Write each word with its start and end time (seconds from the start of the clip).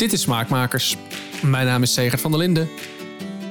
Dit 0.00 0.12
is 0.12 0.20
Smaakmakers. 0.20 0.96
Mijn 1.42 1.66
naam 1.66 1.82
is 1.82 1.92
Segert 1.92 2.20
van 2.20 2.30
der 2.30 2.40
Linden. 2.40 2.68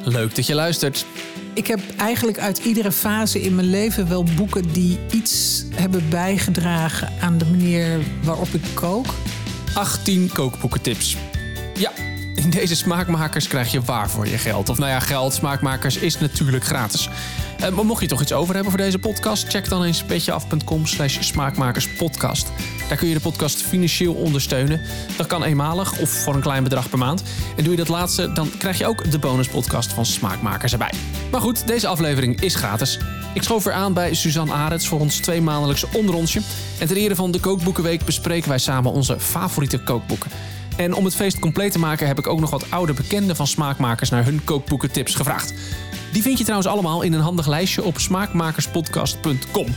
Leuk 0.04 0.36
dat 0.36 0.46
je 0.46 0.56
luistert. 0.56 1.06
Ik 1.54 1.68
heb 1.68 1.80
eigenlijk 1.98 2.40
uit 2.40 2.58
iedere 2.58 2.92
fase 2.92 3.42
in 3.42 3.56
mijn 3.56 3.70
leven 3.70 4.10
wel 4.10 4.24
boeken 4.36 4.72
die 4.72 5.00
iets 5.12 5.64
hebben 5.76 6.10
bijgedragen 6.10 7.14
aan 7.22 7.38
de 7.38 7.46
manier 7.46 8.00
waarop 8.24 8.48
ik 8.48 8.62
kook. 8.74 9.06
18 9.74 10.30
kookboekentips. 10.34 11.18
Ja, 11.76 11.92
in 12.36 12.50
deze 12.50 12.76
Smaakmakers 12.76 13.48
krijg 13.48 13.72
je 13.72 13.82
waar 13.82 14.10
voor 14.10 14.28
je 14.28 14.38
geld. 14.38 14.70
Of 14.70 14.78
nou 14.78 14.92
ja, 14.92 15.00
geld, 15.00 15.34
Smaakmakers 15.34 15.98
is 15.98 16.20
natuurlijk 16.20 16.64
gratis. 16.66 17.10
Uh, 17.62 17.70
maar 17.70 17.86
mocht 17.86 18.02
je 18.02 18.08
toch 18.08 18.22
iets 18.22 18.34
over 18.34 18.54
hebben 18.54 18.72
voor 18.72 18.82
deze 18.82 19.00
podcast... 19.00 19.48
check 19.48 19.70
dan 19.70 19.84
eens 19.84 20.04
petjeaf.com 20.04 20.86
slash 20.86 21.18
smaakmakerspodcast. 21.22 22.48
Daar 22.90 22.98
kun 22.98 23.08
je 23.08 23.14
de 23.14 23.20
podcast 23.20 23.62
financieel 23.62 24.14
ondersteunen. 24.14 24.82
Dat 25.18 25.28
kan 25.28 25.44
eenmalig 25.44 26.00
of 26.00 26.10
voor 26.10 26.34
een 26.36 26.42
klein 26.42 26.64
bedrag 26.64 26.90
per 26.90 26.98
maand. 26.98 27.24
En 27.56 27.64
doe 27.64 27.72
je 27.72 27.78
dat 27.78 27.88
laatste, 27.88 28.32
dan 28.34 28.52
krijg 28.58 28.78
je 28.78 28.88
ook 28.88 29.12
de 29.12 29.20
bonuspodcast 29.20 29.94
van 29.94 30.06
Smaakmakers 30.06 30.72
erbij. 30.72 30.94
Maar 31.32 31.42
goed, 31.42 31.68
deze 31.68 31.88
aflevering 31.88 32.42
is 32.42 32.56
gratis. 32.56 33.00
Ik 33.34 33.44
schoof 33.44 33.64
weer 33.64 33.74
aan 33.74 33.94
bij 33.94 34.14
Suzanne 34.14 34.54
Arets 34.54 34.88
voor 34.88 35.00
ons 35.00 35.18
tweemaandelijkse 35.18 35.88
onderrondje. 35.94 36.42
En 36.80 36.88
ter 36.88 36.98
ere 36.98 37.16
van 37.16 37.32
de 37.32 37.40
Kookboekenweek 37.40 38.06
bespreken 38.06 38.50
wij 38.50 38.58
samen 38.58 38.92
onze 38.92 39.20
favoriete 39.20 39.80
kookboeken. 39.80 40.32
En 40.78 40.94
om 40.94 41.06
het 41.06 41.16
feest 41.16 41.40
compleet 41.40 41.72
te 41.72 41.80
maken 41.80 42.08
heb 42.08 42.20
ik 42.20 42.28
ook 42.28 42.40
nog 42.40 42.50
wat 42.50 42.72
oude 42.72 42.94
bekenden 42.94 43.36
van 43.36 43.48
smaakmakers 43.48 44.10
naar 44.10 44.26
hun 44.26 44.44
kookboekentips 44.44 45.16
gevraagd. 45.16 45.54
Die 46.12 46.22
vind 46.22 46.38
je 46.38 46.44
trouwens 46.44 46.72
allemaal 46.72 47.02
in 47.02 47.14
een 47.14 47.22
handig 47.22 47.48
lijstje 47.48 47.84
op 47.84 48.00
smaakmakerspodcast.com. 48.00 49.76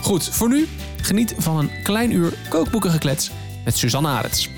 Goed, 0.00 0.28
voor 0.28 0.48
nu 0.48 0.68
geniet 1.04 1.34
van 1.38 1.58
een 1.58 1.70
klein 1.82 2.10
uur 2.12 2.32
kookboekengeklets 2.48 3.30
met 3.64 3.76
Suzanne 3.76 4.08
Arets. 4.08 4.48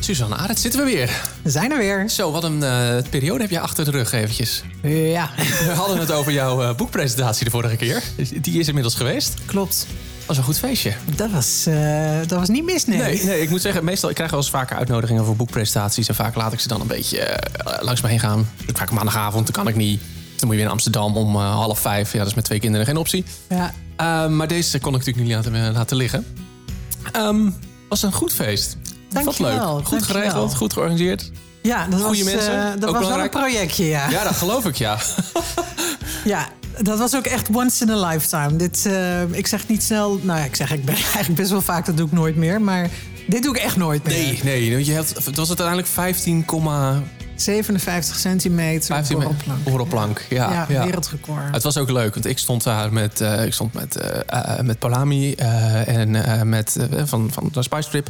Suzanne 0.00 0.36
Arets, 0.36 0.62
zitten 0.62 0.84
we 0.84 0.90
weer. 0.90 1.22
We 1.42 1.50
zijn 1.50 1.72
er 1.72 1.78
weer. 1.78 2.08
Zo, 2.08 2.30
wat 2.30 2.44
een 2.44 2.62
uh, 2.62 2.96
periode 3.10 3.40
heb 3.40 3.50
je 3.50 3.60
achter 3.60 3.84
de 3.84 3.90
rug 3.90 4.12
eventjes. 4.12 4.62
Ja. 4.82 5.30
We 5.66 5.72
hadden 5.74 5.98
het 5.98 6.12
over 6.12 6.32
jouw 6.32 6.62
uh, 6.62 6.74
boekpresentatie 6.74 7.44
de 7.44 7.50
vorige 7.50 7.76
keer. 7.76 8.02
Die 8.40 8.58
is 8.58 8.68
inmiddels 8.68 8.94
geweest. 8.94 9.34
Klopt. 9.46 9.86
Dat 10.18 10.26
was 10.26 10.36
een 10.36 10.44
goed 10.44 10.58
feestje. 10.58 10.92
Dat 11.16 11.30
was, 11.30 11.64
uh, 11.68 12.18
dat 12.26 12.38
was 12.38 12.48
niet 12.48 12.64
mis, 12.64 12.86
nee. 12.86 12.98
nee. 12.98 13.24
nee. 13.24 13.40
ik 13.40 13.50
moet 13.50 13.60
zeggen, 13.60 13.84
meestal 13.84 14.08
ik 14.08 14.14
krijg 14.14 14.30
wel 14.30 14.40
eens 14.40 14.50
vaker 14.50 14.76
uitnodigingen 14.76 15.24
voor 15.24 15.36
boekpresentaties. 15.36 16.08
En 16.08 16.14
vaak 16.14 16.34
laat 16.34 16.52
ik 16.52 16.60
ze 16.60 16.68
dan 16.68 16.80
een 16.80 16.86
beetje 16.86 17.38
langs 17.80 18.00
me 18.00 18.08
heen 18.08 18.20
gaan. 18.20 18.48
Vaak 18.72 18.90
maandagavond, 18.90 19.44
dan 19.44 19.64
kan 19.64 19.68
ik 19.68 19.76
niet. 19.76 20.00
Dan 20.42 20.50
moet 20.50 20.60
je 20.60 20.66
weer 20.66 20.72
in 20.72 20.78
Amsterdam 20.78 21.16
om 21.16 21.36
half 21.36 21.78
vijf. 21.78 22.12
Ja, 22.12 22.18
dat 22.18 22.26
is 22.26 22.34
met 22.34 22.44
twee 22.44 22.60
kinderen 22.60 22.86
geen 22.86 22.96
optie. 22.96 23.24
Ja. 23.48 24.28
maar 24.28 24.48
deze 24.48 24.78
kon 24.78 24.94
ik 24.94 24.98
natuurlijk 24.98 25.26
niet 25.26 25.52
laten, 25.52 25.72
laten 25.72 25.96
liggen. 25.96 26.26
Um, 27.16 27.54
was 27.88 28.02
een 28.02 28.12
goed 28.12 28.32
feest. 28.32 28.76
Dank 29.08 29.24
Wat 29.24 29.36
je 29.36 29.42
leuk. 29.42 29.58
wel. 29.58 29.80
Goed 29.84 30.02
geregeld, 30.02 30.48
wel. 30.48 30.56
goed 30.56 30.72
georganiseerd. 30.72 31.30
Ja, 31.62 31.86
dat 31.86 32.00
Goeie 32.00 32.24
was, 32.24 32.32
mensen, 32.32 32.54
uh, 32.54 32.72
ook 32.72 32.80
dat 32.80 32.92
was 32.92 33.08
wel 33.08 33.20
een 33.20 33.30
projectje, 33.30 33.84
ja. 33.84 34.10
Ja, 34.10 34.24
dat 34.24 34.36
geloof 34.36 34.66
ik, 34.66 34.76
ja. 34.76 34.98
Ja, 36.24 36.48
dat 36.82 36.98
was 36.98 37.16
ook 37.16 37.26
echt 37.26 37.48
once 37.54 37.84
in 37.84 37.90
a 37.90 38.06
lifetime. 38.06 38.56
Dit, 38.56 38.84
uh, 38.86 39.22
ik 39.22 39.46
zeg 39.46 39.68
niet 39.68 39.82
snel... 39.82 40.18
Nou 40.22 40.38
ja, 40.38 40.44
ik 40.44 40.56
zeg 40.56 40.72
ik 40.72 40.84
ben 40.84 40.94
eigenlijk 41.14 41.34
best 41.34 41.50
wel 41.50 41.60
vaak, 41.60 41.86
dat 41.86 41.96
doe 41.96 42.06
ik 42.06 42.12
nooit 42.12 42.36
meer. 42.36 42.60
Maar 42.60 42.90
dit 43.26 43.42
doe 43.42 43.56
ik 43.56 43.62
echt 43.62 43.76
nooit 43.76 44.04
meer. 44.04 44.14
Nee, 44.14 44.40
nee. 44.42 44.72
want 44.72 44.86
Je 44.86 44.92
hebt, 44.92 45.24
het 45.24 45.36
was 45.36 45.48
het 45.48 45.60
uiteindelijk 45.60 46.16
15,15 46.44 46.46
57 47.42 48.16
centimeter 48.16 49.02
borrelplank. 49.10 49.64
borrelplank. 49.64 50.26
Ja, 50.28 50.52
Ja, 50.52 50.66
ja. 50.68 50.84
wereldrecord. 50.84 51.42
Het 51.52 51.62
was 51.62 51.76
ook 51.76 51.90
leuk, 51.90 52.14
want 52.14 52.26
ik 52.26 52.38
stond 52.38 52.62
daar 52.64 52.92
met, 52.92 53.20
eh, 53.20 53.44
ik 53.44 53.52
stond 53.52 53.72
met, 53.72 53.96
eh, 53.96 54.58
eh, 54.58 54.60
met 54.64 54.78
Polami 54.78 55.34
eh, 55.34 55.88
en 55.88 56.48
met, 56.48 56.76
van, 57.04 57.30
van 57.32 57.48
de 57.52 57.62
Spice 57.62 57.88
Trip. 57.88 58.08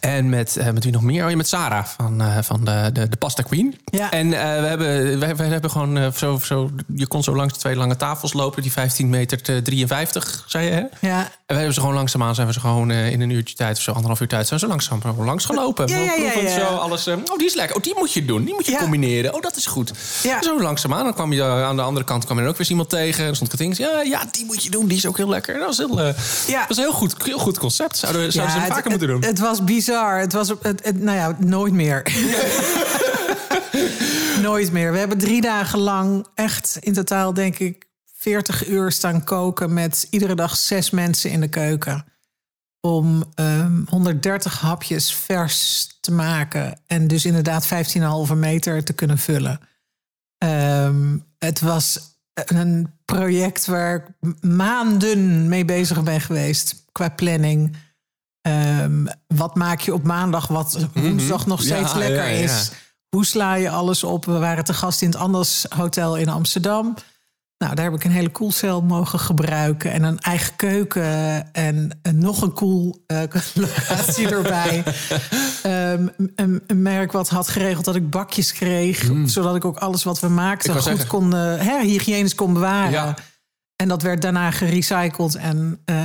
En 0.00 0.28
met, 0.28 0.58
met 0.72 0.84
wie 0.84 0.92
nog 0.92 1.02
meer? 1.02 1.24
Oh, 1.24 1.30
ja, 1.30 1.36
met 1.36 1.48
Sarah 1.48 1.84
van, 1.84 2.22
van 2.44 2.64
de, 2.64 2.90
de, 2.92 3.08
de 3.08 3.16
Pasta 3.16 3.42
Queen. 3.42 3.78
Ja. 3.84 4.10
En 4.10 4.28
we, 4.28 4.36
hebben, 4.36 5.18
we, 5.18 5.34
we 5.34 5.42
hebben 5.44 5.70
gewoon 5.70 6.12
zo, 6.16 6.38
zo... 6.42 6.70
Je 6.94 7.06
kon 7.06 7.22
zo 7.22 7.36
langs 7.36 7.52
de 7.52 7.58
twee 7.58 7.76
lange 7.76 7.96
tafels 7.96 8.32
lopen, 8.32 8.62
die 8.62 8.72
15 8.72 9.08
meter 9.08 9.42
te 9.42 9.60
53, 9.62 10.44
zei 10.46 10.64
je, 10.64 10.70
hè? 10.70 11.08
Ja, 11.08 11.18
En 11.18 11.30
we 11.46 11.54
hebben 11.54 11.74
ze 11.74 11.80
gewoon 11.80 11.94
langzaamaan, 11.94 12.34
zijn 12.34 12.46
we 12.46 12.52
ze 12.52 12.60
gewoon 12.60 12.90
in 12.90 13.20
een 13.20 13.30
uurtje 13.30 13.54
tijd 13.56 13.76
of 13.76 13.82
zo, 13.82 13.90
anderhalf 13.90 14.20
uur 14.20 14.28
tijd, 14.28 14.46
zijn 14.46 14.60
zo 14.60 14.66
langzaam 14.66 15.00
langs 15.18 15.44
gelopen. 15.44 15.88
Ja, 15.88 15.96
ja, 15.96 16.02
ja, 16.02 16.14
Proevend 16.14 16.48
ja. 16.48 16.58
Zo 16.58 16.64
alles, 16.64 17.08
oh, 17.08 17.36
die 17.36 17.46
is 17.46 17.54
lekker. 17.54 17.76
Oh, 17.76 17.82
die 17.82 17.94
moet 17.98 18.12
je 18.12 18.24
doen. 18.24 18.44
Die 18.44 18.54
moet 18.54 18.66
je 18.66 18.71
Combineren. 18.78 19.34
Oh, 19.34 19.40
dat 19.40 19.56
is 19.56 19.66
goed. 19.66 19.92
Ja. 20.22 20.42
Zo 20.42 20.60
langzaamaan. 20.62 21.04
Dan 21.04 21.14
kwam 21.14 21.32
je 21.32 21.40
eh, 21.40 21.64
aan 21.64 21.76
de 21.76 21.82
andere 21.82 22.04
kant 22.06 22.24
kwam 22.24 22.38
er 22.38 22.48
ook 22.48 22.56
weer 22.56 22.70
iemand 22.70 22.88
tegen. 22.90 23.24
En 23.26 23.34
stond 23.34 23.50
Katinks. 23.50 23.78
Ja, 23.78 24.00
ja, 24.02 24.22
die 24.30 24.44
moet 24.44 24.64
je 24.64 24.70
doen. 24.70 24.86
Die 24.86 24.96
is 24.96 25.06
ook 25.06 25.16
heel 25.16 25.28
lekker. 25.28 25.58
Dat 25.58 25.66
was 25.66 25.78
heel, 25.78 25.98
Ja. 26.00 26.12
dat 26.58 26.68
was 26.68 26.76
een 26.76 26.82
heel 26.82 26.92
goed, 26.92 27.14
heel 27.24 27.38
goed 27.38 27.58
concept. 27.58 27.96
Zouden, 27.96 28.32
zouden 28.32 28.54
ze 28.54 28.60
het, 28.60 28.72
vaker 28.72 28.90
moeten 28.90 29.08
doen. 29.08 29.24
Het, 29.24 29.38
was 29.38 29.64
bizar. 29.64 30.18
Het 30.20 30.32
was, 30.32 30.48
het, 30.48 30.84
het- 30.84 31.00
nou 31.00 31.16
ja, 31.18 31.36
nooit 31.38 31.72
meer. 31.72 32.02
nooit 34.42 34.72
meer. 34.72 34.92
We 34.92 34.98
hebben 34.98 35.18
drie 35.18 35.40
dagen 35.40 35.78
lang 35.78 36.26
echt 36.34 36.76
in 36.80 36.92
totaal, 36.92 37.34
denk 37.34 37.58
ik, 37.58 37.84
40 38.16 38.68
uur 38.68 38.92
staan 38.92 39.24
koken 39.24 39.72
met 39.74 40.06
iedere 40.10 40.34
dag 40.34 40.56
zes 40.56 40.90
mensen 40.90 41.30
in 41.30 41.40
de 41.40 41.48
keuken. 41.48 42.04
Om 42.86 43.24
ehm, 43.34 43.82
130 43.88 44.60
hapjes 44.60 45.14
vers 45.14 45.88
te 46.00 46.12
maken. 46.12 46.80
En 46.86 47.06
dus 47.06 47.24
inderdaad 47.24 47.66
15,5 48.28 48.34
meter 48.34 48.84
te 48.84 48.92
kunnen 48.92 49.18
vullen. 49.18 49.60
Ehm, 50.38 51.18
het 51.38 51.60
was 51.60 51.98
een 52.34 52.92
project 53.04 53.66
waar 53.66 53.94
ik 53.94 54.34
maanden 54.44 55.48
mee 55.48 55.64
bezig 55.64 56.02
ben 56.02 56.20
geweest 56.20 56.84
qua 56.92 57.08
planning. 57.08 57.76
Ehm, 58.40 59.06
wat 59.26 59.54
maak 59.54 59.80
je 59.80 59.94
op 59.94 60.02
maandag 60.02 60.46
wat 60.46 60.86
woensdag 60.94 61.46
nog 61.46 61.62
steeds 61.62 61.92
Mhm. 61.92 62.02
Ja, 62.02 62.08
lekker 62.08 62.28
ja, 62.30 62.36
ja. 62.36 62.42
is? 62.44 62.70
Hoe 63.08 63.26
sla 63.26 63.54
je 63.54 63.70
alles 63.70 64.04
op? 64.04 64.24
We 64.24 64.38
waren 64.38 64.64
te 64.64 64.74
gast 64.74 65.02
in 65.02 65.08
het 65.08 65.16
Anders 65.16 65.66
Hotel 65.68 66.16
in 66.16 66.28
Amsterdam. 66.28 66.94
Nou, 67.62 67.74
daar 67.74 67.84
heb 67.84 67.94
ik 67.94 68.04
een 68.04 68.10
hele 68.10 68.30
koelcel 68.30 68.82
mogen 68.82 69.18
gebruiken. 69.18 69.92
En 69.92 70.02
een 70.02 70.18
eigen 70.18 70.56
keuken. 70.56 71.52
En, 71.52 71.98
en 72.02 72.18
nog 72.18 72.42
een 72.42 72.52
koel 72.52 73.04
eh, 73.06 73.18
locatie 73.54 74.28
erbij. 74.28 74.82
Ehm, 75.62 76.06
een, 76.36 76.62
een 76.66 76.82
merk 76.82 77.12
wat 77.12 77.28
had 77.28 77.48
geregeld 77.48 77.84
dat 77.84 77.94
ik 77.94 78.10
bakjes 78.10 78.52
kreeg. 78.52 79.10
Zodat 79.24 79.56
ik 79.56 79.64
ook 79.64 79.76
alles 79.76 80.04
wat 80.04 80.20
we 80.20 80.28
maakten 80.28 80.72
goed 80.72 80.82
zeggen. 80.82 81.06
kon, 81.06 81.34
eh, 81.34 81.40
hè, 81.56 81.80
hygiënisch 81.80 82.34
kon 82.34 82.52
bewaren. 82.52 82.90
Ja. 82.90 83.14
En 83.76 83.88
dat 83.88 84.02
werd 84.02 84.22
daarna 84.22 84.50
gerecycled. 84.50 85.34
En 85.34 85.80
eh, 85.84 85.96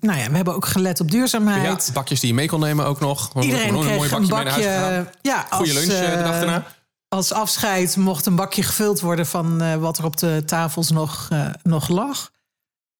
nou 0.00 0.18
ja, 0.18 0.30
we 0.30 0.36
hebben 0.36 0.54
ook 0.54 0.66
gelet 0.66 1.00
op 1.00 1.10
duurzaamheid. 1.10 1.86
Ja, 1.86 1.92
bakjes 1.92 2.20
die 2.20 2.28
je 2.28 2.34
mee 2.34 2.48
kon 2.48 2.60
nemen 2.60 2.86
ook 2.86 3.00
nog. 3.00 3.42
Iedereen 3.42 3.74
een 3.74 3.80
kreeg 3.80 3.96
mooi 3.96 4.10
een 4.12 4.28
bakje 4.28 4.34
mee 4.34 4.44
naar 4.44 4.82
huis 4.82 5.04
bakje. 5.04 5.18
Ja, 5.22 5.46
als, 5.50 5.72
lunch 5.72 5.86
de 5.86 6.22
dag 6.22 6.34
eh, 6.34 6.40
daarna. 6.40 6.66
Als 7.14 7.32
afscheid 7.32 7.96
mocht 7.96 8.26
een 8.26 8.36
bakje 8.36 8.62
gevuld 8.62 9.00
worden 9.00 9.26
van 9.26 9.60
eh, 9.62 9.74
wat 9.76 9.98
er 9.98 10.04
op 10.04 10.16
de 10.16 10.42
tafels 10.46 10.90
nog, 10.90 11.26
eh, 11.30 11.46
nog 11.62 11.88
lag. 11.88 12.30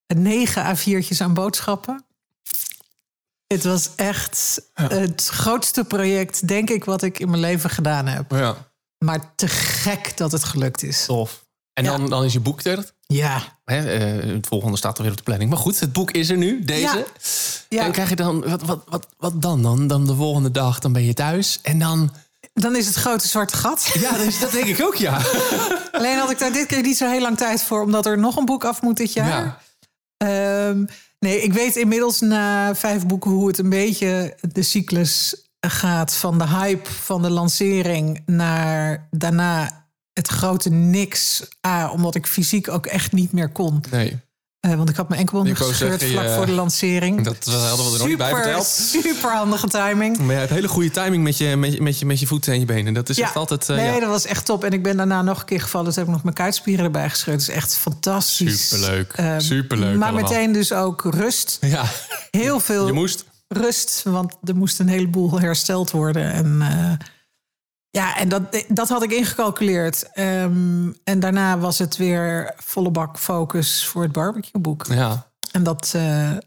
Negen 0.07 0.65
A4'tjes 0.77 1.21
aan 1.21 1.35
boodschappen. 1.35 2.05
Het 3.47 3.65
was 3.65 3.91
echt 3.97 4.63
het 4.75 5.27
grootste 5.29 5.85
project, 5.85 6.49
denk 6.49 6.71
ik, 6.71 6.85
wat 6.85 7.03
ik 7.03 7.19
in 7.19 7.29
mijn 7.29 7.41
leven 7.41 7.71
gedaan 7.71 8.07
heb. 8.07 8.31
Ja, 8.31 8.57
Maar 8.99 9.33
te 9.37 9.49
gek 9.49 10.17
dat 10.17 10.33
het 10.33 10.45
gelukt 10.45 10.83
is. 10.83 11.05
tof. 11.05 11.45
En 11.73 11.85
Ja. 11.85 11.91
dan, 11.97 12.09
dan 12.11 12.25
is 12.25 12.33
je 12.33 12.41
boek 12.41 12.63
er. 12.65 12.91
Ja, 13.07 13.59
Hè, 13.65 13.91
eh, 13.93 14.35
het 14.35 14.47
volgende 14.47 14.77
staat 14.77 14.97
alweer 14.97 15.11
op 15.13 15.17
de 15.19 15.23
planning. 15.25 15.51
Maar 15.51 15.59
goed, 15.59 15.81
het 15.81 15.93
boek 15.93 16.11
is 16.11 16.29
er 16.29 16.37
nu, 16.37 16.65
deze. 16.65 17.07
Ja. 17.69 17.85
En 17.85 17.93
krijg 17.93 18.09
je 18.09 18.17
dan, 18.17 18.41
wat, 18.49 18.63
wat, 18.63 18.83
wat, 18.89 19.07
wat 19.17 19.43
dan, 19.43 19.63
dan? 19.63 19.87
Dan 19.87 20.07
de 20.07 20.15
volgende 20.15 20.51
dag, 20.51 20.79
dan 20.79 20.93
ben 20.93 21.05
je 21.05 21.15
thuis. 21.15 21.59
En 21.63 21.79
dan, 21.79 22.13
dan 22.61 22.77
is 22.77 22.87
het 22.87 22.95
grote 22.95 23.29
zwarte 23.29 23.57
gat. 23.57 23.91
ja, 23.95 24.11
dat, 24.11 24.27
is, 24.27 24.39
dat 24.39 24.53
denk 24.53 24.67
ik 24.67 24.83
ook, 24.83 24.95
ja. 24.95 25.21
Alleen 25.93 26.19
had 26.19 26.31
ik 26.31 26.39
daar 26.39 26.53
dit 26.53 26.67
keer 26.67 26.83
niet 26.83 26.97
zo 26.97 27.11
heel 27.11 27.21
lang 27.21 27.37
tijd 27.37 27.63
voor, 27.63 27.83
omdat 27.83 28.07
er 28.07 28.19
nog 28.19 28.37
een 28.37 28.45
boek 28.45 28.65
af 28.65 28.83
moet 28.83 28.97
dit 28.97 29.13
jaar. 29.13 29.29
Ja. 29.29 29.61
Ehm, 30.17 30.85
nee, 31.19 31.43
ik 31.43 31.53
weet 31.53 31.77
inmiddels 31.77 32.21
na 32.21 32.75
vijf 32.75 33.07
boeken 33.07 33.31
hoe 33.31 33.47
het 33.47 33.59
een 33.59 33.69
beetje 33.69 34.37
de 34.53 34.63
cyclus 34.63 35.45
gaat 35.61 36.15
van 36.15 36.39
de 36.39 36.47
hype 36.47 36.91
van 36.91 37.23
de 37.23 37.31
lancering 37.31 38.23
naar 38.27 39.09
daarna 39.11 39.87
het 40.13 40.29
grote 40.29 40.71
niks. 40.71 41.49
A, 41.67 41.91
omdat 41.91 42.15
ik 42.15 42.27
fysiek 42.27 42.69
ook 42.69 42.87
echt 42.87 43.13
niet 43.13 43.33
meer 43.33 43.49
kon. 43.49 43.81
Nee, 43.91 44.21
Eh, 44.61 44.75
want 44.75 44.89
ik 44.89 44.97
had 44.97 45.09
mijn 45.09 45.29
wou 45.33 45.55
gescheurd 45.55 46.05
vlak 46.05 46.31
voor 46.31 46.47
de 46.47 46.53
lancering. 46.53 47.23
dat 47.25 47.47
eh, 47.47 47.69
hadden 47.69 47.87
we 47.87 47.93
er 47.93 47.99
nog 47.99 48.09
niet 48.09 48.17
bij 48.19 48.27
super, 48.27 48.43
verteld. 48.43 48.67
super 48.67 49.31
handige 49.33 49.69
timing. 49.69 50.19
Maar 50.19 50.33
je 50.33 50.39
hebt 50.41 50.51
hele 50.51 50.69
goede 50.69 50.91
timing 50.91 51.23
met 51.23 51.39
je, 51.39 51.57
met 51.57 51.73
je, 51.73 51.83
met 51.83 51.99
je, 51.99 52.07
met 52.07 52.21
je 52.21 52.27
voeten 52.27 52.53
en 52.53 52.59
je 52.59 52.65
benen. 52.65 52.95
Dat 52.95 53.09
is 53.09 53.19
echt 53.21 53.37
altijd... 53.37 53.69
eh, 53.69 53.77
nee, 53.77 53.87
ja. 53.95 54.01
dat 54.01 54.09
was 54.09 54.25
echt 54.27 54.45
top. 54.45 54.65
En 54.65 54.73
ik 54.73 54.83
ben 54.83 54.97
daarna 54.97 55.23
nog 55.23 55.39
een 55.41 55.45
keer 55.45 55.61
gevallen. 55.61 55.87
Dus 55.87 55.97
heb 55.97 56.05
ik 56.07 56.11
nog 56.13 56.23
mijn 56.23 56.35
kuitspieren 56.35 56.85
erbij 56.85 57.11
gescheurd. 57.11 57.39
Dat 57.39 57.49
is 57.49 57.55
echt 57.55 57.77
fantastisch. 57.77 58.69
Superleuk. 58.69 59.13
Ehm, 59.13 59.41
Superleuk 59.41 59.97
Maar 59.97 60.09
allemaal. 60.09 60.31
meteen 60.31 60.53
dus 60.53 60.73
ook 60.73 61.05
rust. 61.15 61.59
Ja, 61.61 61.85
Heel 62.31 62.61
veel 62.61 62.87
je 62.87 62.93
moest. 62.93 63.25
rust. 63.49 64.03
Want 64.05 64.35
er 64.45 64.57
moest 64.57 64.79
een 64.81 64.89
heleboel 64.89 65.41
hersteld 65.41 65.91
worden. 65.91 66.33
En 66.33 66.63
ja, 67.91 68.17
en 68.17 68.29
dat, 68.29 68.43
dat 68.69 68.89
had 68.89 69.03
ik 69.03 69.13
ingecalculeerd. 69.13 70.09
Ehm, 70.13 70.91
en 71.05 71.21
daarna 71.21 71.59
was 71.59 71.79
het 71.79 71.97
weer 71.97 72.55
volle 72.57 72.91
bak 72.91 73.19
focus 73.19 73.87
voor 73.87 74.03
het 74.03 74.13
barbecueboek. 74.13 74.87
Ja. 74.89 75.29
En 75.51 75.63
dat, 75.63 75.93
eh, 75.97 76.03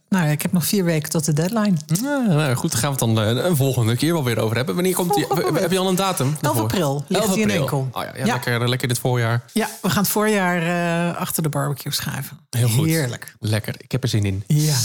nou 0.09 0.25
ja, 0.25 0.31
ik 0.31 0.41
heb 0.41 0.51
nog 0.51 0.65
vier 0.65 0.83
weken 0.83 1.09
tot 1.09 1.25
de 1.25 1.33
deadline. 1.33 1.73
Ja, 1.85 2.25
nou, 2.27 2.55
goed, 2.55 2.71
daar 2.71 2.79
gaan 2.81 2.93
we 2.93 3.05
het 3.05 3.15
dan 3.15 3.25
eh, 3.37 3.45
een 3.45 3.55
volgende 3.55 3.95
keer 3.95 4.13
wel 4.13 4.23
weer 4.23 4.39
over 4.39 4.55
hebben. 4.55 4.75
Wanneer 4.75 4.93
komt 4.93 5.13
die? 5.13 5.25
Volgende 5.25 5.59
Heb 5.59 5.71
je 5.71 5.77
al 5.79 5.87
een 5.87 5.95
datum? 5.95 6.27
11 6.27 6.39
daarvoor? 6.39 6.63
april 6.63 7.05
ligt 7.07 7.23
11 7.23 7.33
hij 7.33 7.41
in 7.41 7.49
april. 7.49 7.59
winkel. 7.59 7.87
Oh, 7.91 8.03
ja, 8.03 8.11
ja, 8.15 8.25
Ja. 8.25 8.33
Lekker, 8.33 8.69
lekker 8.69 8.87
dit 8.87 8.99
voorjaar. 8.99 9.43
Ja, 9.53 9.69
we 9.81 9.89
gaan 9.89 10.03
het 10.03 10.11
voorjaar 10.11 10.61
eh, 10.61 11.17
achter 11.17 11.43
de 11.43 11.49
barbecue 11.49 11.93
schuiven. 11.93 12.39
Heel 12.49 12.69
goed. 12.69 12.85
Heerlijk. 12.87 13.35
Lekker, 13.39 13.75
ik 13.77 13.91
heb 13.91 14.03
er 14.03 14.09
zin 14.09 14.25
in. 14.25 14.43
Ja. 14.47 14.75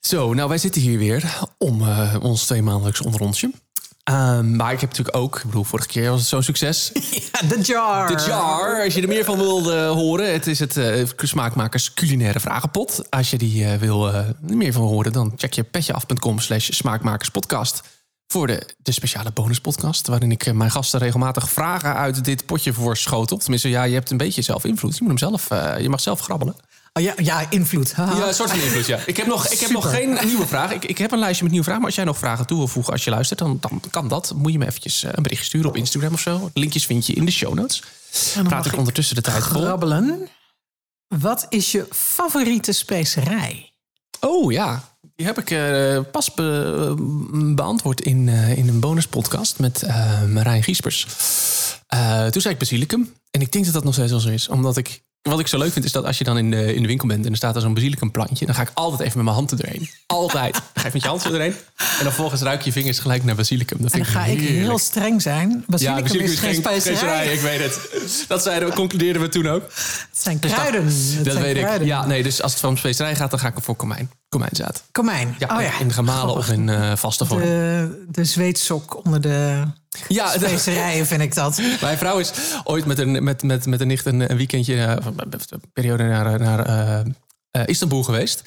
Zo, 0.00 0.34
nou 0.34 0.48
wij 0.48 0.58
zitten 0.58 0.80
hier 0.80 0.98
weer 0.98 1.38
om 1.58 1.82
ons 2.20 2.44
tweemaandelijks 2.46 3.00
onderrondje. 3.00 3.50
Ehm, 4.08 4.56
maar 4.56 4.72
ik 4.72 4.80
heb 4.80 4.90
natuurlijk 4.90 5.16
ook, 5.16 5.36
ik 5.36 5.44
bedoel, 5.44 5.64
vorige 5.64 5.88
keer 5.88 6.10
was 6.10 6.20
het 6.20 6.28
zo'n 6.28 6.42
succes. 6.42 6.90
ja, 7.32 7.48
de 7.48 7.60
jar. 7.60 8.16
De 8.16 8.22
Jar, 8.26 8.84
als 8.84 8.94
je 8.94 9.02
er 9.02 9.08
meer 9.08 9.24
van 9.24 9.38
wilde 9.38 9.84
horen. 9.84 10.32
Het 10.32 10.46
is 10.46 10.58
het 10.58 10.76
eh, 10.76 11.04
Smaakmakers 11.16 11.94
culinaire 11.94 12.40
vragenpot. 12.40 13.10
Als 13.10 13.30
je 13.30 13.38
die 13.38 13.64
eh, 13.64 13.78
wil 13.78 14.12
eh, 14.12 14.26
meer 14.40 14.72
van 14.72 14.82
horen, 14.82 15.12
dan 15.12 15.32
check 15.36 15.52
je 15.52 15.62
petjeaf.com 15.62 16.38
slash 16.38 16.68
smaakmakerspodcast. 16.70 17.82
Voor 18.26 18.46
de, 18.46 18.74
de 18.78 18.92
speciale 18.92 19.30
bonuspodcast. 19.32 20.06
Waarin 20.06 20.30
ik 20.30 20.52
mijn 20.52 20.70
gasten 20.70 21.00
regelmatig 21.00 21.50
vragen 21.50 21.94
uit 21.94 22.24
dit 22.24 22.46
potje 22.46 22.72
voor 22.72 22.96
schotel. 22.96 23.36
Tenminste, 23.36 23.68
ja, 23.68 23.82
je 23.82 23.94
hebt 23.94 24.10
een 24.10 24.16
beetje 24.16 24.42
zelf 24.42 24.64
invloed. 24.64 24.96
Je, 24.96 25.04
moet 25.04 25.20
hem 25.20 25.30
zelf, 25.30 25.48
je 25.80 25.88
mag 25.88 26.00
zelf 26.00 26.20
grabbelen. 26.20 26.56
Oh, 26.98 27.04
ja, 27.04 27.14
ja, 27.16 27.46
invloed. 27.50 27.92
Haha. 27.92 28.16
Ja, 28.18 28.26
een 28.28 28.34
soort 28.34 28.50
van 28.50 28.60
invloed, 28.60 28.86
ja. 28.86 28.98
Ik 29.06 29.16
heb 29.16 29.26
nog, 29.26 29.46
ik 29.48 29.58
heb 29.58 29.70
nog 29.70 29.90
geen 29.90 30.18
nieuwe 30.24 30.46
vraag. 30.46 30.72
Ik, 30.72 30.84
ik 30.84 30.98
heb 30.98 31.12
een 31.12 31.18
lijstje 31.18 31.42
met 31.42 31.50
nieuwe 31.52 31.64
vragen. 31.66 31.82
Maar 31.82 31.90
als 31.90 31.98
jij 32.00 32.08
nog 32.08 32.18
vragen 32.18 32.46
toe 32.46 32.58
wil 32.58 32.68
voegen 32.68 32.92
als 32.92 33.04
je 33.04 33.10
luistert, 33.10 33.38
dan, 33.38 33.56
dan 33.60 33.80
kan 33.90 34.08
dat. 34.08 34.32
Moet 34.36 34.52
je 34.52 34.58
me 34.58 34.66
eventjes 34.66 35.02
eh, 35.04 35.10
een 35.14 35.22
berichtje 35.22 35.46
sturen 35.46 35.68
op 35.68 35.76
Instagram 35.76 36.12
of 36.12 36.20
zo. 36.20 36.50
Linkjes 36.54 36.86
vind 36.86 37.06
je 37.06 37.12
in 37.12 37.24
de 37.24 37.30
show 37.30 37.54
notes. 37.54 37.82
En 37.82 37.86
dan 38.34 38.44
Praat 38.48 38.66
ik 38.66 38.76
ondertussen 38.76 39.14
de 39.16 39.22
tijd 39.22 39.44
vol. 39.44 39.60
grabbelen. 39.62 40.28
Wat 41.08 41.46
is 41.48 41.72
je 41.72 41.86
favoriete 41.90 42.72
specerij? 42.72 43.72
Oh 44.20 44.52
ja, 44.52 44.84
die 45.16 45.26
heb 45.26 45.38
ik 45.38 45.50
eh, 45.50 46.00
pas 46.12 46.34
be- 46.34 46.94
beantwoord 47.54 48.00
in, 48.00 48.28
eh, 48.28 48.56
in 48.58 48.68
een 48.68 48.80
bonuspodcast 48.80 49.58
met 49.58 49.82
eh, 49.82 50.22
Marijn 50.24 50.62
Giespers. 50.62 51.06
Eh, 51.86 52.26
toen 52.26 52.40
zei 52.40 52.54
ik 52.54 52.60
basilicum. 52.60 53.12
En 53.30 53.40
ik 53.40 53.52
denk 53.52 53.64
dat 53.64 53.74
dat 53.74 53.84
nog 53.84 53.94
steeds 53.94 54.10
wel 54.10 54.20
zo 54.20 54.28
is. 54.28 54.48
Omdat 54.48 54.76
ik, 54.76 55.02
wat 55.28 55.40
ik 55.40 55.46
zo 55.46 55.58
leuk 55.58 55.72
vind, 55.72 55.84
is 55.84 55.92
dat 55.92 56.04
als 56.04 56.18
je 56.18 56.24
dan 56.24 56.38
in 56.38 56.50
de, 56.50 56.74
in 56.74 56.82
de 56.82 56.88
winkel 56.88 57.08
bent 57.08 57.24
en 57.24 57.30
er 57.30 57.36
staat 57.36 57.54
er 57.54 57.60
zo'n 57.60 57.74
basilicum 57.74 58.10
plantje, 58.10 58.46
dan 58.46 58.54
ga 58.54 58.62
ik 58.62 58.70
altijd 58.74 59.00
even 59.00 59.16
met 59.16 59.24
mijn 59.24 59.36
hand 59.36 59.62
erheen. 59.62 59.90
Altijd. 60.06 60.52
Dan 60.52 60.62
ga 60.74 60.82
je 60.86 60.90
met 60.92 61.02
je 61.02 61.08
hand 61.08 61.24
erheen. 61.24 61.54
En 61.98 62.04
dan 62.04 62.12
volgens 62.12 62.40
ruik 62.40 62.62
je 62.62 62.72
vingers 62.72 62.98
gelijk 62.98 63.24
naar 63.24 63.34
basilicum. 63.34 63.76
Dat 63.80 63.92
En 63.92 63.98
dan 63.98 64.06
ga 64.08 64.24
ik 64.24 64.40
heel 64.40 64.78
streng 64.78 65.22
zijn. 65.22 65.64
Basilicum, 65.66 65.96
Ja, 65.96 66.02
basilicum 66.02 66.32
is 66.32 66.38
geen 66.38 66.54
specerij. 66.54 67.26
Ik 67.32 67.40
weet 67.40 67.60
het. 67.60 67.80
Dat 68.28 68.42
zeiden 68.42 68.68
we, 68.68 68.74
concludeerden 68.74 69.22
we 69.22 69.28
toen 69.28 69.48
ook. 69.48 69.62
Het 69.62 70.08
zijn 70.12 70.38
Dus 70.38 70.50
dat- 70.50 70.58
kruiden. 70.60 70.84
Dat 70.84 70.92
zijn 71.32 71.42
weet 71.42 71.56
kruiden. 71.56 71.80
ik. 71.80 71.86
Ja, 71.92 72.06
nee, 72.06 72.22
dus 72.22 72.42
als 72.42 72.52
het 72.52 72.60
van 72.60 72.76
specerij 72.76 73.16
gaat, 73.16 73.30
dan 73.30 73.38
ga 73.38 73.48
ik 73.48 73.56
er 73.56 73.62
voor 73.62 73.76
komijn. 73.76 74.10
Komijnzaad. 74.28 74.84
Komijn. 74.92 75.36
Ja, 75.38 75.56
oh 75.56 75.62
ja. 75.62 75.78
in 75.78 75.92
gemalen 75.92 76.34
of 76.34 76.48
in 76.48 76.68
eh, 76.68 76.96
vaste 76.96 77.26
vorm. 77.26 77.40
De, 77.40 78.04
de 78.08 78.24
zweetsok 78.24 79.04
onder 79.04 79.20
de 79.20 79.62
Ja, 80.08 80.30
specerijen 80.30 81.06
vind 81.06 81.20
ik 81.20 81.34
dat. 81.34 81.60
Mijn 81.80 81.98
vrouw 81.98 82.18
is 82.18 82.32
ooit 82.64 82.84
met 82.84 82.98
een, 82.98 83.24
met, 83.24 83.42
met, 83.42 83.66
met 83.66 83.80
een 83.80 83.86
nicht 83.86 84.06
een, 84.06 84.30
een 84.30 84.36
weekendje, 84.36 84.84
eh, 84.84 85.06
een 85.48 85.62
periode 85.72 86.02
naar, 86.02 86.40
naar 86.40 86.66
eh, 86.66 87.00
eh, 87.50 87.62
Istanbul 87.66 88.02
geweest. 88.02 88.42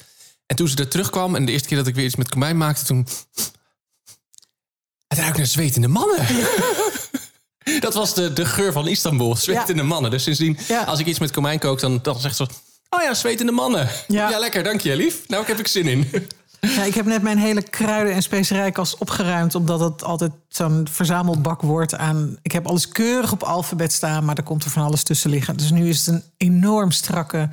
En 0.46 0.56
toen 0.56 0.68
ze 0.68 0.76
er 0.76 0.88
terugkwam 0.88 1.34
en 1.34 1.44
de 1.44 1.52
eerste 1.52 1.68
keer 1.68 1.76
dat 1.76 1.86
ik 1.86 1.94
weer 1.94 2.04
iets 2.04 2.16
met 2.16 2.28
komijn 2.28 2.56
maakte, 2.56 2.84
toen... 2.84 3.06
Het 5.08 5.18
ruikt 5.18 5.36
naar 5.36 5.46
zwetende 5.46 5.88
mannen. 5.88 6.26
dat 7.80 7.94
was 7.94 8.14
de, 8.14 8.32
de 8.32 8.44
geur 8.44 8.72
van 8.72 8.88
Istanbul, 8.88 9.36
zwetende 9.36 9.82
mannen. 9.82 10.10
Dus 10.10 10.22
sindsdien, 10.22 10.58
als 10.86 10.98
ik 10.98 11.06
iets 11.06 11.18
met 11.18 11.30
komijn 11.30 11.58
kook, 11.58 11.80
dan, 11.80 11.98
dan 12.02 12.20
zegt 12.20 12.36
ze... 12.36 12.46
Oh 12.94 13.02
ja, 13.02 13.14
zwetende 13.14 13.52
mannen. 13.52 13.88
Ja. 14.08 14.30
Ja. 14.30 14.38
lekker, 14.38 14.62
dank 14.62 14.80
je, 14.80 14.96
lief. 14.96 15.28
Nou, 15.28 15.42
ik 15.42 15.48
heb 15.48 15.58
ik 15.58 15.66
zin 15.68 15.86
in. 15.86 16.08
Ja, 16.76 16.82
ik 16.82 16.94
heb 16.94 17.06
net 17.06 17.22
mijn 17.22 17.38
hele 17.38 17.62
kruiden- 17.62 18.14
en 18.14 18.22
specerijkast 18.22 18.98
opgeruimd... 18.98 19.54
omdat 19.54 19.80
het 19.80 20.04
altijd 20.04 20.32
zo'n 20.48 20.86
verzamelbak 20.90 21.60
wordt 21.62 21.94
aan... 21.96 22.36
Ik 22.42 22.52
heb 22.52 22.66
alles 22.66 22.88
keurig 22.88 23.32
op 23.32 23.42
alfabet 23.42 23.92
staan, 23.92 24.24
maar 24.24 24.36
er 24.36 24.42
komt 24.42 24.64
er 24.64 24.70
van 24.70 24.84
alles 24.84 25.02
tussen 25.02 25.30
liggen. 25.30 25.56
Dus 25.56 25.70
nu 25.70 25.88
is 25.88 26.06
het 26.06 26.14
een 26.14 26.22
enorm 26.36 26.90
strakke 26.90 27.48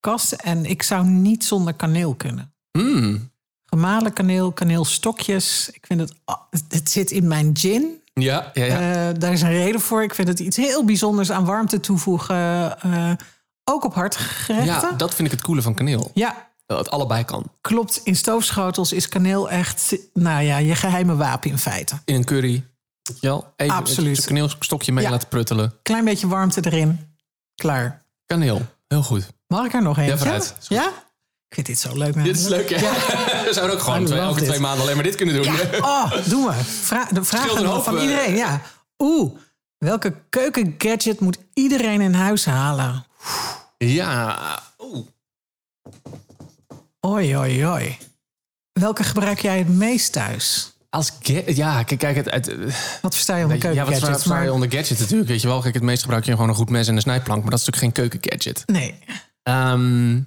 kast. 0.00 0.32
En 0.32 0.64
ik 0.64 0.82
zou 0.82 1.04
niet 1.06 1.44
zonder 1.44 1.74
kaneel 1.74 2.14
kunnen. 2.14 2.52
Mm. 2.72 3.30
Gemalen 3.64 4.12
kaneel, 4.12 4.52
kaneelstokjes. 4.52 5.70
Ik 5.72 5.86
vind 5.86 6.00
het... 6.00 6.12
Het, 6.50 6.64
het 6.68 6.90
zit 6.90 7.10
in 7.10 7.28
mijn 7.28 7.50
gin. 7.56 8.02
Ja, 8.14 8.50
ja, 8.54 8.64
ja. 8.64 9.08
Eh, 9.08 9.14
daar 9.18 9.32
is 9.32 9.42
een 9.42 9.50
reden 9.50 9.80
voor. 9.80 10.02
Ik 10.02 10.14
vind 10.14 10.28
het 10.28 10.38
iets 10.40 10.56
heel 10.56 10.84
bijzonders 10.84 11.30
aan 11.30 11.44
warmte 11.44 11.80
toevoegen. 11.80 12.80
eh, 12.80 13.12
ook 13.68 13.84
op 13.84 13.94
hartige 13.94 14.28
gerechten. 14.28 14.90
ja, 14.90 14.96
dat 14.96 15.14
vind 15.14 15.28
ik 15.28 15.34
het 15.34 15.42
coole 15.44 15.62
van 15.62 15.74
kaneel. 15.74 16.10
ja, 16.14 16.46
Dat 16.66 16.78
het 16.78 16.90
allebei 16.90 17.24
kan. 17.24 17.44
klopt. 17.60 18.00
In 18.04 18.16
stoofschotels 18.16 18.92
is 18.92 19.08
kaneel 19.08 19.50
echt, 19.50 19.96
nou 20.14 20.42
ja, 20.42 20.56
je 20.58 20.74
geheime 20.74 21.16
wapen 21.16 21.50
in 21.50 21.58
feite. 21.58 21.94
in 22.04 22.14
een 22.14 22.24
curry. 22.24 22.64
Ja, 23.20 23.40
even 23.56 23.74
Absoluut. 23.74 24.18
een 24.18 24.24
kaneelstokje 24.24 24.92
mee 24.92 25.04
Ja. 25.04 25.10
laten 25.10 25.28
pruttelen. 25.28 25.74
Klein 25.82 26.04
beetje 26.04 26.28
warmte 26.28 26.60
erin. 26.64 27.14
Klaar. 27.54 28.04
Kaneel, 28.26 28.60
heel 28.88 29.02
goed. 29.02 29.26
Mag 29.46 29.64
ik 29.66 29.72
er 29.74 29.82
nog 29.82 29.98
eentje? 29.98 30.18
vooruit. 30.18 30.42
Is 30.42 30.48
goed. 30.66 30.76
Ja? 30.76 30.86
Ik 31.48 31.54
vind 31.54 31.66
dit 31.66 31.78
zo 31.78 31.96
leuk. 31.96 32.24
Dit 32.24 32.38
is 32.38 32.46
leuk, 32.46 32.70
hè? 32.70 32.76
We 33.46 33.50
zouden 33.52 33.76
ook 33.76 33.82
gewoon 33.82 34.04
twee, 34.04 34.18
elke 34.18 34.42
twee 34.42 34.58
maanden 34.58 34.82
alleen 34.82 34.94
maar 34.94 35.04
dit 35.04 35.14
kunnen 35.14 35.34
doen. 35.42 35.54
Oh, 35.80 36.12
doen 36.28 36.44
we. 36.46 36.52
Vra 36.52 37.04
de 37.12 37.20
een 37.56 37.64
hoop, 37.66 37.84
van 37.84 37.96
eh. 37.96 38.02
iedereen. 38.02 38.36
Ja. 38.36 38.60
Oeh, 38.98 39.32
welke 39.78 40.14
keukengadget 40.30 41.20
moet 41.20 41.38
iedereen 41.54 42.00
in 42.00 42.14
huis 42.14 42.44
halen? 42.44 43.06
Ja, 43.78 44.62
oeh. 44.78 45.06
Oi, 47.00 47.36
oi, 47.36 47.66
oi. 47.66 47.96
Welke 48.72 49.02
gebruik 49.04 49.38
jij 49.40 49.58
het 49.58 49.68
meest 49.68 50.12
thuis? 50.12 50.72
Als 50.90 51.12
ja, 51.46 51.82
kijk, 51.82 52.00
kijk 52.00 52.16
het, 52.16 52.30
het, 52.30 52.46
Wat 53.02 53.14
versta 53.14 53.36
je 53.36 53.42
onder 53.44 53.56
ja, 53.58 53.64
wat 53.64 53.74
keukengadgets? 53.74 54.04
versta 54.22 54.42
je 54.42 54.52
onder 54.52 54.70
gadget 54.72 54.98
natuurlijk? 54.98 55.28
Weet 55.28 55.40
je 55.42 55.48
wel, 55.48 55.60
kijk, 55.60 55.74
het 55.74 55.82
meest 55.82 56.02
gebruik 56.02 56.24
je 56.24 56.32
gewoon 56.32 56.48
een 56.48 56.54
goed 56.54 56.70
mes 56.70 56.88
en 56.88 56.94
een 56.96 57.00
snijplank, 57.02 57.42
maar 57.42 57.50
dat 57.50 57.60
is 57.60 57.66
natuurlijk 57.66 57.96
geen 57.96 58.08
keukengadget. 58.08 58.62
Nee, 58.66 58.98
Ehm 59.42 60.20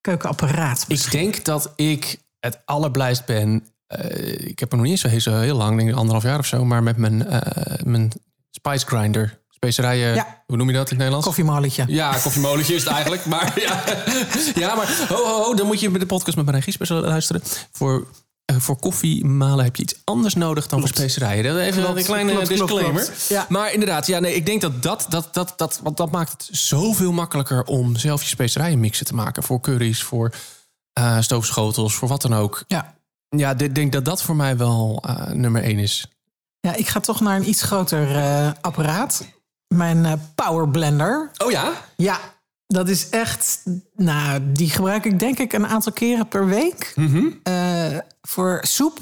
keukenapparaat. 0.00 0.84
ik 0.88 1.10
denk 1.10 1.44
dat 1.44 1.72
ik 1.76 2.18
het 2.40 2.58
allerblijst 2.64 3.24
ben. 3.24 3.66
eh, 3.86 4.46
ik 4.48 4.58
heb 4.58 4.70
er 4.70 4.76
nog 4.76 4.86
niet 4.86 4.98
zo 4.98 5.08
heel, 5.08 5.20
zo 5.20 5.38
heel 5.38 5.56
lang, 5.56 5.76
denk 5.76 5.88
ik 5.88 5.94
anderhalf 5.94 6.22
jaar 6.24 6.38
of 6.38 6.46
zo, 6.46 6.64
maar 6.64 6.82
met 6.82 6.96
mijn, 6.96 7.26
eh, 7.26 7.82
mijn 7.84 8.12
spice 8.50 8.86
grinder. 8.86 9.42
Specerijen, 9.64 10.14
Ja. 10.14 10.42
hoe 10.46 10.56
noem 10.56 10.66
je 10.66 10.72
dat 10.72 10.82
in 10.82 10.88
het 10.88 10.96
Nederlands? 10.98 11.26
Koffiemoletje. 11.26 11.84
Ja, 11.86 12.18
koffiemolentje 12.22 12.74
is 12.74 12.84
het 12.84 12.92
eigenlijk. 12.92 13.24
Maar 13.26 13.60
ja, 13.60 13.84
ja 14.68 14.74
maar 14.74 15.04
ho, 15.08 15.14
ho, 15.14 15.42
ho, 15.42 15.54
dan 15.54 15.66
moet 15.66 15.80
je 15.80 15.90
de 15.90 16.06
podcast 16.06 16.36
met 16.36 16.44
Marijn 16.44 16.62
Giespers 16.64 16.88
luisteren. 16.88 17.42
Voor, 17.72 18.06
eh, 18.44 18.56
voor 18.56 18.76
koffiemalen 18.78 19.64
heb 19.64 19.76
je 19.76 19.82
iets 19.82 19.94
anders 20.04 20.34
nodig 20.34 20.66
dan 20.66 20.78
voor 20.80 20.88
specerijen. 20.88 21.44
Dat 21.44 21.56
even 21.56 21.82
Klopt, 21.82 21.98
een 21.98 22.04
kleine 22.04 22.32
klopt, 22.32 22.48
disclaimer. 22.48 23.12
Ja. 23.28 23.46
Maar 23.48 23.72
inderdaad, 23.72 24.06
ja, 24.06 24.18
nee, 24.18 24.34
ik 24.34 24.46
denk 24.46 24.60
dat 24.60 24.82
dat, 24.82 25.06
dat, 25.08 25.28
dat, 25.34 25.52
dat, 25.56 25.80
want 25.82 25.96
dat 25.96 26.10
maakt 26.10 26.30
het 26.32 26.48
zoveel 26.58 27.12
makkelijker 27.12 27.64
om 27.64 27.96
zelf 27.96 28.22
je 28.22 28.28
specerijen 28.28 28.80
mixen 28.80 29.06
te 29.06 29.14
maken. 29.14 29.42
Voor 29.42 29.60
curry's, 29.60 30.02
voor 30.02 30.32
eh, 30.92 31.20
stoofschotels, 31.20 31.94
voor 31.94 32.08
wat 32.08 32.22
dan 32.22 32.34
ook. 32.34 32.64
Ja. 32.68 32.94
Ja, 33.28 33.58
ik 33.58 33.74
denk 33.74 33.92
dat 33.92 34.04
dat 34.04 34.22
voor 34.22 34.36
mij 34.36 34.56
wel 34.56 35.02
eh, 35.06 35.26
nummer 35.26 35.62
één 35.62 35.78
is. 35.78 36.06
ja, 36.60 36.74
ik 36.74 36.88
ga 36.88 37.00
toch 37.00 37.20
naar 37.20 37.36
een 37.36 37.48
iets 37.48 37.62
groter 37.62 38.06
apparaat. 38.60 39.26
Mijn 39.76 40.04
eh, 40.04 40.12
Power 40.34 40.68
Blender. 40.68 41.30
Oh 41.44 41.50
ja? 41.50 41.72
Ja, 41.96 42.18
dat 42.66 42.88
is 42.88 43.08
echt... 43.08 43.62
Nou, 43.96 44.40
die 44.52 44.70
gebruik 44.70 45.04
ik 45.04 45.18
denk 45.18 45.38
ik 45.38 45.52
een 45.52 45.66
aantal 45.66 45.92
keren 45.92 46.28
per 46.28 46.46
week. 46.46 46.94
Eh, 47.42 47.98
voor 48.22 48.58
soep. 48.62 48.98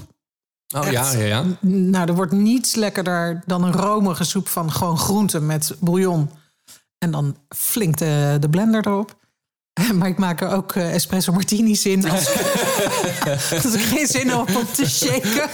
Oh 0.75 0.87
Echt. 0.87 0.93
ja, 0.93 1.19
ja, 1.19 1.25
ja. 1.27 1.45
Nou, 1.61 2.09
er 2.09 2.15
wordt 2.15 2.33
niets 2.33 2.75
lekkerder 2.75 3.43
dan 3.47 3.65
een 3.65 3.73
romige 3.73 4.25
soep 4.25 4.49
van 4.49 4.73
gewoon 4.73 4.99
groenten 4.99 5.47
met 5.47 5.77
bouillon. 5.81 6.31
En 6.99 7.11
dan 7.11 7.37
flink 7.57 7.99
de, 7.99 8.37
de 8.41 8.49
blender 8.49 8.87
erop. 8.87 9.21
Maar 9.99 10.09
ik 10.09 10.19
maak 10.19 10.41
er 10.41 10.51
ook 10.51 10.73
eh, 10.73 10.95
espresso 10.95 11.33
martinis 11.33 11.87
in. 11.87 12.11
Als, 12.11 12.29
als 13.65 13.75
ik 13.75 13.81
geen 13.81 14.07
zin 14.07 14.29
heb 14.29 14.57
om 14.57 14.67
te 14.73 14.89
shaken. 14.89 15.49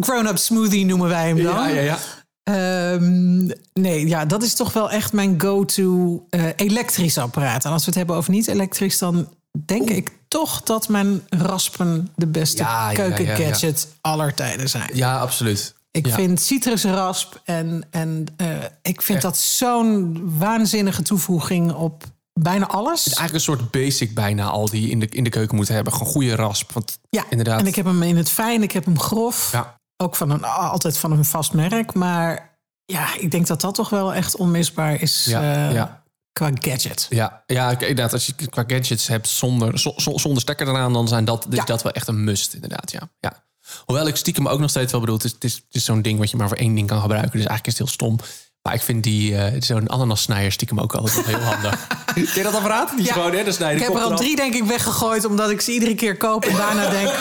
Grown-up 0.00 0.38
smoothie 0.38 0.84
noemen 0.84 1.08
wij 1.08 1.28
hem 1.28 1.42
dan. 1.42 1.54
Ja, 1.54 1.68
ja, 1.68 1.80
ja. 1.80 1.98
Ehm, 2.46 3.46
nee, 3.72 4.08
ja, 4.08 4.24
dat 4.24 4.42
is 4.42 4.54
toch 4.54 4.72
wel 4.72 4.90
echt 4.90 5.12
mijn 5.12 5.40
go-to 5.40 6.26
eh 6.30 6.44
elektrisch 6.56 7.18
apparaat. 7.18 7.64
En 7.64 7.70
als 7.70 7.80
we 7.80 7.86
het 7.86 7.94
hebben 7.94 8.16
over 8.16 8.30
niet 8.30 8.46
elektrisch, 8.46 8.98
dan 8.98 9.28
denk 9.64 9.90
ik 9.90 10.10
toch 10.28 10.62
dat 10.62 10.88
mijn 10.88 11.22
raspen 11.28 12.08
de 12.16 12.26
beste 12.26 12.62
Ja, 12.62 12.90
ja, 12.90 12.90
ja, 12.90 12.94
keukengadget 12.94 13.88
aller 14.00 14.34
tijden 14.34 14.68
zijn. 14.68 14.90
Ja, 14.92 15.18
absoluut. 15.18 15.74
Ik 15.90 16.08
vind 16.08 16.40
citrusrasp 16.40 17.40
en, 17.44 17.84
en 17.90 18.26
eh, 18.36 18.48
ik 18.82 19.02
vind 19.02 19.22
dat 19.22 19.36
zo'n 19.38 20.22
waanzinnige 20.38 21.02
toevoeging 21.02 21.72
op 21.72 22.04
bijna 22.32 22.66
alles. 22.66 23.04
Eigenlijk 23.04 23.34
een 23.34 23.40
soort 23.40 23.70
basic 23.70 24.14
bijna 24.14 24.44
al 24.48 24.70
die 24.70 24.82
je 24.82 24.88
in 24.88 25.00
de, 25.00 25.06
in 25.06 25.24
de 25.24 25.30
keuken 25.30 25.56
moet 25.56 25.68
hebben. 25.68 25.92
Gewoon 25.92 26.12
goede 26.12 26.34
rasp. 26.34 26.72
Want 26.72 26.98
Ja, 27.10 27.24
inderdaad. 27.30 27.60
en 27.60 27.66
ik 27.66 27.74
heb 27.74 27.84
hem 27.84 28.02
in 28.02 28.16
het 28.16 28.28
fijn, 28.28 28.62
ik 28.62 28.72
heb 28.72 28.84
hem 28.84 28.98
grof. 29.00 29.52
Ja. 29.52 29.76
Ook 29.96 30.16
van 30.16 30.30
een, 30.30 30.44
altijd 30.44 30.98
van 30.98 31.12
een 31.12 31.24
vast 31.24 31.52
merk. 31.52 31.94
Maar 31.94 32.58
ja, 32.84 33.06
ik 33.18 33.30
denk 33.30 33.46
dat 33.46 33.60
dat 33.60 33.74
toch 33.74 33.90
wel 33.90 34.14
echt 34.14 34.36
onmisbaar 34.36 35.00
is 35.00 35.24
Ja, 35.24 35.68
eh, 35.68 35.72
ja. 35.74 36.02
qua 36.32 36.50
gadget. 36.60 37.06
Ja, 37.10 37.42
ja 37.46 37.70
inderdaad. 37.70 38.12
Als 38.12 38.26
je 38.26 38.32
qua 38.48 38.64
gadgets 38.66 39.06
hebt 39.06 39.28
zonder, 39.28 39.78
zo- 39.78 39.94
zo- 39.96 40.18
zonder 40.18 40.40
stekker 40.42 40.68
eraan, 40.68 40.92
dan 40.92 41.08
zijn 41.08 41.24
dat, 41.24 41.46
Ja. 41.50 41.64
dat 41.64 41.82
wel 41.82 41.92
echt 41.92 42.08
een 42.08 42.24
must, 42.24 42.54
inderdaad. 42.54 42.92
Ja. 42.92 43.00
Ja. 43.20 43.44
Hoewel 43.84 44.06
ik 44.06 44.16
stiekem 44.16 44.48
ook 44.48 44.60
nog 44.60 44.70
steeds 44.70 44.92
wel 44.92 45.00
bedoel, 45.00 45.16
het 45.16 45.24
is, 45.24 45.32
het 45.32 45.44
is, 45.44 45.54
het 45.54 45.64
is 45.74 45.84
zo'n 45.84 46.02
ding 46.02 46.18
wat 46.18 46.30
je 46.30 46.36
maar 46.36 46.48
voor 46.48 46.56
één 46.56 46.74
ding 46.74 46.86
kan 46.88 47.00
gebruiken. 47.00 47.30
Dus 47.38 47.46
eigenlijk 47.46 47.66
is 47.66 47.78
het 47.78 47.82
heel 47.88 47.94
stom. 47.94 48.18
Maar 48.62 48.74
ik 48.74 48.82
vind 48.82 49.02
die 49.02 49.36
eh, 49.36 49.60
zo'n 49.62 49.90
ananassnijer 49.90 50.52
stiekem 50.52 50.80
ook 50.80 50.94
altijd 50.94 51.26
heel 51.26 51.40
handig. 51.40 51.86
Ken 52.14 52.24
je 52.34 52.42
dat 52.42 52.54
apparaat? 52.54 52.90
Die 52.96 53.04
Ja. 53.06 53.12
gewoon, 53.12 53.30
hè, 53.32 53.38
je 53.38 53.44
Ik 53.44 53.58
de 53.58 53.64
heb 53.64 53.94
er 53.94 54.00
al 54.00 54.16
drie 54.16 54.36
denk 54.36 54.54
ik 54.54 54.64
weggegooid, 54.64 55.24
omdat 55.24 55.50
ik 55.50 55.60
ze 55.60 55.72
iedere 55.72 55.94
keer 55.94 56.16
koop 56.16 56.44
en 56.44 56.56
daarna 56.56 56.88
denk... 56.90 57.08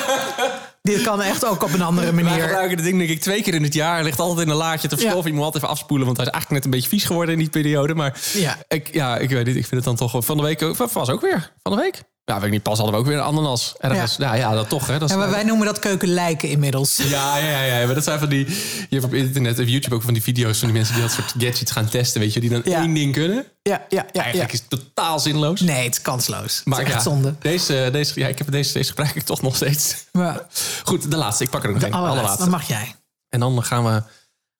dit 0.85 1.01
kan 1.01 1.21
echt 1.21 1.45
ook 1.45 1.63
op 1.63 1.73
een 1.73 1.81
andere 1.81 2.13
Wij 2.13 2.23
manier. 2.23 2.41
gebruiken 2.41 2.75
het 2.75 2.85
ding 2.85 2.97
denk 2.97 3.09
ik 3.09 3.21
twee 3.21 3.41
keer 3.41 3.53
in 3.53 3.63
het 3.63 3.73
jaar. 3.73 4.03
Ligt 4.03 4.19
altijd 4.19 4.45
in 4.45 4.51
een 4.51 4.57
laadje 4.57 4.87
te 4.87 4.95
verstoffen. 4.97 5.21
Ja. 5.23 5.27
Je 5.29 5.33
moet 5.35 5.43
altijd 5.43 5.63
even 5.63 5.75
afspoelen, 5.75 6.05
want 6.05 6.17
hij 6.17 6.25
is 6.25 6.31
eigenlijk 6.31 6.63
net 6.63 6.73
een 6.73 6.79
beetje 6.81 6.97
vies 6.97 7.05
geworden 7.07 7.33
in 7.33 7.39
die 7.39 7.49
periode. 7.49 7.95
Maar 7.95 8.19
Ja. 8.33 8.57
ik, 8.67 8.93
ja, 8.93 9.17
ik 9.17 9.29
weet 9.29 9.45
niet. 9.45 9.55
Ik 9.55 9.65
vind 9.67 9.85
het 9.85 9.97
dan 9.97 10.09
toch 10.09 10.25
van 10.25 10.37
de 10.37 10.43
week 10.43 10.61
ook. 10.61 10.77
Was 10.77 11.09
ook 11.09 11.21
weer 11.21 11.51
van 11.63 11.75
de 11.75 11.81
week. 11.81 12.01
Ja, 12.25 12.35
weet 12.35 12.43
ik 12.45 12.51
niet. 12.51 12.63
Pas 12.63 12.77
hadden 12.77 12.95
we 12.95 13.01
ook 13.01 13.07
weer 13.07 13.17
een 13.17 13.23
ananas 13.23 13.75
ergens. 13.79 14.15
Ja, 14.15 14.33
ja, 14.33 14.53
dat 14.53 14.69
toch. 14.69 14.87
Hè. 14.87 14.99
Dat 14.99 15.09
Ja, 15.09 15.15
maar 15.17 15.29
wij 15.29 15.43
noemen 15.43 15.65
dat 15.65 15.79
keukenlijken 15.79 16.49
inmiddels. 16.49 16.97
Ja, 16.97 17.37
ja, 17.37 17.61
ja, 17.61 17.77
ja. 17.79 17.85
Maar 17.85 17.95
dat 17.95 18.03
zijn 18.03 18.19
van 18.19 18.29
die. 18.29 18.45
Je 18.45 18.87
hebt 18.89 19.03
op 19.03 19.13
internet, 19.13 19.59
op 19.59 19.65
YouTube 19.67 19.95
ook 19.95 20.01
van 20.01 20.13
die 20.13 20.21
video's 20.23 20.57
van 20.59 20.67
die 20.67 20.77
mensen 20.77 20.93
die 20.95 21.03
dat 21.03 21.11
soort 21.13 21.33
gadgets 21.37 21.71
gaan 21.71 21.89
testen. 21.89 22.21
Weet 22.21 22.33
je, 22.33 22.39
die 22.39 22.49
dan 22.49 22.61
Ja. 22.63 22.79
één 22.79 22.93
ding 22.93 23.13
kunnen. 23.13 23.45
Ja, 23.61 23.71
ja, 23.71 23.85
ja. 23.89 24.05
ja. 24.11 24.21
Eigenlijk 24.21 24.53
is 24.53 24.59
het 24.59 24.69
totaal 24.69 25.19
zinloos. 25.19 25.61
Nee, 25.61 25.83
het 25.83 25.93
is 25.95 26.01
kansloos. 26.01 26.61
Maar 26.63 26.79
het 26.79 26.87
is 26.87 26.93
echt 26.93 27.03
zonde. 27.03 27.35
Deze, 27.39 27.89
deze, 27.91 28.19
ja, 28.19 28.27
ik 28.27 28.37
heb 28.37 28.51
deze, 28.51 28.73
deze 28.73 28.89
gebruik 28.89 29.15
ik 29.15 29.23
toch 29.23 29.41
nog 29.41 29.55
steeds. 29.55 30.05
Maar 30.11 30.41
Goed, 30.83 31.11
de 31.11 31.17
laatste. 31.17 31.43
Ik 31.43 31.49
pak 31.49 31.63
er 31.63 31.69
nog 31.71 31.79
de 31.79 31.85
een. 31.85 31.93
allerlaatste, 31.93 32.21
Allerlaatste. 32.21 32.49
dan 32.49 32.59
mag 32.59 32.67
jij. 32.87 32.95
En 33.29 33.39
dan 33.39 33.63
gaan 33.63 33.83
we, 33.83 33.89
gaan 33.89 34.03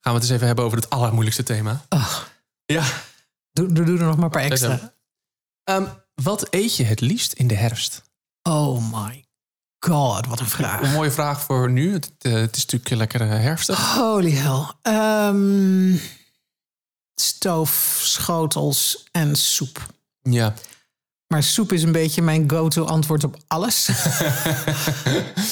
we 0.01 0.09
het 0.11 0.21
eens 0.21 0.29
even 0.29 0.47
hebben 0.47 0.65
over 0.65 0.77
het 0.77 0.89
allermoeilijkste 0.89 1.43
thema. 1.43 1.85
Oh, 1.89 2.15
Ja. 2.65 2.83
doe, 3.51 3.71
doe, 3.73 3.85
doe 3.85 3.97
er 3.99 4.05
nog 4.05 4.15
maar 4.15 4.25
een 4.25 4.31
paar 4.31 4.41
extra. 4.43 4.93
Ehm, 5.63 5.83
wat 6.23 6.47
eet 6.49 6.75
je 6.75 6.83
het 6.83 7.01
liefst 7.01 7.33
in 7.33 7.47
de 7.47 7.55
herfst? 7.55 8.01
Oh 8.41 8.91
my 8.91 9.25
god, 9.79 10.27
wat 10.27 10.39
een 10.39 10.49
vraag. 10.49 10.81
Een 10.81 10.91
mooie 10.91 11.11
vraag 11.11 11.41
voor 11.41 11.71
nu. 11.71 11.93
Het, 11.93 12.11
eh, 12.19 12.33
het 12.33 12.55
is 12.55 12.65
natuurlijk 12.65 12.95
lekker 12.95 13.21
eh, 13.21 13.29
herfstig. 13.29 13.95
Holy 13.95 14.31
hell. 14.31 14.65
Ehm 14.81 15.97
stoof, 17.15 17.99
schotels 18.03 19.07
en 19.11 19.35
soep. 19.35 19.85
Ja. 20.21 20.53
Maar 21.27 21.43
soep 21.43 21.71
is 21.71 21.83
een 21.83 21.91
beetje 21.91 22.21
mijn 22.21 22.49
go-to 22.49 22.85
antwoord 22.85 23.23
op 23.23 23.37
alles. 23.47 23.89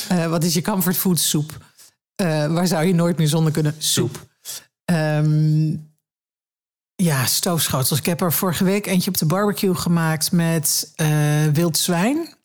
Eh, 0.08 0.27
wat 0.27 0.43
is 0.43 0.53
je 0.53 0.62
comfortfood? 0.62 1.20
Soep. 1.20 1.58
Waar 2.50 2.67
zou 2.67 2.86
je 2.86 2.93
nooit 2.93 3.17
meer 3.17 3.27
zonder 3.27 3.51
kunnen? 3.51 3.75
Soep. 3.77 4.27
Ehm, 4.86 5.75
ja, 6.95 7.25
stoofschotels. 7.25 8.00
Ik 8.00 8.05
heb 8.05 8.21
er 8.21 8.33
vorige 8.33 8.63
week 8.63 8.85
eentje 8.85 9.09
op 9.09 9.17
de 9.17 9.25
barbecue 9.25 9.75
gemaakt 9.75 10.31
met 10.31 10.91
eh, 10.95 11.07
wild 11.53 11.77
zwijn. 11.77 12.35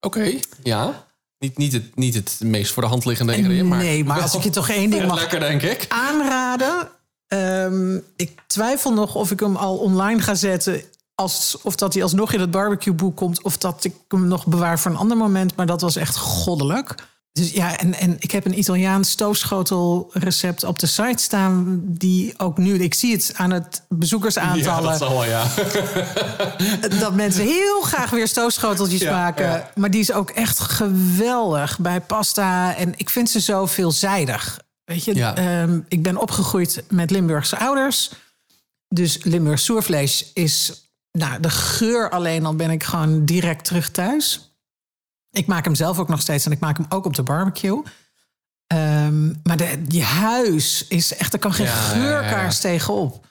Oké. 0.00 0.38
Ja. 0.62 1.06
Niet, 1.38 1.56
niet, 1.56 1.72
het, 1.72 1.96
niet 1.96 2.14
het 2.14 2.40
meest 2.42 2.72
voor 2.72 2.82
de 2.82 2.88
hand 2.88 3.04
liggende 3.04 3.36
ingredient, 3.36 3.68
maar... 3.68 3.78
nee, 3.78 4.04
maar 4.04 4.20
als 4.22 4.34
ik 4.34 4.42
je 4.42 4.50
toch 4.50 4.68
één 4.68 4.90
ding 4.90 5.06
mag 5.06 5.20
Lekker, 5.20 5.40
denk 5.40 5.62
ik. 5.62 5.86
aanraden. 5.88 6.88
Ehm, 7.26 7.96
ik 8.16 8.40
twijfel 8.46 8.92
nog 8.92 9.14
of 9.14 9.30
ik 9.30 9.40
hem 9.40 9.56
al 9.56 9.76
online 9.76 10.20
ga 10.20 10.34
zetten. 10.34 10.82
Als, 11.14 11.58
of 11.62 11.76
dat 11.76 11.94
hij 11.94 12.02
alsnog 12.02 12.32
in 12.32 12.40
het 12.40 12.50
barbecueboek 12.50 13.16
komt. 13.16 13.42
Of 13.42 13.58
dat 13.58 13.84
ik 13.84 13.94
hem 14.08 14.26
nog 14.28 14.46
bewaar 14.46 14.78
voor 14.78 14.90
een 14.90 14.96
ander 14.96 15.16
moment. 15.16 15.56
Maar 15.56 15.66
dat 15.66 15.80
was 15.80 15.96
echt 15.96 16.16
goddelijk. 16.16 16.94
Dus 17.38 17.50
ja, 17.50 17.76
en, 17.78 17.94
en 17.94 18.16
ik 18.18 18.30
heb 18.30 18.44
een 18.44 18.58
Italiaans 18.58 19.10
stoofschotelrecept 19.10 20.64
op 20.64 20.78
de 20.78 20.86
site 20.86 21.22
staan. 21.22 21.80
Die 21.84 22.34
ook 22.38 22.58
nu, 22.58 22.74
ik 22.78 22.94
zie 22.94 23.12
het 23.12 23.32
aan 23.36 23.50
het 23.50 23.82
Ja, 23.88 23.96
bezoekersaantallen. 23.96 24.90
dat 24.90 24.98
zal 24.98 25.10
wel, 25.10 25.24
ja. 25.24 25.46
dat 27.00 27.14
mensen 27.14 27.42
heel 27.44 27.80
graag 27.80 28.10
weer 28.10 28.28
stoofschoteltjes 28.28 29.00
Ja, 29.00 29.12
maken. 29.12 29.44
ja. 29.46 29.70
Maar 29.74 29.90
die 29.90 30.00
is 30.00 30.12
ook 30.12 30.30
echt 30.30 30.58
geweldig 30.58 31.78
bij 31.78 32.00
pasta. 32.00 32.76
En 32.76 32.92
ik 32.96 33.10
vind 33.10 33.30
ze 33.30 33.40
zo 33.40 33.66
veelzijdig. 33.66 34.60
Weet 34.84 35.04
je, 35.04 35.14
Ja. 35.14 35.36
ehm, 35.36 35.80
ik 35.88 36.02
ben 36.02 36.16
opgegroeid 36.16 36.82
met 36.88 37.10
Limburgse 37.10 37.58
ouders. 37.58 38.10
Dus 38.88 39.18
Limburgs 39.22 39.64
soervlees 39.64 40.30
is... 40.34 40.82
Nou, 41.12 41.40
de 41.40 41.50
geur 41.50 42.10
alleen 42.10 42.46
al 42.46 42.54
ben 42.54 42.70
ik 42.70 42.84
gewoon 42.84 43.24
direct 43.24 43.64
terug 43.64 43.90
thuis. 43.90 44.47
Ik 45.30 45.46
maak 45.46 45.64
hem 45.64 45.74
zelf 45.74 45.98
ook 45.98 46.08
nog 46.08 46.20
steeds 46.20 46.46
en 46.46 46.52
ik 46.52 46.60
maak 46.60 46.76
hem 46.76 46.86
ook 46.88 47.04
op 47.04 47.14
de 47.14 47.22
barbecue. 47.22 47.82
Ehm, 48.66 49.26
maar 49.42 49.56
de, 49.56 49.84
je 49.88 50.02
huis 50.02 50.84
is 50.88 51.16
echt, 51.16 51.32
er 51.32 51.38
kan 51.38 51.52
geen 51.52 51.66
Ja, 51.66 51.72
ja, 51.72 51.80
ja, 51.80 51.88
geurkaars 51.88 52.54
ja. 52.54 52.60
tegenop. 52.60 53.26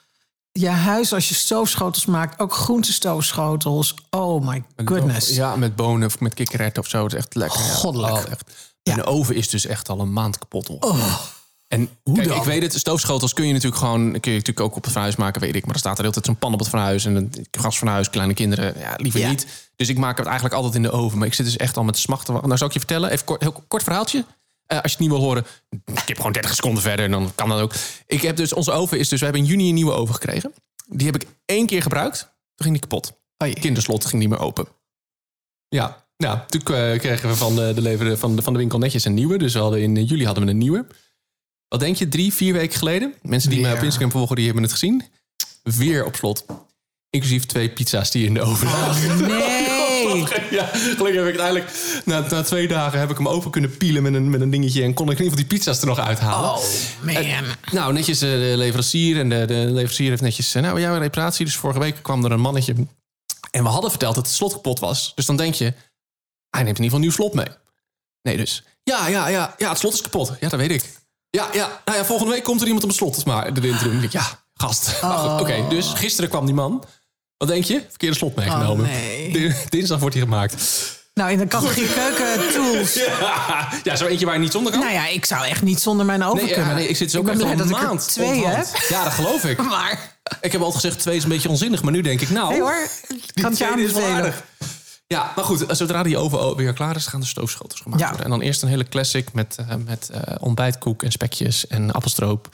Je 0.52 0.68
huis, 0.68 1.12
als 1.12 1.28
je 1.28 1.34
stoofschotels 1.34 2.06
maakt, 2.06 2.40
ook 2.40 2.52
groentestoofschotels. 2.52 3.94
Oh 4.10 4.46
my 4.46 4.64
goodness. 4.84 5.28
Ja, 5.28 5.56
met 5.56 5.76
bonen 5.76 6.06
of 6.06 6.20
met 6.20 6.34
kikkererwten 6.34 6.82
of 6.82 6.88
zo. 6.88 7.02
Het 7.02 7.12
is 7.12 7.18
echt 7.18 7.34
lekker. 7.34 7.60
Goddelijk. 7.60 8.24
Echt. 8.24 8.76
En 8.82 8.94
de 8.94 9.04
oven 9.04 9.34
is 9.34 9.48
dus 9.48 9.66
echt 9.66 9.88
al 9.88 10.00
een 10.00 10.12
maand 10.12 10.38
kapot. 10.38 10.68
Oh, 10.68 11.20
En 11.68 11.88
kijk, 12.14 12.28
dan? 12.28 12.36
ik 12.36 12.42
weet 12.42 12.62
het, 12.62 12.72
stoofschotels 12.74 13.32
kun 13.32 13.46
je 13.46 13.52
natuurlijk 13.52 13.80
gewoon, 13.80 14.00
kun 14.00 14.32
je 14.32 14.38
natuurlijk 14.38 14.60
ook 14.60 14.76
op 14.76 14.82
het 14.82 14.92
fornuis 14.92 15.16
maken, 15.16 15.40
weet 15.40 15.54
ik. 15.54 15.64
Maar 15.64 15.74
er 15.74 15.80
staat 15.80 15.98
er 15.98 16.04
altijd 16.04 16.24
zo'n 16.24 16.36
pan 16.36 16.52
op 16.52 16.58
het 16.58 16.68
fornuis 16.68 17.04
en 17.04 17.14
een 17.14 17.32
gasfornuis, 17.50 18.10
kleine 18.10 18.34
kinderen, 18.34 18.78
ja, 18.78 18.94
liever 18.96 19.20
Ja. 19.20 19.28
niet. 19.28 19.70
Dus 19.76 19.88
ik 19.88 19.98
maak 19.98 20.16
het 20.16 20.26
eigenlijk 20.26 20.54
altijd 20.54 20.74
in 20.74 20.82
de 20.82 20.90
oven. 20.90 21.18
Maar 21.18 21.26
ik 21.26 21.34
zit 21.34 21.46
dus 21.46 21.56
echt 21.56 21.76
al 21.76 21.84
met 21.84 21.94
de 21.94 22.00
smacht 22.00 22.24
te 22.24 22.32
wachten. 22.32 22.48
Nou, 22.48 22.58
zou 22.58 22.70
ik 22.70 22.76
je 22.76 22.84
vertellen, 22.86 23.10
even 23.10 23.24
kort, 23.24 23.40
heel 23.40 23.64
kort 23.68 23.82
verhaaltje. 23.82 24.24
Eh, 24.66 24.76
als 24.82 24.92
je 24.92 24.98
het 24.98 24.98
niet 24.98 25.08
wil 25.10 25.20
horen, 25.26 25.46
ik 25.84 26.02
heb 26.08 26.16
gewoon 26.16 26.32
30 26.32 26.54
seconden 26.54 26.82
verder 26.82 27.04
en 27.04 27.10
dan 27.10 27.32
kan 27.34 27.48
dat 27.48 27.60
ook. 27.60 27.72
Ik 28.06 28.22
heb 28.22 28.36
dus, 28.36 28.52
onze 28.52 28.72
oven 28.72 28.98
is 28.98 29.08
dus, 29.08 29.18
we 29.18 29.24
hebben 29.24 29.42
in 29.42 29.48
juni 29.48 29.68
een 29.68 29.74
nieuwe 29.74 29.92
oven 29.92 30.14
gekregen. 30.14 30.52
Die 30.86 31.06
heb 31.06 31.22
ik 31.22 31.28
één 31.44 31.66
keer 31.66 31.82
gebruikt, 31.82 32.18
toen 32.20 32.66
ging 32.66 32.72
die 32.72 32.88
kapot. 32.88 33.12
Kinderslot 33.60 34.04
ging 34.04 34.20
niet 34.20 34.30
meer 34.30 34.40
open. 34.40 34.66
Ja, 35.68 36.06
nou, 36.16 36.38
toen 36.46 36.60
eh, 36.60 36.98
kregen 36.98 37.28
we 37.28 37.36
van 37.36 37.54
de, 37.54 37.72
de, 37.74 37.80
lever, 37.80 38.18
van, 38.18 38.36
de, 38.36 38.42
van 38.42 38.52
de 38.52 38.58
winkel 38.58 38.78
netjes 38.78 39.04
een 39.04 39.14
nieuwe. 39.14 39.38
Dus 39.38 39.52
we 39.52 39.58
hadden 39.58 39.80
in 39.80 40.04
juli 40.04 40.24
hadden 40.24 40.44
we 40.44 40.50
een 40.50 40.58
nieuwe. 40.58 40.86
Wat 41.68 41.80
denk 41.80 41.96
je, 41.96 42.08
drie, 42.08 42.32
vier 42.34 42.52
weken 42.52 42.78
geleden? 42.78 43.14
Mensen 43.22 43.50
die 43.50 43.60
mij 43.60 43.72
op. 43.72 43.82
Instagram 43.82 44.10
volgen, 44.10 44.36
die 44.36 44.44
hebben 44.44 44.62
het 44.62 44.72
gezien. 44.72 45.04
Weer 45.62 46.04
op 46.04 46.16
slot. 46.16 46.44
Inclusief 47.10 47.46
twee 47.46 47.70
pizza's 47.70 48.10
die 48.10 48.26
in 48.26 48.34
de 48.34 48.40
oven 48.40 48.66
lagen. 48.66 49.26
nee. 49.26 49.76
Ja, 50.50 50.64
gelukkig 50.72 51.04
heb 51.24 51.34
ik 51.34 51.40
uiteindelijk... 51.40 51.70
Na, 52.04 52.26
na 52.30 52.42
twee 52.42 52.68
dagen 52.68 52.98
heb 52.98 53.10
ik 53.10 53.16
hem 53.16 53.28
open 53.28 53.50
kunnen 53.50 53.76
pielen 53.76 54.02
met 54.02 54.14
een, 54.14 54.30
met 54.30 54.40
een 54.40 54.50
dingetje... 54.50 54.82
en 54.82 54.94
kon 54.94 55.10
ik 55.10 55.18
in 55.18 55.24
ieder 55.24 55.38
geval 55.38 55.48
die 55.48 55.58
pizza's 55.58 55.80
er 55.80 55.86
nog 55.86 55.98
uithalen. 55.98 56.50
Oh 56.50 56.64
man. 57.02 57.44
Nou, 57.72 57.92
netjes 57.92 58.20
eh, 58.20 58.30
de 58.30 58.52
leverancier. 58.56 59.18
En 59.18 59.28
de, 59.28 59.44
de 59.46 59.54
leverancier 59.54 60.08
heeft 60.08 60.22
netjes... 60.22 60.54
eh, 60.54 60.62
Nou, 60.62 60.82
een 60.82 60.98
reparatie. 60.98 61.44
Dus 61.44 61.56
vorige 61.56 61.78
week 61.80 62.02
kwam 62.02 62.24
er 62.24 62.32
een 62.32 62.40
mannetje. 62.40 62.74
En 63.50 63.62
we 63.62 63.68
hadden 63.68 63.90
verteld 63.90 64.14
dat 64.14 64.26
het 64.26 64.34
slot 64.34 64.52
kapot 64.52 64.78
was. 64.78 65.12
Dus 65.14 65.26
dan 65.26 65.36
denk 65.36 65.54
je... 65.54 65.72
Hij 66.50 66.62
neemt 66.62 66.78
in 66.78 66.84
ieder 66.84 66.84
geval 66.84 66.94
een 66.94 67.00
nieuw 67.00 67.10
slot 67.10 67.34
mee. 67.34 67.46
Nee, 68.22 68.36
dus... 68.36 68.64
Ja, 68.82 69.08
ja, 69.08 69.28
ja, 69.28 69.54
ja, 69.58 69.68
het 69.68 69.78
slot 69.78 69.92
is 69.94 70.00
kapot. 70.00 70.32
Ja, 70.40 70.48
dat 70.48 70.60
weet 70.60 70.70
ik. 70.70 70.84
Ja, 71.30 71.48
ja, 71.52 71.80
nou 71.84 71.98
ja, 71.98 72.04
volgende 72.04 72.32
week 72.32 72.42
komt 72.44 72.60
er 72.60 72.66
iemand 72.66 72.82
om 72.84 72.88
het 72.90 72.98
slot 72.98 73.24
maar 73.24 73.46
erin 73.46 73.76
te 73.78 73.84
doen. 73.84 73.94
Ik 73.94 74.00
denk, 74.00 74.12
ja, 74.12 74.26
gast. 74.54 74.88
Goed, 75.00 75.40
Oké, 75.40 75.64
dus 75.68 75.92
gisteren 75.94 76.30
kwam 76.30 76.46
die 76.46 76.54
man. 76.54 76.84
Wat 77.36 77.48
denk 77.48 77.64
je? 77.64 77.84
Verkeerde 77.88 78.16
slot 78.16 78.36
meegenomen. 78.36 78.84
Oh, 78.86 78.92
nee. 78.92 79.32
Di- 79.36 79.54
Dinsdag 79.68 79.98
wordt 80.00 80.14
hij 80.14 80.24
gemaakt. 80.24 80.54
Nou, 81.14 81.30
in 81.30 81.38
de 81.38 81.46
categorie 81.46 81.88
keukentools. 81.94 82.94
Ja, 82.94 83.68
ja, 83.84 83.96
zo 83.96 84.06
eentje 84.06 84.26
waar 84.26 84.34
je 84.34 84.40
niet 84.40 84.52
zonder 84.52 84.72
kan. 84.72 84.80
Nou 84.80 84.92
ja, 84.92 85.06
ik 85.06 85.24
zou 85.24 85.46
echt 85.46 85.62
niet 85.62 85.80
zonder 85.80 86.06
mijn 86.06 86.22
oven 86.22 86.36
Nee, 86.38 86.48
ja, 86.48 86.54
kunnen. 86.54 86.74
nee, 86.74 86.88
ik 86.88 86.96
zit 86.96 87.10
dus 87.12 87.20
ook 87.20 87.28
echt 87.28 87.40
een 87.40 87.58
ik 87.58 87.64
maand 87.70 88.08
twee 88.08 88.38
op 88.44 88.54
heb. 88.54 88.66
Ja, 88.88 89.04
dat 89.04 89.12
geloof 89.12 89.44
ik. 89.44 89.62
Maar, 89.62 90.16
Ik 90.40 90.52
heb 90.52 90.60
altijd 90.62 90.82
gezegd, 90.82 91.00
twee 91.02 91.16
is 91.16 91.22
een 91.22 91.28
beetje 91.28 91.48
onzinnig. 91.48 91.82
Maar 91.82 91.92
nu 91.92 92.00
denk 92.00 92.20
ik, 92.20 92.30
nou... 92.30 92.48
nee 92.50 92.60
hoor, 92.60 92.86
ik 93.08 93.42
kan 93.42 93.50
het 93.50 93.58
je 93.58 93.66
aanbevelen. 93.66 94.34
Ja, 95.14 95.32
maar 95.36 95.44
goed, 95.44 95.64
zodra 95.68 96.02
die 96.02 96.16
oven 96.18 96.56
weer 96.56 96.72
klaar 96.72 96.96
is, 96.96 97.06
gaan 97.06 97.20
de 97.20 97.26
stoofschotels 97.26 97.80
gemaakt 97.80 98.00
Ja. 98.00 98.06
worden. 98.08 98.24
En 98.24 98.30
dan 98.30 98.40
eerst 98.40 98.62
een 98.62 98.68
hele 98.68 98.88
classic 98.88 99.32
met, 99.32 99.56
eh, 99.68 99.74
met 99.86 100.08
eh, 100.12 100.34
ontbijtkoek 100.40 101.02
en 101.02 101.10
spekjes 101.12 101.66
en 101.66 101.90
appelstroop. 101.92 102.48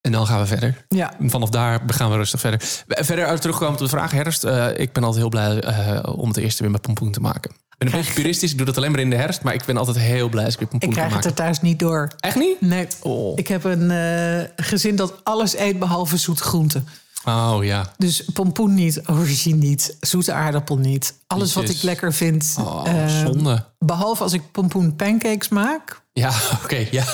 En 0.00 0.12
dan 0.12 0.26
gaan 0.26 0.40
we 0.40 0.46
verder. 0.46 0.84
Ja. 0.88 1.12
Vanaf 1.20 1.48
daar 1.50 1.80
gaan 1.86 2.10
we 2.10 2.16
rustig 2.16 2.40
verder. 2.40 2.60
Verder 2.86 3.26
uit 3.26 3.40
terugkomen 3.40 3.72
op 3.74 3.78
de 3.78 3.88
vraag 3.88 4.10
herfst. 4.10 4.44
eh, 4.44 4.66
ik 4.78 4.92
ben 4.92 5.02
altijd 5.04 5.20
heel 5.20 5.30
blij 5.30 6.04
om 6.06 6.28
het 6.28 6.36
eerste 6.36 6.62
weer 6.62 6.70
met 6.72 6.80
pompoen 6.82 7.12
te 7.12 7.20
maken. 7.20 7.50
Ik 7.50 7.78
ben 7.78 7.88
een 7.88 7.94
beetje 8.04 8.12
puristisch, 8.22 8.50
ik 8.50 8.56
doe 8.56 8.66
dat 8.66 8.76
alleen 8.76 8.90
maar 8.90 9.00
in 9.00 9.10
de 9.10 9.16
herfst. 9.16 9.42
Maar 9.42 9.54
ik 9.54 9.64
ben 9.64 9.76
altijd 9.76 9.96
heel 9.96 10.28
blij 10.28 10.44
als 10.44 10.52
ik 10.54 10.58
weer 10.60 10.68
pompoen 10.68 10.88
Ik 10.88 10.94
kan 10.96 11.04
krijg 11.06 11.24
het 11.24 11.30
maken. 11.34 11.44
er 11.44 11.52
thuis 11.52 11.70
niet 11.70 11.78
door. 11.78 12.08
Echt 12.20 12.36
niet? 12.36 12.60
Nee. 12.60 12.86
Oh. 13.02 13.32
Ik 13.38 13.48
heb 13.48 13.64
een 13.64 14.48
gezin 14.56 14.96
dat 14.96 15.14
alles 15.22 15.56
eet 15.56 15.78
behalve 15.78 16.16
zoete 16.16 16.42
groenten. 16.42 16.88
Oh 17.24 17.58
ja. 17.64 17.92
Dus 17.96 18.24
pompoen 18.24 18.74
niet, 18.74 19.00
aubergine 19.04 19.56
niet, 19.56 19.96
zoete 20.00 20.32
aardappel 20.32 20.76
niet. 20.76 21.14
Alles 21.26 21.54
wat 21.54 21.68
ik 21.68 21.82
lekker 21.82 22.12
vind. 22.12 22.56
Oh, 22.60 22.82
eh, 22.86 23.20
zonde. 23.24 23.64
behalve 23.78 24.22
als 24.22 24.32
ik 24.32 24.42
pompoen 24.52 24.96
pancakes 24.96 25.48
maak, 25.48 26.00
Ja, 26.12 26.32
oké, 26.64 26.86
ja. 26.90 27.04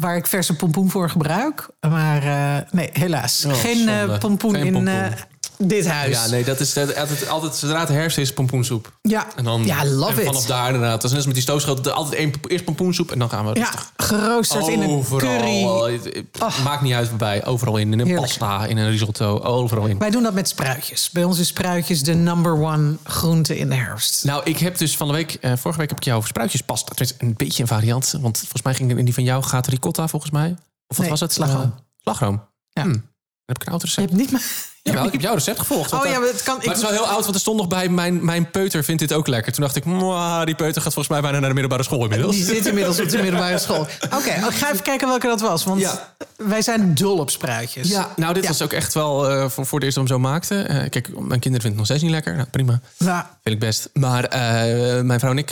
waar 0.00 0.16
ik 0.16 0.26
verse 0.26 0.56
pompoen 0.56 0.90
voor 0.90 1.10
gebruik. 1.10 1.68
Maar 1.88 2.22
eh, 2.22 2.70
nee, 2.70 2.88
helaas. 2.92 3.44
Oh, 3.44 3.52
Geen 3.54 3.88
eh, 3.88 4.18
pompoen 4.18 4.54
Geen 4.54 4.66
in 4.66 4.72
pompoen. 4.72 5.14
Dit 5.58 5.86
huis. 5.86 6.16
Ja, 6.16 6.26
nee, 6.26 6.44
dat 6.44 6.60
is 6.60 6.72
dat- 6.72 6.96
altijd, 6.96 7.28
altijd 7.28 7.54
zodra 7.54 7.80
het 7.80 7.88
herfst 7.88 8.18
is, 8.18 8.32
pompoensoep. 8.32 8.92
Ja, 9.02 9.26
En 9.36 9.44
dan, 9.44 9.64
ja 9.64 9.84
love 9.86 10.12
en 10.12 10.18
it. 10.18 10.24
vanaf 10.26 10.46
daar 10.46 10.66
inderdaad. 10.66 10.92
Dat 11.00 11.04
is 11.04 11.08
net 11.08 11.16
als 11.16 11.26
met 11.26 11.34
die 11.34 11.42
stoofschotel. 11.42 11.92
Altijd 11.92 12.14
één, 12.14 12.32
eerst 12.48 12.64
pompoensoep 12.64 13.10
en 13.12 13.18
dan 13.18 13.28
gaan 13.28 13.46
we 13.46 13.54
Ja, 13.58 13.64
rustig. 13.64 13.92
geroosterd 13.96 14.68
in 14.68 14.80
een 14.82 15.04
curry. 15.16 15.64
Overal. 15.64 16.62
Maakt 16.64 16.82
niet 16.82 16.92
uit 16.94 17.08
waarbij. 17.08 17.44
Overal 17.44 17.76
in. 17.76 17.92
In 17.92 17.98
een 17.98 18.06
Heerlijk. 18.06 18.26
pasta, 18.38 18.66
in 18.66 18.76
een 18.76 18.90
risotto. 18.90 19.38
Overal 19.40 19.86
in. 19.86 19.98
Wij 19.98 20.10
doen 20.10 20.22
dat 20.22 20.34
met 20.34 20.48
spruitjes. 20.48 21.10
Bij 21.10 21.24
ons 21.24 21.38
is 21.38 21.46
spruitjes 21.48 22.02
de 22.02 22.14
number 22.14 22.52
one 22.52 22.96
groente 23.04 23.58
in 23.58 23.68
de 23.68 23.74
herfst. 23.74 24.24
Nou, 24.24 24.42
ik 24.44 24.58
heb 24.58 24.78
dus 24.78 24.96
van 24.96 25.06
de 25.06 25.12
week... 25.14 25.34
eh, 25.34 25.52
vorige 25.56 25.80
week 25.80 25.88
heb 25.88 25.98
ik 25.98 26.04
jou 26.04 26.16
over 26.16 26.28
spruitjespasta. 26.28 26.90
Het 26.90 27.00
is 27.00 27.14
een 27.18 27.34
beetje 27.36 27.62
een 27.62 27.68
variant. 27.68 28.14
Want 28.20 28.38
volgens 28.38 28.62
mij 28.62 28.74
ging 28.74 28.98
in 28.98 29.04
die 29.04 29.14
van 29.14 29.24
jou 29.24 29.42
gaat 29.42 29.66
ricotta 29.66 30.08
volgens 30.08 30.30
mij. 30.32 30.50
Of 30.50 30.56
wat 30.86 30.98
Nee, 30.98 31.08
was 31.08 31.20
het? 31.20 31.32
slagroom. 31.32 31.62
Eh, 31.62 31.82
slagroom. 32.02 32.42
Ja. 32.70 32.82
Hm. 32.82 32.88
Dan 32.88 33.02
heb 33.46 33.60
ik 33.60 33.66
een 33.66 33.72
oud 33.72 33.80
Je 33.80 33.86
recept. 33.86 34.10
hebt 34.10 34.32
niet 34.32 34.71
maar... 34.82 34.92
Jawel, 34.94 35.06
ik 35.06 35.12
heb 35.12 35.20
jouw 35.20 35.34
recept 35.34 35.58
gevolgd. 35.58 35.92
Oh 35.92 36.06
ja, 36.06 36.18
maar 36.18 36.28
het 36.28 36.42
kan. 36.42 36.56
Maar 36.56 36.66
het 36.66 36.76
is 36.76 36.82
wel 36.82 36.90
heel 36.92 37.06
oud, 37.06 37.22
want 37.22 37.34
er 37.34 37.40
stond 37.40 37.56
nog 37.56 37.68
bij... 37.68 37.88
Mijn, 37.88 38.24
mijn 38.24 38.50
peuter 38.50 38.84
vindt 38.84 39.00
dit 39.00 39.12
ook 39.12 39.26
lekker. 39.26 39.52
Toen 39.52 39.62
dacht 39.62 39.76
ik, 39.76 39.84
"Mwah, 39.84 40.44
die 40.44 40.54
peuter 40.54 40.82
gaat 40.82 40.92
volgens 40.92 41.08
mij 41.08 41.20
bijna 41.20 41.38
naar 41.38 41.48
de 41.48 41.54
middelbare 41.54 41.82
school 41.82 42.02
inmiddels. 42.02 42.36
Die 42.36 42.44
zit 42.44 42.66
inmiddels 42.66 43.00
op 43.00 43.08
de 43.08 43.18
middelbare 43.22 43.58
school. 43.58 43.86
Oké, 44.04 44.30
ik 44.30 44.54
ga 44.54 44.70
even 44.72 44.82
kijken 44.82 45.08
welke 45.08 45.26
dat 45.26 45.40
was. 45.40 45.64
Want 45.64 45.80
Ja. 45.80 46.14
wij 46.36 46.62
zijn 46.62 46.94
dol 46.94 47.18
op 47.18 47.30
spruitjes. 47.30 47.88
Ja, 47.88 48.08
nou, 48.16 48.34
dit 48.34 48.42
Ja. 48.42 48.48
was 48.48 48.62
ook 48.62 48.72
echt 48.72 48.94
wel 48.94 49.30
eh, 49.30 49.48
voor, 49.48 49.66
voor 49.66 49.78
het 49.78 49.82
eerst 49.84 49.96
dat 49.96 50.08
we 50.08 50.12
hem 50.14 50.22
zo 50.24 50.30
maakten. 50.30 50.68
Eh, 50.68 50.90
kijk, 50.90 51.08
mijn 51.08 51.40
kinderen 51.40 51.40
vinden 51.40 51.68
het 51.68 51.76
nog 51.76 51.86
steeds 51.86 52.02
niet 52.02 52.10
lekker. 52.10 52.34
Nou, 52.34 52.46
prima, 52.48 52.80
Nou, 52.98 53.22
vind 53.42 53.54
ik 53.54 53.60
best. 53.60 53.88
Maar 53.92 54.24
eh, 54.24 55.00
mijn 55.02 55.18
vrouw 55.20 55.30
en 55.30 55.38
ik 55.38 55.50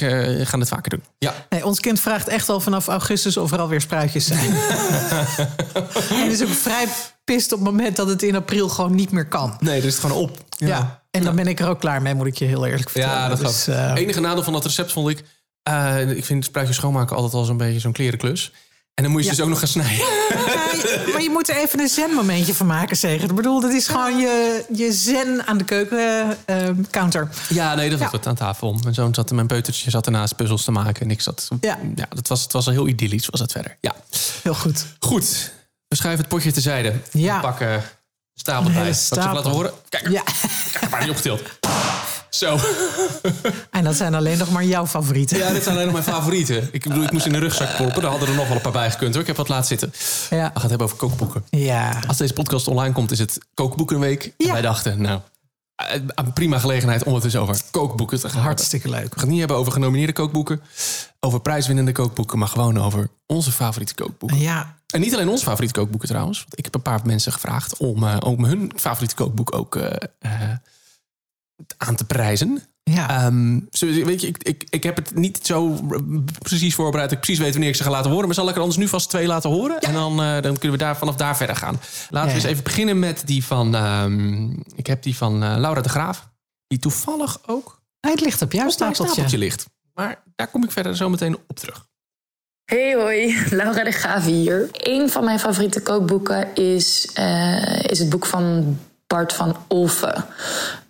gaan 0.49 0.61
het 0.61 0.69
vaker 0.69 0.91
doen. 0.91 1.03
Ja, 1.19 1.35
nee, 1.51 1.67
ons 1.67 1.81
kind 1.81 2.01
vraagt 2.01 2.29
echt 2.29 2.49
al 2.49 2.61
vanaf 2.61 2.87
augustus 2.87 3.37
of 3.37 3.53
er 3.53 3.59
alweer 3.61 3.81
spruitjes 3.81 4.27
zijn. 4.27 4.55
en 6.11 6.31
is 6.31 6.43
ook 6.43 6.49
vrij 6.49 6.87
pist 7.35 7.53
op 7.53 7.59
het 7.59 7.69
moment 7.69 7.97
dat 7.97 8.09
het 8.09 8.23
in 8.23 8.35
april 8.37 8.69
gewoon 8.69 8.95
niet 8.95 9.11
meer 9.11 9.27
kan. 9.29 9.57
nee, 9.61 9.81
er 9.81 9.87
is 9.87 9.93
het 9.95 10.03
gewoon 10.05 10.17
op. 10.23 10.39
Ja. 10.57 11.03
En 11.11 11.23
dan 11.25 11.37
ben 11.37 11.47
ik 11.47 11.61
er 11.61 11.69
ook 11.69 11.81
klaar 11.81 12.03
mee, 12.03 12.15
moet 12.15 12.27
ik 12.27 12.39
je 12.39 12.45
heel 12.45 12.67
eerlijk 12.67 12.91
vertellen. 12.91 13.17
Ja, 13.17 13.29
dat 13.29 13.39
Dus, 13.41 13.65
gaat. 13.65 13.75
eh, 13.75 13.89
Het 13.89 13.99
enige 13.99 14.21
nadeel 14.21 14.43
van 14.43 14.53
dat 14.53 14.65
recept 14.65 14.93
vond 14.93 15.09
ik... 15.09 15.25
eh, 15.63 16.11
ik 16.11 16.25
vind 16.25 16.45
spruitjes 16.45 16.77
schoonmaken 16.77 17.17
altijd 17.17 17.35
al 17.35 17.45
zo'n 17.45 17.57
beetje 17.57 17.81
zo'n 17.81 17.93
klerenklus. 17.93 18.53
En 18.95 19.03
dan 19.03 19.13
moet 19.13 19.25
je 19.25 19.29
ze 19.35 19.35
Ja. 19.35 19.37
dus 19.37 19.45
ook 19.45 19.51
nog 19.51 19.59
gaan 19.59 19.69
snijden. 19.69 20.07
Ja, 21.07 21.13
maar 21.13 21.23
je 21.23 21.31
moet 21.33 21.49
er 21.49 21.57
even 21.57 21.81
een 21.81 21.89
zen-momentje 21.89 22.55
van 22.55 22.67
maken, 22.67 22.97
zeker. 22.97 23.31
Ik 23.31 23.35
bedoel, 23.37 23.61
dat 23.61 23.73
is 23.73 23.89
gewoon 23.89 24.19
je, 24.19 24.65
je 24.75 24.93
zen 24.93 25.47
aan 25.47 25.59
de 25.59 25.65
keukencounter. 25.65 27.29
Ja, 27.49 27.75
nee, 27.75 27.91
dat 27.91 27.99
was 27.99 28.11
Ja. 28.11 28.17
wat 28.17 28.27
aan 28.27 28.35
tafel. 28.35 28.79
Mijn 28.83 28.95
zoon 28.95 29.15
zat, 29.15 29.31
mijn 29.31 29.47
peutertje 29.47 29.91
zat 29.91 30.07
ernaast 30.07 30.37
puzzels 30.37 30.65
te 30.65 30.71
maken. 30.71 31.03
En 31.03 31.11
ik 31.11 31.21
zat... 31.21 31.49
Ja. 31.61 31.79
ja 31.95 32.07
dat 32.15 32.29
was, 32.29 32.43
het 32.43 32.53
was 32.53 32.67
al 32.67 32.73
heel 32.73 32.89
idyllisch, 32.89 33.27
was 33.27 33.41
het 33.41 33.53
verder. 33.53 33.77
Ja. 33.81 33.95
Heel 34.43 34.55
goed. 34.55 34.87
Goed, 34.99 35.53
we 35.91 35.97
schuiven 35.97 36.25
het 36.25 36.35
potje 36.35 36.53
terzijde. 36.53 36.95
Ja. 37.11 37.35
We 37.35 37.41
pakken 37.41 37.83
stapel 38.35 38.71
bij. 38.73 38.83
even 38.83 38.95
stapel. 38.95 39.35
laten 39.35 39.51
horen? 39.51 39.73
Kijk, 39.89 40.09
Ja. 40.09 40.23
kijk 40.73 40.91
maar 40.91 41.01
niet 41.01 41.11
opgetild. 41.11 41.43
Zo. 42.31 42.59
En 43.71 43.85
dat 43.85 43.97
zijn 43.97 44.15
alleen 44.15 44.39
nog 44.39 44.51
maar 44.51 44.65
jouw 44.65 44.87
favorieten. 44.87 45.39
Ja, 45.39 45.53
dit 45.53 45.63
zijn 45.63 45.75
alleen 45.75 45.93
nog 45.93 46.05
mijn 46.05 46.17
favorieten. 46.17 46.69
Ik 46.73 46.83
bedoel, 46.83 47.03
ik 47.03 47.11
moest 47.13 47.27
in 47.27 47.33
de 47.33 47.39
rugzak 47.39 47.75
proppen. 47.75 48.03
Daar 48.03 48.11
hadden 48.11 48.29
er 48.29 48.35
nog 48.35 48.47
wel 48.47 48.57
een 48.57 48.63
paar 48.63 48.73
bij 48.73 48.91
gekund 48.91 49.13
hoor. 49.13 49.21
Ik 49.21 49.27
heb 49.27 49.37
wat 49.37 49.49
laten 49.49 49.67
zitten. 49.67 49.89
Ja. 49.91 49.97
We 50.29 50.37
gaan 50.37 50.53
het 50.53 50.69
hebben 50.71 50.87
over 50.87 50.97
kookboeken. 50.97 51.45
Ja. 51.51 52.01
Als 52.07 52.17
deze 52.17 52.33
podcast 52.33 52.69
online 52.69 52.95
komt, 52.95 53.11
is 53.11 53.19
het 53.19 53.39
kookboekenweek. 53.55 54.25
En 54.25 54.33
Ja. 54.47 54.53
wij 54.53 54.61
dachten, 54.63 55.01
nou, 55.01 55.21
eh, 55.75 56.01
een 56.15 56.33
prima 56.33 56.59
gelegenheid 56.59 57.05
om 57.05 57.15
het 57.15 57.25
eens 57.25 57.37
over 57.37 57.61
kookboeken 57.71 58.17
te 58.17 58.23
gaan 58.23 58.31
hebben. 58.33 58.51
Hartstikke 58.51 58.89
leuk. 58.91 59.03
We 59.03 59.11
gaan 59.11 59.19
het 59.21 59.29
niet 59.29 59.39
hebben 59.39 59.57
over 59.57 59.73
genomineerde 59.73 60.13
kookboeken, 60.13 60.61
over 61.21 61.41
prijswinnende 61.41 61.93
kookboeken, 61.93 62.39
maar 62.39 62.49
gewoon 62.49 62.79
over 62.81 63.09
onze 63.27 63.53
favoriete 63.53 63.95
kookboeken. 63.95 64.39
Ja, 64.39 64.79
En 64.91 65.01
niet 65.01 65.15
alleen 65.15 65.29
onze 65.29 65.45
favoriete 65.45 65.75
kookboeken 65.75 66.09
trouwens. 66.09 66.39
Want 66.39 66.59
ik 66.59 66.65
heb 66.65 66.75
een 66.75 66.83
paar 66.83 67.01
mensen 67.05 67.33
gevraagd 67.33 67.77
om, 67.77 68.05
eh, 68.05 68.17
om 68.21 68.45
hun 68.45 68.73
favoriete 68.77 69.15
kookboek 69.15 69.55
ook 69.55 69.77
eh, 69.77 69.93
eh, 70.19 70.57
aan 71.77 71.97
te 71.97 72.05
prijzen. 72.05 72.63
ja. 72.83 73.11
Ehm, 73.11 73.59
weet 73.81 74.21
je, 74.21 74.27
ik, 74.27 74.43
ik, 74.43 74.65
ik 74.71 74.83
heb 74.83 74.97
het 74.97 75.15
niet 75.15 75.39
zo 75.43 75.81
precies 76.39 76.75
voorbereid. 76.75 77.09
dat 77.09 77.19
Ik 77.19 77.25
precies 77.25 77.43
weet 77.43 77.53
wanneer 77.53 77.71
ik 77.71 77.77
ze 77.77 77.83
ga 77.83 77.91
laten 77.91 78.11
horen. 78.11 78.27
Maar 78.27 78.35
zal 78.35 78.49
ik 78.49 78.55
er 78.55 78.61
anders 78.61 78.79
nu 78.79 78.89
vast 78.89 79.09
twee 79.09 79.27
laten 79.27 79.51
horen? 79.51 79.81
En 79.81 79.93
dan, 79.93 80.17
dan 80.17 80.59
kunnen 80.59 80.79
we 80.79 80.85
daar, 80.85 80.97
vanaf 80.97 81.17
daar 81.17 81.37
verder 81.37 81.57
gaan. 81.57 81.81
Laten 82.11 82.29
Ja, 82.29 82.37
we 82.37 82.41
eens 82.43 82.51
even 82.51 82.65
beginnen 82.65 82.99
met 82.99 83.23
die 83.27 83.45
van... 83.45 83.75
ehm, 83.75 84.51
ik 84.75 84.87
heb 84.87 85.03
die 85.03 85.17
van 85.17 85.39
Laura 85.39 85.81
de 85.81 85.89
Graaf. 85.89 86.29
Die 86.67 86.79
toevallig 86.79 87.39
ook 87.47 87.81
het 88.01 88.21
ligt 88.21 88.43
op 88.43 88.53
jouw 88.53 88.67
op 88.67 88.73
stapeltje 88.73 89.39
ligt. 89.39 89.67
Maar 89.95 90.23
daar 90.37 90.49
kom 90.49 90.65
ik 90.65 90.71
verder 90.71 90.97
zo 90.97 91.09
meteen 91.09 91.39
op 91.49 91.59
terug. 91.59 91.89
Hey 92.71 92.95
hoi, 92.95 93.37
Laura 93.61 93.85
de 93.85 93.91
Graaf 93.91 94.25
hier. 94.25 94.69
Een 94.73 95.11
van 95.11 95.25
mijn 95.25 95.39
favoriete 95.39 95.83
kookboeken 95.83 96.55
is, 96.55 97.11
eh, 97.15 97.83
is 97.83 97.99
het 97.99 98.09
boek 98.09 98.27
van 98.27 98.79
Bart 99.07 99.33
van 99.33 99.57
Olven. 99.69 100.25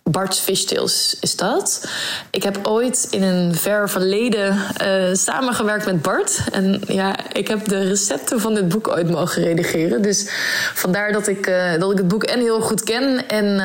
Bart's 0.03 0.39
Fishtails 0.39 1.17
is 1.19 1.35
dat. 1.35 1.89
Ik 2.31 2.43
heb 2.43 2.59
ooit 2.67 3.07
in 3.09 3.23
een 3.23 3.55
ver 3.55 3.89
verleden 3.89 4.57
eh, 4.77 5.13
samengewerkt 5.13 5.85
met 5.85 6.01
Bart. 6.01 6.43
En 6.51 6.81
ja, 6.87 7.33
ik 7.33 7.47
heb 7.47 7.67
de 7.67 7.87
recepten 7.87 8.39
van 8.39 8.53
dit 8.53 8.69
boek 8.69 8.87
ooit 8.87 9.09
mogen 9.09 9.43
redigeren. 9.43 10.01
Dus 10.01 10.25
vandaar 10.73 11.11
dat 11.11 11.27
ik, 11.27 11.47
eh, 11.47 11.79
dat 11.79 11.91
ik 11.91 11.97
het 11.97 12.07
boek 12.07 12.23
en 12.23 12.39
heel 12.39 12.61
goed 12.61 12.83
ken... 12.83 13.27
en 13.27 13.57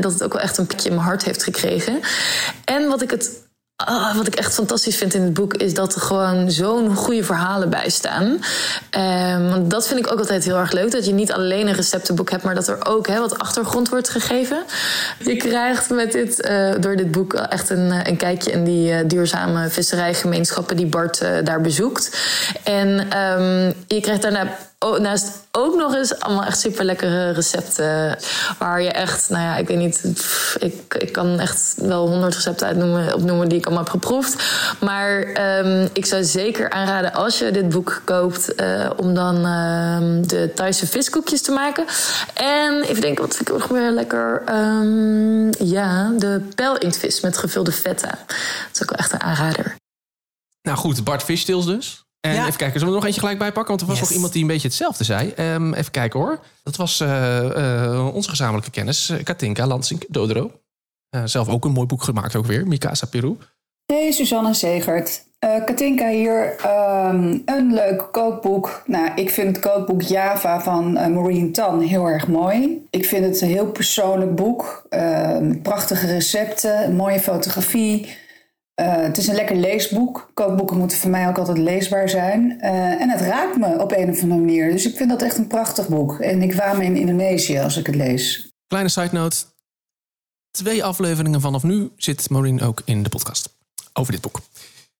dat 0.00 0.12
het 0.12 0.22
ook 0.22 0.32
wel 0.32 0.42
echt 0.42 0.58
een 0.58 0.66
plekje 0.66 0.88
in 0.88 0.94
mijn 0.94 1.06
hart 1.06 1.24
heeft 1.24 1.42
gekregen. 1.42 2.00
En 2.64 2.88
wat 2.88 3.02
ik 3.02 3.10
het 3.10 3.46
Ah, 3.84 4.16
wat 4.16 4.26
ik 4.26 4.34
echt 4.34 4.54
fantastisch 4.54 4.96
vind 4.96 5.14
in 5.14 5.22
het 5.22 5.34
boek 5.34 5.54
is 5.54 5.74
dat 5.74 5.94
er 5.94 6.00
gewoon 6.00 6.50
zo'n 6.50 6.94
goede 6.94 7.24
verhalen 7.24 7.70
bij 7.70 7.88
staan. 7.88 8.40
Ehm, 8.90 9.48
want 9.48 9.70
dat 9.70 9.88
vind 9.88 10.00
ik 10.00 10.12
ook 10.12 10.18
altijd 10.18 10.44
heel 10.44 10.56
erg 10.56 10.72
leuk. 10.72 10.90
Dat 10.90 11.06
je 11.06 11.12
niet 11.12 11.32
alleen 11.32 11.66
een 11.66 11.74
receptenboek 11.74 12.30
hebt, 12.30 12.42
maar 12.42 12.54
dat 12.54 12.68
er 12.68 12.86
ook 12.86 13.06
wat 13.06 13.38
achtergrond 13.38 13.88
wordt 13.88 14.08
gegeven. 14.08 14.64
Je 15.18 15.36
krijgt 15.36 15.90
met 15.90 16.12
dit, 16.12 16.40
eh, 16.40 16.74
door 16.80 16.96
dit 16.96 17.10
boek 17.10 17.34
echt 17.34 17.70
een, 17.70 17.90
eh, 17.90 18.00
een 18.02 18.16
kijkje 18.16 18.50
in 18.50 18.64
die 18.64 18.92
eh, 18.92 19.08
duurzame 19.08 19.68
visserijgemeenschappen 19.68 20.76
die 20.76 20.86
Bart 20.86 21.22
daar 21.44 21.60
bezoekt. 21.60 22.18
En 22.64 23.10
ehm, 23.10 23.72
je 23.86 24.00
krijgt 24.00 24.22
daarna 24.22 24.56
Oh, 24.80 24.98
ook 25.58 25.74
nog 25.76 25.94
eens 25.94 26.18
allemaal 26.20 26.44
echt 26.44 26.58
super 26.60 26.84
lekkere 26.84 27.30
recepten. 27.30 28.18
Waar 28.58 28.82
je 28.82 28.90
echt, 28.90 29.28
nou 29.30 29.42
ja, 29.42 29.56
ik 29.56 29.68
weet 29.68 29.76
niet. 29.76 30.04
Ik, 30.58 30.94
ik 30.98 31.12
kan 31.12 31.38
echt 31.38 31.74
wel 31.76 32.08
honderd 32.08 32.34
recepten 32.34 32.66
uitnoemen, 32.66 33.14
opnoemen 33.14 33.48
die 33.48 33.58
ik 33.58 33.64
allemaal 33.64 33.82
heb 33.84 33.92
geproefd. 33.92 34.42
Maar 34.80 35.20
ehm, 35.22 35.88
ik 35.92 36.06
zou 36.06 36.24
zeker 36.24 36.70
aanraden 36.70 37.12
als 37.12 37.38
je 37.38 37.50
dit 37.50 37.68
boek 37.68 38.02
koopt. 38.04 38.54
eh, 38.54 38.90
om 38.96 39.14
dan 39.14 39.36
ehm, 39.46 40.26
de 40.26 40.52
Thaise 40.54 40.86
viskoekjes 40.86 41.42
te 41.42 41.52
maken. 41.52 41.84
En 42.34 42.82
even 42.82 43.00
denken, 43.00 43.24
wat 43.24 43.36
vind 43.36 43.48
ik 43.48 43.54
nog 43.54 43.70
meer 43.70 43.90
lekker? 43.90 44.42
Ehm, 44.46 45.64
ja, 45.64 46.10
de 46.16 46.48
pijlinktvis 46.54 47.20
met 47.20 47.38
gevulde 47.38 47.72
feta. 47.72 48.08
Dat 48.08 48.74
is 48.74 48.82
ook 48.82 48.90
wel 48.90 48.98
echt 48.98 49.12
een 49.12 49.22
aanrader. 49.22 49.76
Nou 50.62 50.78
goed, 50.78 51.04
Bart 51.04 51.22
Fishtails 51.22 51.66
dus. 51.66 52.02
En 52.20 52.34
Ja. 52.34 52.46
even 52.46 52.56
kijken, 52.58 52.78
zullen 52.80 52.80
we 52.80 52.86
er 52.86 52.94
nog 52.94 53.04
eentje 53.04 53.20
gelijk 53.20 53.38
bij 53.38 53.52
pakken? 53.52 53.68
Want 53.68 53.80
er 53.80 53.86
was 53.86 53.96
Yes. 53.98 54.04
nog 54.06 54.14
iemand 54.16 54.32
die 54.32 54.42
een 54.42 54.48
beetje 54.48 54.68
hetzelfde 54.68 55.04
zei. 55.04 55.32
Ehm, 55.36 55.72
even 55.74 55.90
kijken 55.90 56.20
hoor. 56.20 56.38
Dat 56.62 56.76
was 56.76 57.00
eh, 57.00 57.84
eh, 57.84 58.14
onze 58.14 58.30
gezamenlijke 58.30 58.70
kennis, 58.70 59.08
eh, 59.10 59.24
Katinka 59.24 59.66
Lansing 59.66 60.04
Dodro. 60.08 60.50
Eh, 61.10 61.22
zelf 61.24 61.48
ook 61.48 61.64
een 61.64 61.72
mooi 61.72 61.86
boek 61.86 62.02
gemaakt 62.02 62.36
ook 62.36 62.46
weer, 62.46 62.66
Mikasa 62.66 63.06
Peru. 63.06 63.36
Hey, 63.92 64.10
Suzanne 64.12 64.54
Zegert. 64.54 65.26
Eh, 65.38 65.64
Katinka 65.64 66.08
hier. 66.08 66.56
Ehm, 66.56 67.38
een 67.44 67.72
leuk 67.74 68.08
kookboek. 68.12 68.82
Nou, 68.86 69.10
ik 69.14 69.30
vind 69.30 69.56
het 69.56 69.64
kookboek 69.66 70.02
Java 70.02 70.60
van 70.60 70.92
Maureen 70.92 71.52
Tan 71.52 71.80
heel 71.80 72.06
erg 72.06 72.26
mooi. 72.26 72.86
Ik 72.90 73.04
vind 73.04 73.24
het 73.24 73.40
een 73.40 73.48
heel 73.48 73.66
persoonlijk 73.66 74.34
boek. 74.34 74.86
Ehm, 74.88 75.60
prachtige 75.62 76.06
recepten, 76.06 76.96
mooie 76.96 77.20
fotografie. 77.20 78.16
Eh, 78.78 78.96
het 78.96 79.18
is 79.18 79.26
een 79.26 79.34
lekker 79.34 79.56
leesboek. 79.56 80.30
Kookboeken 80.34 80.78
moeten 80.78 80.98
voor 80.98 81.10
mij 81.10 81.28
ook 81.28 81.38
altijd 81.38 81.58
leesbaar 81.58 82.08
zijn. 82.08 82.60
Eh, 82.60 83.00
en 83.00 83.10
het 83.10 83.20
raakt 83.20 83.56
me 83.56 83.78
op 83.78 83.92
een 83.92 84.10
of 84.10 84.22
andere 84.22 84.40
manier. 84.40 84.70
Dus 84.70 84.86
ik 84.86 84.96
vind 84.96 85.10
dat 85.10 85.22
echt 85.22 85.38
een 85.38 85.46
prachtig 85.46 85.88
boek. 85.88 86.20
En 86.20 86.42
ik 86.42 86.54
waam 86.54 86.78
me 86.78 86.84
in 86.84 86.96
Indonesië 86.96 87.58
als 87.58 87.76
ik 87.76 87.86
het 87.86 87.94
lees. 87.94 88.48
Kleine 88.66 88.88
side 88.88 89.08
note. 89.12 89.36
Twee 90.50 90.84
afleveringen 90.84 91.40
vanaf 91.40 91.62
nu 91.62 91.90
zit 91.96 92.30
Maureen 92.30 92.62
ook 92.62 92.82
in 92.84 93.02
de 93.02 93.08
podcast. 93.08 93.56
Over 93.92 94.12
dit 94.12 94.20
boek. 94.20 94.40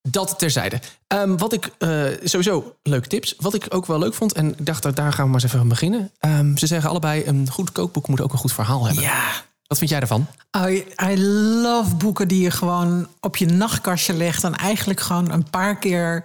Dat 0.02 0.38
terzijde. 0.38 0.80
Ehm, 1.06 1.36
wat 1.36 1.52
ik 1.52 1.70
eh, 1.78 2.04
sowieso 2.22 2.76
leuke 2.82 3.08
tips. 3.08 3.34
Wat 3.38 3.54
ik 3.54 3.66
ook 3.68 3.86
wel 3.86 3.98
leuk 3.98 4.14
vond. 4.14 4.32
En 4.32 4.48
ik 4.58 4.66
dacht, 4.66 4.82
daar 4.96 5.12
gaan 5.12 5.24
we 5.24 5.30
maar 5.30 5.42
eens 5.42 5.44
even 5.44 5.60
aan 5.60 5.68
beginnen. 5.68 6.10
Ehm, 6.18 6.56
ze 6.56 6.66
zeggen 6.66 6.90
allebei: 6.90 7.26
een 7.26 7.50
goed 7.50 7.72
kookboek 7.72 8.08
moet 8.08 8.20
ook 8.20 8.32
een 8.32 8.38
goed 8.38 8.52
verhaal 8.52 8.86
hebben. 8.86 9.02
Ja. 9.02 9.46
Wat 9.68 9.78
vind 9.78 9.90
jij 9.90 10.00
ervan? 10.00 10.26
I, 10.56 10.84
I 11.10 11.20
love 11.62 11.94
boeken 11.94 12.28
die 12.28 12.42
je 12.42 12.50
gewoon 12.50 13.08
op 13.20 13.36
je 13.36 13.46
nachtkastje 13.46 14.14
legt... 14.14 14.44
en 14.44 14.54
eigenlijk 14.54 15.00
gewoon 15.00 15.30
een 15.30 15.50
paar 15.50 15.78
keer 15.78 16.24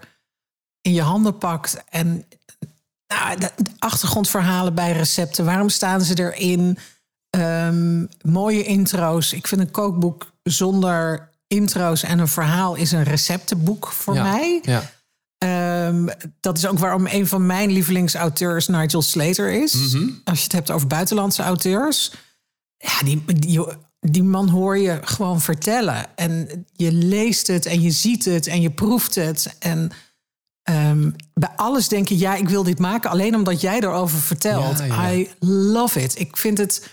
in 0.82 0.94
je 0.94 1.02
handen 1.02 1.38
pakt. 1.38 1.84
En 1.90 2.26
nou, 3.08 3.40
de, 3.40 3.52
achtergrondverhalen 3.80 4.74
bij 4.74 4.92
recepten. 4.92 5.46
Waarom 5.46 5.70
staan 5.70 6.02
ze 6.02 6.20
erin? 6.20 6.78
Ehm, 7.30 8.06
mooie 8.22 8.64
intro's. 8.64 9.34
Ik 9.34 9.48
vind 9.48 9.62
een 9.62 9.72
kookboek 9.72 10.32
zonder 10.44 11.30
intro's 11.48 12.04
en 12.04 12.20
een 12.20 12.28
verhaal... 12.28 12.76
is 12.76 12.92
een 12.92 13.04
receptenboek 13.04 13.88
voor 13.88 14.16
ja. 14.16 14.24
mij. 14.24 14.60
Ja. 14.62 14.92
Ehm, 15.38 16.08
dat 16.40 16.58
is 16.58 16.68
ook 16.68 16.80
waarom 16.80 17.08
een 17.08 17.28
van 17.28 17.46
mijn 17.46 17.72
lievelingsauteurs 17.72 18.68
Nigel 18.68 19.02
Slater 19.02 19.52
is. 19.52 19.96
Als 20.24 20.38
je 20.38 20.44
het 20.44 20.52
hebt 20.52 20.72
over 20.72 20.88
buitenlandse 20.88 21.44
auteurs. 21.44 22.12
Ja, 22.84 23.04
die, 23.04 23.24
die, 23.26 23.66
die 24.00 24.24
man 24.24 24.50
hoor 24.50 24.78
je 24.78 25.00
gewoon 25.04 25.42
vertellen. 25.42 26.06
En 26.16 26.66
je 26.72 26.92
leest 26.92 27.48
het 27.48 27.66
en 27.66 27.82
je 27.82 27.92
ziet 27.92 28.26
het 28.26 28.48
en 28.48 28.62
je 28.62 28.72
proeft 28.72 29.16
het. 29.16 29.56
En 29.60 29.92
ehm, 30.64 31.12
bij 31.34 31.50
alles 31.56 31.88
denk 31.88 32.08
je, 32.08 32.18
ja, 32.18 32.36
ik 32.36 32.50
wil 32.50 32.64
dit 32.64 32.80
maken 32.80 33.10
alleen 33.10 33.36
omdat 33.36 33.62
jij 33.62 33.80
erover 33.80 34.20
vertelt. 34.20 34.78
Ja, 34.78 34.86
ja. 34.86 35.12
I 35.12 35.30
love 35.40 36.02
it. 36.02 36.20
Ik 36.20 36.38
vind 36.38 36.58
het, 36.58 36.90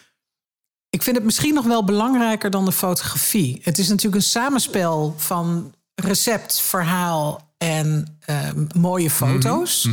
ik 0.90 1.02
vind 1.02 1.16
het 1.16 1.24
misschien 1.24 1.54
nog 1.54 1.66
wel 1.66 1.84
belangrijker 1.84 2.50
dan 2.50 2.64
de 2.64 2.72
fotografie. 2.72 3.60
Het 3.62 3.78
is 3.78 3.88
natuurlijk 3.88 4.16
een 4.16 4.28
samenspel 4.28 5.14
van 5.16 5.74
recept, 5.94 6.60
verhaal 6.60 7.54
en 7.58 8.18
ehm, 8.20 8.64
mooie 8.76 9.10
foto's. 9.10 9.88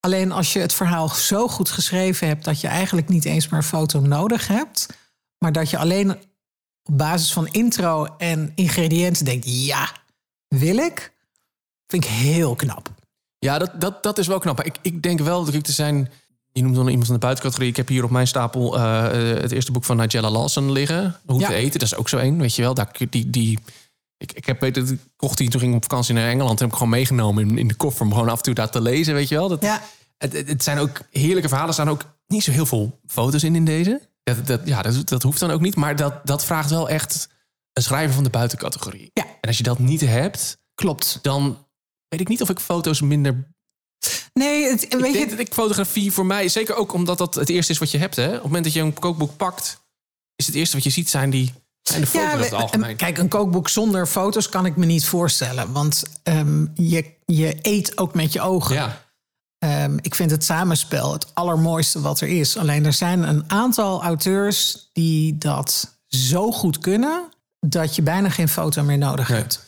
Alleen 0.00 0.32
als 0.32 0.52
je 0.52 0.58
het 0.58 0.74
verhaal 0.74 1.08
zo 1.08 1.48
goed 1.48 1.70
geschreven 1.70 2.26
hebt 2.26 2.44
dat 2.44 2.60
je 2.60 2.68
eigenlijk 2.68 3.08
niet 3.08 3.24
eens 3.24 3.48
meer 3.48 3.60
een 3.60 3.66
foto 3.66 4.00
nodig 4.00 4.48
hebt, 4.48 4.86
maar 5.38 5.52
dat 5.52 5.70
je 5.70 5.78
alleen 5.78 6.10
op 6.82 6.98
basis 6.98 7.32
van 7.32 7.46
intro 7.46 8.04
en 8.04 8.52
ingrediënten 8.54 9.24
denkt: 9.24 9.44
ja, 9.48 9.92
wil 10.48 10.76
ik, 10.76 11.12
vind 11.86 12.04
ik 12.04 12.10
heel 12.10 12.54
knap. 12.54 12.90
Ja, 13.38 13.58
dat, 13.58 13.80
dat, 13.80 14.02
dat 14.02 14.18
is 14.18 14.26
wel 14.26 14.38
knap. 14.38 14.56
Maar 14.56 14.66
ik, 14.66 14.76
ik 14.82 15.02
denk 15.02 15.20
wel 15.20 15.44
dat 15.44 15.54
ik 15.54 15.62
te 15.62 15.72
zijn. 15.72 16.10
Je 16.52 16.62
noemt 16.62 16.76
dan 16.76 16.88
iemand 16.88 17.06
van 17.06 17.14
de 17.14 17.20
buitencategorie. 17.20 17.70
Ik 17.70 17.76
heb 17.76 17.88
hier 17.88 18.04
op 18.04 18.10
mijn 18.10 18.26
stapel 18.26 18.76
eh, 18.78 19.32
eh, 19.32 19.40
het 19.42 19.52
eerste 19.52 19.72
boek 19.72 19.84
van 19.84 19.96
Nigella 19.96 20.30
Lawson 20.30 20.72
liggen. 20.72 21.16
Hoe 21.26 21.40
Ja. 21.40 21.46
te 21.46 21.54
eten. 21.54 21.78
Dat 21.78 21.88
is 21.92 21.94
ook 21.94 22.08
zo 22.08 22.16
één, 22.16 22.38
weet 22.38 22.54
je 22.54 22.62
wel. 22.62 22.74
Daar, 22.74 22.96
die, 23.10 23.30
die, 23.30 23.58
ik, 24.16 24.32
ik 24.32 24.46
heb 24.46 24.60
weten, 24.60 24.88
ik 24.88 25.00
kocht 25.16 25.38
die 25.38 25.48
toen 25.48 25.60
ging 25.60 25.72
ik 25.72 25.76
op 25.76 25.82
vakantie 25.90 26.14
naar 26.14 26.28
Engeland. 26.28 26.50
En 26.58 26.64
heb 26.64 26.68
ik 26.68 26.78
gewoon 26.78 26.88
meegenomen 26.92 27.48
in, 27.48 27.58
in 27.58 27.68
de 27.68 27.74
koffer 27.74 28.04
om 28.06 28.12
gewoon 28.12 28.28
af 28.28 28.36
en 28.36 28.42
toe 28.42 28.54
daar 28.54 28.70
te 28.70 28.80
lezen, 28.80 29.14
weet 29.14 29.28
je 29.28 29.34
wel. 29.34 29.48
Dat, 29.48 29.62
Ja, 29.62 29.82
het, 30.18 30.32
het, 30.32 30.48
het 30.48 30.62
zijn 30.62 30.78
ook 30.78 31.00
heerlijke 31.10 31.48
verhalen. 31.48 31.68
Er 31.68 31.80
staan 31.80 31.90
ook 31.90 32.04
niet 32.26 32.42
zo 32.42 32.50
heel 32.50 32.66
veel 32.66 32.98
foto's 33.06 33.42
in 33.44 33.54
in 33.54 33.64
deze. 33.64 34.00
Dat, 34.34 34.46
dat, 34.46 34.60
ja, 34.64 34.82
dat, 34.82 35.08
dat 35.08 35.22
hoeft 35.22 35.40
dan 35.40 35.50
ook 35.50 35.60
niet. 35.60 35.76
Maar 35.76 35.96
dat, 35.96 36.26
dat 36.26 36.44
vraagt 36.44 36.70
wel 36.70 36.88
echt 36.88 37.28
een 37.72 37.82
schrijver 37.82 38.14
van 38.14 38.24
de 38.24 38.30
buitencategorie. 38.30 39.10
Ja. 39.12 39.22
En 39.24 39.48
als 39.48 39.56
je 39.56 39.62
dat 39.62 39.78
niet 39.78 40.00
hebt, 40.00 40.58
klopt. 40.74 41.18
dan 41.22 41.66
weet 42.08 42.20
ik 42.20 42.28
niet 42.28 42.42
of 42.42 42.48
ik 42.50 42.58
foto's 42.60 43.00
minder 43.00 43.56
Nee, 44.32 44.64
het, 44.70 44.82
ik 44.82 44.92
weet 44.92 45.00
denk 45.12 45.24
je, 45.24 45.30
dat 45.30 45.38
ik 45.46 45.52
fotografie 45.52 46.12
voor 46.12 46.26
mij, 46.26 46.48
zeker 46.48 46.74
ook 46.74 46.92
omdat 46.92 47.18
dat 47.18 47.34
het 47.34 47.48
eerste 47.48 47.72
is 47.72 47.78
wat 47.78 47.90
je 47.90 47.98
hebt. 47.98 48.16
Hè? 48.16 48.26
Op 48.26 48.32
het 48.32 48.42
moment 48.42 48.64
dat 48.64 48.72
je 48.72 48.80
een 48.80 48.94
kookboek 48.94 49.36
pakt, 49.36 49.80
is 50.36 50.46
het 50.46 50.54
eerste 50.54 50.74
wat 50.76 50.84
je 50.84 50.90
ziet 50.90 51.10
zijn 51.10 51.30
die 51.30 51.52
zijn 51.82 52.00
de 52.00 52.06
foto's 52.06 52.26
Ja, 52.28 52.32
in 52.34 52.40
het 52.40 52.50
we- 52.50 52.56
algemeen. 52.56 52.96
Kijk, 52.96 53.18
een 53.18 53.28
kookboek 53.28 53.68
zonder 53.68 54.06
foto's 54.06 54.48
kan 54.48 54.66
ik 54.66 54.76
me 54.76 54.86
niet 54.86 55.04
voorstellen. 55.06 55.72
Want 55.72 56.02
ehm, 56.22 56.66
je, 56.74 57.14
je 57.26 57.58
eet 57.62 57.98
ook 57.98 58.14
met 58.14 58.32
je 58.32 58.40
ogen. 58.40 58.74
ja, 58.74 59.04
Ehm, 59.58 59.96
ik 60.00 60.14
vind 60.14 60.30
het 60.30 60.44
samenspel 60.44 61.12
het 61.12 61.34
allermooiste 61.34 62.00
wat 62.00 62.20
er 62.20 62.28
is. 62.28 62.56
Alleen 62.56 62.84
er 62.86 62.92
zijn 62.92 63.22
een 63.28 63.44
aantal 63.46 64.02
auteurs 64.02 64.90
die 64.92 65.38
dat 65.38 65.98
zo 66.06 66.52
goed 66.52 66.78
kunnen... 66.78 67.28
dat 67.60 67.96
je 67.96 68.02
bijna 68.02 68.28
geen 68.30 68.48
foto 68.48 68.82
meer 68.82 68.98
nodig 68.98 69.28
Nee. 69.28 69.38
hebt. 69.38 69.64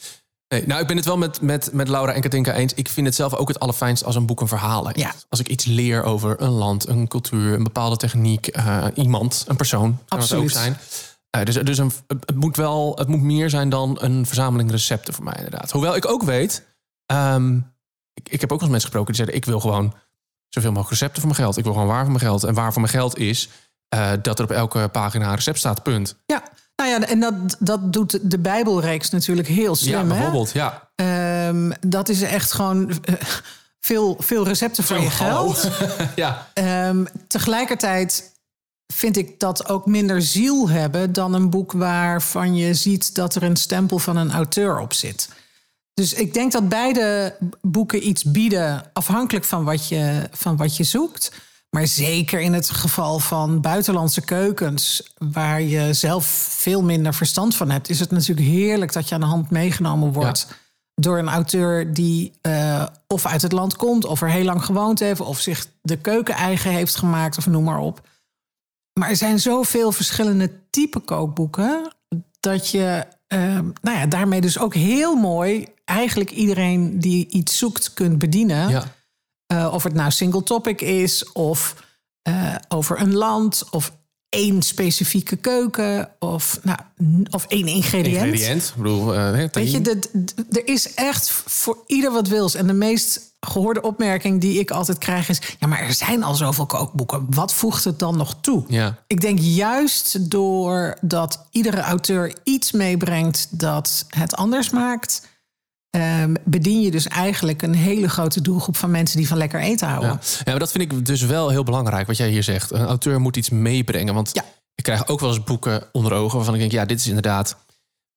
nee, 0.48 0.66
nou 0.66 0.80
ik 0.80 0.86
ben 0.86 0.96
het 0.96 1.04
wel 1.04 1.18
met, 1.18 1.40
met, 1.40 1.72
met 1.72 1.88
Laura 1.88 2.12
en 2.12 2.20
Katinka 2.20 2.52
eens. 2.52 2.74
Ik 2.74 2.88
vind 2.88 3.06
het 3.06 3.14
zelf 3.16 3.34
ook 3.34 3.48
het 3.48 3.60
allerfijnst 3.60 4.04
als 4.04 4.14
een 4.14 4.26
boek 4.26 4.40
een 4.40 4.48
verhaal 4.48 4.86
heeft. 4.86 4.98
Ja. 4.98 5.14
Als 5.28 5.40
ik 5.40 5.48
iets 5.48 5.64
leer 5.64 6.02
over 6.02 6.40
een 6.42 6.50
land, 6.50 6.88
een 6.88 7.08
cultuur, 7.08 7.54
een 7.54 7.62
bepaalde 7.62 7.96
techniek, 7.96 8.46
eh, 8.46 8.86
iemand, 8.94 9.44
een 9.48 9.56
persoon. 9.56 9.82
Kan 9.82 10.18
het 10.18 10.32
ook 10.32 10.42
Absoluut. 10.42 10.52
zijn. 10.52 10.76
Eh, 11.30 11.44
dus 11.44 11.54
dus 11.54 11.78
een, 11.78 11.92
het, 12.06 12.34
moet 12.34 12.56
wel, 12.56 12.92
het 12.96 13.08
moet 13.08 13.22
meer 13.22 13.50
zijn 13.50 13.68
dan 13.68 13.98
een 14.00 14.26
verzameling 14.26 14.70
recepten 14.70 15.14
voor 15.14 15.24
mij 15.24 15.34
inderdaad. 15.36 15.70
Hoewel 15.70 15.96
ik 15.96 16.06
ook 16.08 16.22
weet, 16.22 16.66
ehm, 17.06 17.58
ik, 18.24 18.32
ik 18.32 18.40
heb 18.40 18.52
ook 18.52 18.60
eens 18.60 18.70
mensen 18.70 18.88
gesproken 18.90 19.14
die 19.14 19.24
zeiden... 19.24 19.36
ik 19.36 19.44
wil 19.44 19.60
gewoon 19.60 19.94
zoveel 20.48 20.70
mogelijk 20.70 20.90
recepten 20.90 21.22
voor 21.22 21.30
mijn 21.30 21.42
geld. 21.42 21.56
Ik 21.56 21.64
wil 21.64 21.72
gewoon 21.72 21.88
waar 21.88 22.02
voor 22.02 22.12
mijn 22.12 22.24
geld. 22.24 22.44
En 22.44 22.54
waar 22.54 22.72
voor 22.72 22.80
mijn 22.82 22.94
geld 22.94 23.18
is 23.18 23.48
eh, 23.88 24.10
dat 24.22 24.38
er 24.38 24.44
op 24.44 24.50
elke 24.50 24.88
pagina 24.92 25.28
een 25.28 25.34
recept 25.34 25.58
staat, 25.58 25.82
punt. 25.82 26.16
Ja, 26.26 26.42
nou 26.76 26.90
ja, 26.90 27.00
en 27.06 27.20
dat, 27.20 27.56
dat 27.58 27.92
doet 27.92 28.30
de 28.30 28.38
Bijbelreeks 28.38 29.10
natuurlijk 29.10 29.48
heel 29.48 29.76
slim. 29.76 29.92
ja, 29.92 30.00
hè? 30.00 30.06
bijvoorbeeld, 30.06 30.52
ja. 30.52 30.90
Ehm, 30.94 31.70
dat 31.80 32.08
is 32.08 32.22
echt 32.22 32.52
gewoon 32.52 32.90
eh, 32.90 33.14
veel, 33.80 34.16
veel 34.18 34.44
recepten 34.44 34.84
voor 34.84 35.00
je 35.00 35.10
geld. 35.10 35.68
ja, 36.16 36.46
Ehm, 36.54 37.04
tegelijkertijd 37.28 38.32
vind 38.92 39.16
ik 39.16 39.38
dat 39.38 39.68
ook 39.68 39.86
minder 39.86 40.22
ziel 40.22 40.68
hebben 40.68 41.12
dan 41.12 41.34
een 41.34 41.50
boek 41.50 41.72
waarvan 41.72 42.56
je 42.56 42.74
ziet 42.74 43.14
dat 43.14 43.34
er 43.34 43.42
een 43.42 43.56
stempel 43.56 43.98
van 43.98 44.16
een 44.16 44.32
auteur 44.32 44.78
op 44.78 44.92
zit. 44.92 45.28
Dus 46.00 46.12
ik 46.12 46.34
denk 46.34 46.52
dat 46.52 46.68
beide 46.68 47.36
boeken 47.60 48.08
iets 48.08 48.24
bieden 48.24 48.90
afhankelijk 48.92 49.44
van 49.44 49.64
wat 49.64 49.88
je, 49.88 50.28
van 50.30 50.56
wat 50.56 50.76
je 50.76 50.84
zoekt. 50.84 51.32
Maar 51.70 51.86
zeker 51.86 52.40
in 52.40 52.52
het 52.52 52.70
geval 52.70 53.18
van 53.18 53.60
buitenlandse 53.60 54.20
keukens, 54.20 55.12
waar 55.18 55.62
je 55.62 55.92
zelf 55.92 56.26
veel 56.58 56.82
minder 56.82 57.14
verstand 57.14 57.56
van 57.56 57.70
hebt, 57.70 57.88
is 57.88 58.00
het 58.00 58.10
natuurlijk 58.10 58.46
heerlijk 58.46 58.92
dat 58.92 59.08
je 59.08 59.14
aan 59.14 59.20
de 59.20 59.26
hand 59.26 59.50
meegenomen 59.50 60.12
wordt 60.12 60.46
door 60.94 61.18
een 61.18 61.28
auteur 61.28 61.94
die 61.94 62.32
eh, 62.40 62.86
of 63.06 63.26
uit 63.26 63.42
het 63.42 63.52
land 63.52 63.76
komt, 63.76 64.04
of 64.04 64.22
er 64.22 64.30
heel 64.30 64.44
lang 64.44 64.64
gewoond 64.64 64.98
heeft, 64.98 65.20
of 65.20 65.40
zich 65.40 65.66
de 65.82 65.96
keuken 65.96 66.34
eigen 66.34 66.70
heeft 66.70 66.96
gemaakt, 66.96 67.38
of 67.38 67.46
noem 67.46 67.64
maar 67.64 67.80
op. 67.80 68.08
Maar 68.98 69.08
er 69.08 69.16
zijn 69.16 69.38
zoveel 69.38 69.92
verschillende 69.92 70.50
type 70.70 71.00
kookboeken 71.00 71.92
dat 72.40 72.68
je 72.68 73.06
nou 73.82 73.98
ja, 73.98 74.06
daarmee 74.06 74.40
dus 74.40 74.58
ook 74.58 74.74
heel 74.74 75.14
mooi 75.14 75.66
eigenlijk 75.84 76.30
iedereen 76.30 77.00
die 77.00 77.28
iets 77.28 77.58
zoekt 77.58 77.92
kunt 77.94 78.18
bedienen. 78.18 78.68
ja. 78.68 78.98
Eh, 79.46 79.72
of 79.72 79.82
het 79.82 79.94
nou 79.94 80.10
single 80.10 80.42
topic 80.42 80.80
is, 80.80 81.32
of 81.32 81.74
eh, 82.22 82.54
over 82.68 83.00
een 83.00 83.14
land, 83.14 83.64
of 83.70 83.92
één 84.28 84.62
specifieke 84.62 85.36
keuken, 85.36 86.10
of, 86.18 86.60
nou, 86.62 86.78
of 87.30 87.46
één 87.46 87.66
ingrediënt. 87.66 88.24
Ingrediënt. 88.24 88.68
Ik 88.68 88.82
bedoel, 88.82 89.08
hè, 89.08 89.48
Weet 89.52 89.70
je, 89.70 89.98
er 90.50 90.66
is 90.66 90.94
echt 90.94 91.30
voor 91.30 91.84
ieder 91.86 92.12
wat 92.12 92.28
wils. 92.28 92.54
En 92.54 92.66
de 92.66 92.72
meest 92.72 93.29
gehoorde 93.46 93.82
opmerking 93.82 94.40
die 94.40 94.58
ik 94.58 94.70
altijd 94.70 94.98
krijg 94.98 95.28
is... 95.28 95.40
ja, 95.58 95.66
maar 95.66 95.80
er 95.80 95.92
zijn 95.92 96.22
al 96.22 96.34
zoveel 96.34 96.66
kookboeken. 96.66 97.26
Wat 97.30 97.54
voegt 97.54 97.84
het 97.84 97.98
dan 97.98 98.16
nog 98.16 98.34
toe? 98.40 98.64
Ja. 98.68 98.98
Ik 99.06 99.20
denk 99.20 99.38
juist 99.38 100.30
doordat 100.30 101.46
iedere 101.50 101.80
auteur 101.80 102.34
iets 102.44 102.72
meebrengt 102.72 103.46
dat 103.60 104.04
het 104.08 104.36
anders 104.36 104.70
maakt... 104.70 105.28
ehm, 105.90 106.34
bedien 106.44 106.80
je 106.80 106.90
dus 106.90 107.06
eigenlijk 107.08 107.62
een 107.62 107.74
hele 107.74 108.08
grote 108.08 108.40
doelgroep 108.40 108.76
van 108.76 108.90
mensen 108.90 109.16
die 109.16 109.28
van 109.28 109.36
lekker 109.38 109.60
eten 109.60 109.88
houden. 109.88 110.10
Ja. 110.10 110.18
ja, 110.22 110.42
maar 110.44 110.58
dat 110.58 110.70
vind 110.72 110.92
ik 110.92 111.06
dus 111.06 111.22
wel 111.22 111.48
heel 111.48 111.64
belangrijk 111.64 112.06
wat 112.06 112.16
jij 112.16 112.28
hier 112.30 112.42
zegt. 112.42 112.70
Een 112.70 112.86
auteur 112.86 113.20
moet 113.20 113.36
iets 113.36 113.50
meebrengen. 113.50 114.14
Want 114.14 114.30
Ja. 114.32 114.44
ik 114.74 114.84
krijg 114.84 115.08
ook 115.08 115.20
wel 115.20 115.28
eens 115.28 115.44
boeken 115.44 115.82
onder 115.92 116.12
ogen 116.12 116.36
waarvan 116.36 116.54
ik 116.54 116.60
denk, 116.60 116.72
ja, 116.72 116.84
dit 116.84 116.98
is 116.98 117.06
inderdaad 117.06 117.56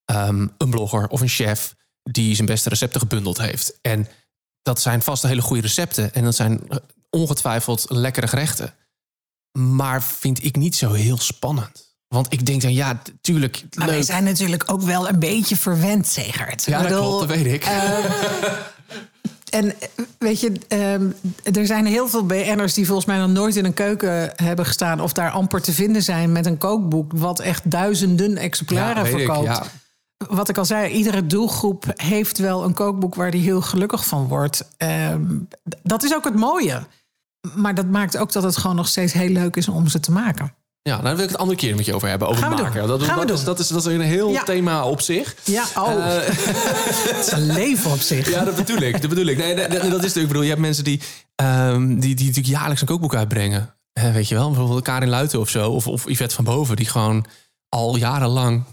ehm, 0.04 0.46
een 0.58 0.70
blogger 0.70 1.08
of 1.08 1.20
een 1.20 1.28
chef 1.28 1.74
die 2.10 2.34
zijn 2.34 2.46
beste 2.46 2.68
recepten 2.68 3.00
gebundeld 3.00 3.38
heeft. 3.38 3.78
En 3.82 4.06
dat 4.64 4.80
zijn 4.80 5.02
vast 5.02 5.22
hele 5.22 5.42
goede 5.42 5.62
recepten. 5.62 6.14
En 6.14 6.24
dat 6.24 6.34
zijn 6.34 6.60
eh, 6.68 6.76
ongetwijfeld 7.10 7.84
lekkere 7.88 8.26
gerechten. 8.26 8.74
Maar 9.58 10.02
vind 10.02 10.44
ik 10.44 10.56
niet 10.56 10.76
zo 10.76 10.92
heel 10.92 11.18
spannend. 11.18 11.92
Want 12.08 12.32
ik 12.32 12.46
denk 12.46 12.62
dan, 12.62 12.72
ja, 12.72 13.02
tuurlijk, 13.20 13.64
Maar 13.74 13.86
wij 13.86 13.96
leuk. 13.96 14.04
zijn 14.04 14.24
natuurlijk 14.24 14.62
ook 14.66 14.82
wel 14.82 15.08
een 15.08 15.18
beetje 15.18 15.56
verwend, 15.56 16.06
Zegert. 16.08 16.64
Ja, 16.64 16.82
dat 16.82 16.98
klopt, 16.98 17.28
dat 17.28 17.36
weet 17.36 17.54
ik. 17.54 17.64
En 19.50 19.80
eh, 19.80 19.88
weet 20.18 20.40
je, 20.40 20.52
ehm, 20.68 21.10
er 21.56 21.66
zijn 21.66 21.86
heel 21.86 22.08
veel 22.08 22.26
BN'ers 22.26 22.74
die 22.74 22.86
volgens 22.86 23.06
mij 23.06 23.18
nog 23.18 23.30
nooit 23.30 23.56
in 23.56 23.64
een 23.64 23.74
keuken 23.74 24.32
hebben 24.36 24.66
gestaan... 24.66 25.00
of 25.00 25.12
daar 25.12 25.30
amper 25.30 25.62
te 25.62 25.72
vinden 25.72 26.02
zijn 26.02 26.32
met 26.32 26.46
een 26.46 26.58
kookboek... 26.58 27.12
wat 27.14 27.40
echt 27.40 27.70
duizenden 27.70 28.36
exemplaren 28.36 29.04
ik, 29.06 29.10
verkoopt. 29.10 29.44
ja. 29.46 29.66
Wat 30.28 30.48
ik 30.48 30.58
al 30.58 30.64
zei, 30.64 30.92
iedere 30.92 31.26
doelgroep 31.26 31.84
heeft 31.94 32.38
wel 32.38 32.64
een 32.64 32.74
kookboek... 32.74 33.14
waar 33.14 33.30
die 33.30 33.42
heel 33.42 33.60
gelukkig 33.60 34.06
van 34.06 34.28
wordt. 34.28 34.68
Ehm, 34.76 35.22
dat 35.82 36.02
is 36.02 36.14
ook 36.14 36.24
het 36.24 36.34
mooie. 36.36 36.86
Maar 37.54 37.74
dat 37.74 37.86
maakt 37.86 38.16
ook 38.16 38.32
dat 38.32 38.42
het 38.42 38.56
gewoon 38.56 38.76
nog 38.76 38.88
steeds 38.88 39.12
heel 39.12 39.28
leuk 39.28 39.56
is 39.56 39.68
om 39.68 39.88
ze 39.88 40.00
te 40.00 40.12
maken. 40.12 40.54
Ja, 40.82 40.90
nou, 40.92 41.02
daar 41.04 41.14
wil 41.14 41.24
ik 41.24 41.30
het 41.30 41.40
andere 41.40 41.58
keer 41.58 41.76
met 41.76 41.84
je 41.84 41.94
over 41.94 42.08
hebben. 42.08 42.28
Over 42.28 42.42
Gaan 42.42 42.50
doen. 42.56 42.60
maken. 42.64 42.86
Dat, 42.88 43.02
Gaan 43.02 43.14
we 43.14 43.18
dat, 43.18 43.28
doen. 43.28 43.36
Is, 43.36 43.44
dat, 43.44 43.58
is, 43.58 43.68
dat 43.68 43.86
is 43.86 43.94
een 43.94 44.00
heel 44.00 44.30
Ja. 44.30 44.42
thema 44.42 44.84
op 44.84 45.00
zich. 45.00 45.36
Ja, 45.44 45.64
oh, 45.76 46.04
het 47.10 47.26
is 47.26 47.32
een 47.32 47.46
leven 47.46 47.90
op 47.90 47.98
zich. 47.98 48.30
Ja, 48.30 48.44
dat 48.44 48.56
bedoel 48.56 48.76
ik. 48.76 49.00
Dat 49.00 49.08
bedoel 49.10 49.26
ik. 49.26 49.36
Nee, 49.38 49.54
dat, 49.54 49.70
dat 49.70 49.82
is 49.82 49.82
natuurlijk. 49.90 50.14
Ik 50.16 50.26
bedoel, 50.26 50.42
je 50.42 50.48
hebt 50.48 50.60
mensen 50.60 50.84
die, 50.84 51.00
ehm, 51.34 51.88
die, 51.88 52.14
die 52.14 52.26
natuurlijk 52.26 52.54
jaarlijks 52.54 52.80
een 52.80 52.86
kookboek 52.86 53.14
uitbrengen. 53.14 53.74
Eh, 53.92 54.12
weet 54.12 54.28
je 54.28 54.34
wel, 54.34 54.50
bijvoorbeeld 54.50 54.82
Karin 54.82 55.08
Luiten 55.08 55.40
of 55.40 55.48
zo. 55.48 55.70
Of, 55.70 55.86
of 55.86 56.08
Yvette 56.08 56.34
van 56.34 56.44
Boven, 56.44 56.76
die 56.76 56.86
gewoon 56.86 57.24
al 57.68 57.96
jarenlang 57.96 58.64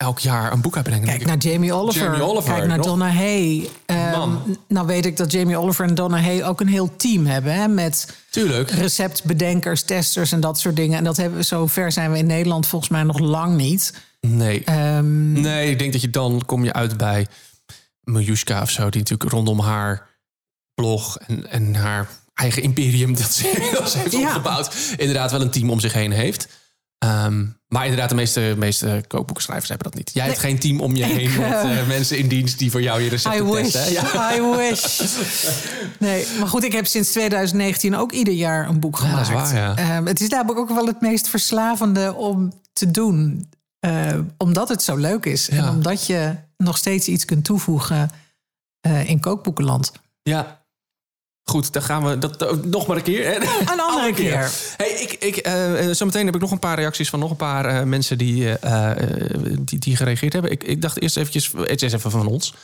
elk 0.00 0.18
jaar 0.18 0.52
een 0.52 0.60
boek 0.60 0.76
uitbrengen. 0.76 1.06
Kijk 1.06 1.26
naar 1.26 1.36
Jamie 1.36 1.72
Oliver. 1.72 2.02
Jamie 2.02 2.22
Oliver, 2.22 2.54
Kijk 2.54 2.66
naar 2.66 2.76
nog. 2.76 2.86
Donna 2.86 3.08
Hay. 3.10 3.68
Man. 3.86 4.56
nou 4.68 4.86
weet 4.86 5.06
ik 5.06 5.16
dat 5.16 5.32
Jamie 5.32 5.56
Oliver 5.56 5.86
en 5.86 5.94
Donna 5.94 6.20
Hay 6.20 6.42
ook 6.42 6.60
een 6.60 6.68
heel 6.68 6.96
team 6.96 7.26
hebben. 7.26 7.54
Hè, 7.54 7.68
met 7.68 8.16
Tuurlijk. 8.30 8.70
receptbedenkers, 8.70 9.82
testers 9.82 10.32
en 10.32 10.40
dat 10.40 10.58
soort 10.58 10.76
dingen. 10.76 10.98
En 10.98 11.04
dat 11.04 11.16
hebben 11.16 11.38
we, 11.38 11.44
zover 11.44 11.92
zijn 11.92 12.12
we 12.12 12.18
in 12.18 12.26
Nederland 12.26 12.66
volgens 12.66 12.90
mij 12.90 13.02
nog 13.02 13.18
lang 13.18 13.56
niet. 13.56 13.94
Nee. 14.20 14.64
Ehm, 14.64 15.32
Nee, 15.32 15.70
ik 15.70 15.78
denk 15.78 15.92
dat 15.92 16.00
je 16.00 16.10
dan 16.10 16.42
kom 16.46 16.64
je 16.64 16.72
uit 16.72 16.96
bij 16.96 17.26
Miljuska 18.00 18.62
of 18.62 18.70
zo. 18.70 18.88
Die 18.90 19.00
natuurlijk 19.00 19.30
rondom 19.30 19.60
haar 19.60 20.06
blog 20.74 21.18
en, 21.18 21.50
en 21.50 21.74
haar 21.74 22.08
eigen 22.34 22.62
imperium 22.62 23.14
dat 23.22 23.32
ze, 23.32 23.70
dat 23.78 23.90
ze 23.90 23.98
heeft 23.98 24.12
Ja. 24.12 24.26
opgebouwd. 24.26 24.74
Inderdaad 24.96 25.30
wel 25.30 25.40
een 25.40 25.50
team 25.50 25.70
om 25.70 25.80
zich 25.80 25.92
heen 25.92 26.10
heeft. 26.12 26.48
Ehm, 26.98 27.44
maar 27.70 27.82
inderdaad, 27.82 28.08
de 28.08 28.14
meeste, 28.14 28.54
meeste 28.58 29.04
kookboekenschrijvers 29.06 29.68
hebben 29.68 29.90
dat 29.90 29.98
niet. 29.98 30.10
Jij 30.14 30.26
hebt 30.26 30.38
geen 30.38 30.58
team 30.58 30.80
om 30.80 30.96
je 30.96 31.04
heen 31.04 31.30
met 31.38 31.50
eh, 31.52 31.78
eh, 31.80 31.86
mensen 31.86 32.18
in 32.18 32.28
dienst 32.28 32.58
die 32.58 32.70
voor 32.70 32.82
jou 32.82 33.02
je 33.02 33.08
recepten 33.08 33.46
I 33.46 33.50
wish. 33.50 33.70
testen. 33.70 33.92
Ja. 33.92 34.34
I 34.36 34.40
wish. 34.56 35.00
Nee, 35.98 36.26
maar 36.38 36.48
goed, 36.48 36.64
ik 36.64 36.72
heb 36.72 36.86
sinds 36.86 37.10
2019 37.10 37.96
ook 37.96 38.12
ieder 38.12 38.34
jaar 38.34 38.68
een 38.68 38.80
boek 38.80 38.98
Ja, 38.98 39.04
gemaakt. 39.06 39.28
is 39.28 39.34
waar, 39.34 39.54
ja. 39.56 39.76
Ehm, 39.76 40.06
het 40.06 40.20
is 40.20 40.28
namelijk 40.28 40.58
ook 40.58 40.68
wel 40.70 40.86
het 40.86 41.00
meest 41.00 41.28
verslavende 41.28 42.14
om 42.14 42.52
te 42.72 42.90
doen. 42.90 43.48
eh, 43.80 44.18
omdat 44.38 44.68
het 44.68 44.82
zo 44.82 44.96
leuk 44.96 45.24
is. 45.26 45.48
En 45.48 45.68
omdat 45.68 46.06
je 46.06 46.34
nog 46.56 46.76
steeds 46.76 47.08
iets 47.08 47.24
kunt 47.24 47.44
toevoegen 47.44 48.10
in 49.06 49.20
kookboekenland. 49.20 49.92
Ja. 50.22 50.59
Goed, 51.44 51.72
dan 51.72 51.82
gaan 51.82 52.04
we 52.04 52.18
dat 52.18 52.42
eh, 52.42 52.52
nog 52.52 52.86
maar 52.86 52.96
een 52.96 53.02
keer. 53.02 53.24
Hè? 53.24 53.36
Een 53.72 53.80
andere 53.80 54.12
keer. 54.22 54.50
Hey, 54.76 54.90
ik, 54.90 55.12
ik, 55.12 55.36
eh, 55.36 55.90
zometeen 55.90 56.26
heb 56.26 56.34
ik 56.34 56.40
nog 56.40 56.50
een 56.50 56.58
paar 56.58 56.78
reacties 56.78 57.10
van 57.10 57.18
nog 57.18 57.30
een 57.30 57.36
paar 57.36 57.88
mensen 57.88 58.18
die, 58.18 58.54
die, 59.60 59.78
die 59.78 59.96
gereageerd 59.96 60.32
hebben. 60.32 60.50
Ik, 60.50 60.62
ik 60.62 60.82
dacht 60.82 61.00
eerst 61.00 61.16
eventjes, 61.16 61.52
het 61.56 61.82
is 61.82 61.92
even 61.92 62.10
van 62.10 62.26
ons. 62.26 62.54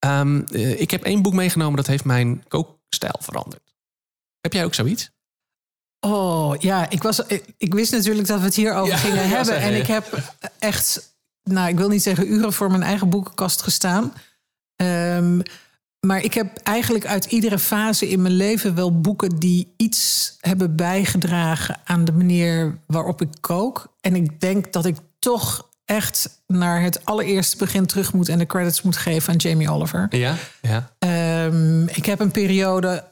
Ehm, 0.00 0.42
eh, 0.52 0.80
ik 0.80 0.90
heb 0.90 1.02
één 1.02 1.22
boek 1.22 1.32
meegenomen 1.32 1.76
dat 1.76 1.86
heeft 1.86 2.04
mijn 2.04 2.44
kookstijl 2.48 3.18
veranderd. 3.20 3.74
Heb 4.40 4.52
jij 4.52 4.64
ook 4.64 4.74
zoiets? 4.74 5.10
Oh 6.00 6.54
ja, 6.58 6.90
ik, 6.90 7.02
was, 7.02 7.18
ik, 7.26 7.44
ik 7.56 7.74
wist 7.74 7.92
natuurlijk 7.92 8.26
dat 8.26 8.38
we 8.38 8.44
het 8.44 8.54
hierover 8.54 8.92
Ja, 8.92 8.96
gingen 8.96 9.28
ja, 9.28 9.36
hebben. 9.36 9.56
En 9.56 9.74
ik 9.74 9.86
heb 9.86 10.34
echt, 10.58 11.14
nou 11.42 11.68
ik 11.68 11.76
wil 11.76 11.88
niet 11.88 12.02
zeggen 12.02 12.32
uren 12.32 12.52
voor 12.52 12.70
mijn 12.70 12.82
eigen 12.82 13.08
boekenkast 13.08 13.62
gestaan. 13.62 14.12
Ehm, 14.76 15.40
maar 16.00 16.22
ik 16.22 16.34
heb 16.34 16.56
eigenlijk 16.62 17.06
uit 17.06 17.24
iedere 17.24 17.58
fase 17.58 18.08
in 18.08 18.22
mijn 18.22 18.34
leven 18.34 18.74
wel 18.74 19.00
boeken 19.00 19.38
die 19.38 19.74
iets 19.76 20.34
hebben 20.40 20.76
bijgedragen 20.76 21.80
aan 21.84 22.04
de 22.04 22.12
manier 22.12 22.78
waarop 22.86 23.20
ik 23.20 23.28
kook. 23.40 23.94
En 24.00 24.14
ik 24.16 24.40
denk 24.40 24.72
dat 24.72 24.86
ik 24.86 24.96
toch 25.18 25.68
echt 25.84 26.42
naar 26.46 26.82
het 26.82 27.04
allereerste 27.04 27.56
begin 27.56 27.86
terug 27.86 28.12
moet 28.12 28.28
en 28.28 28.38
de 28.38 28.46
credits 28.46 28.82
moet 28.82 28.96
geven 28.96 29.32
aan 29.32 29.38
Jamie 29.38 29.70
Oliver. 29.70 30.06
Ja. 30.10 30.34
ja. 30.60 30.90
Ehm, 30.98 31.82
ik 31.86 32.06
heb 32.06 32.20
een 32.20 32.30
periode 32.30 33.04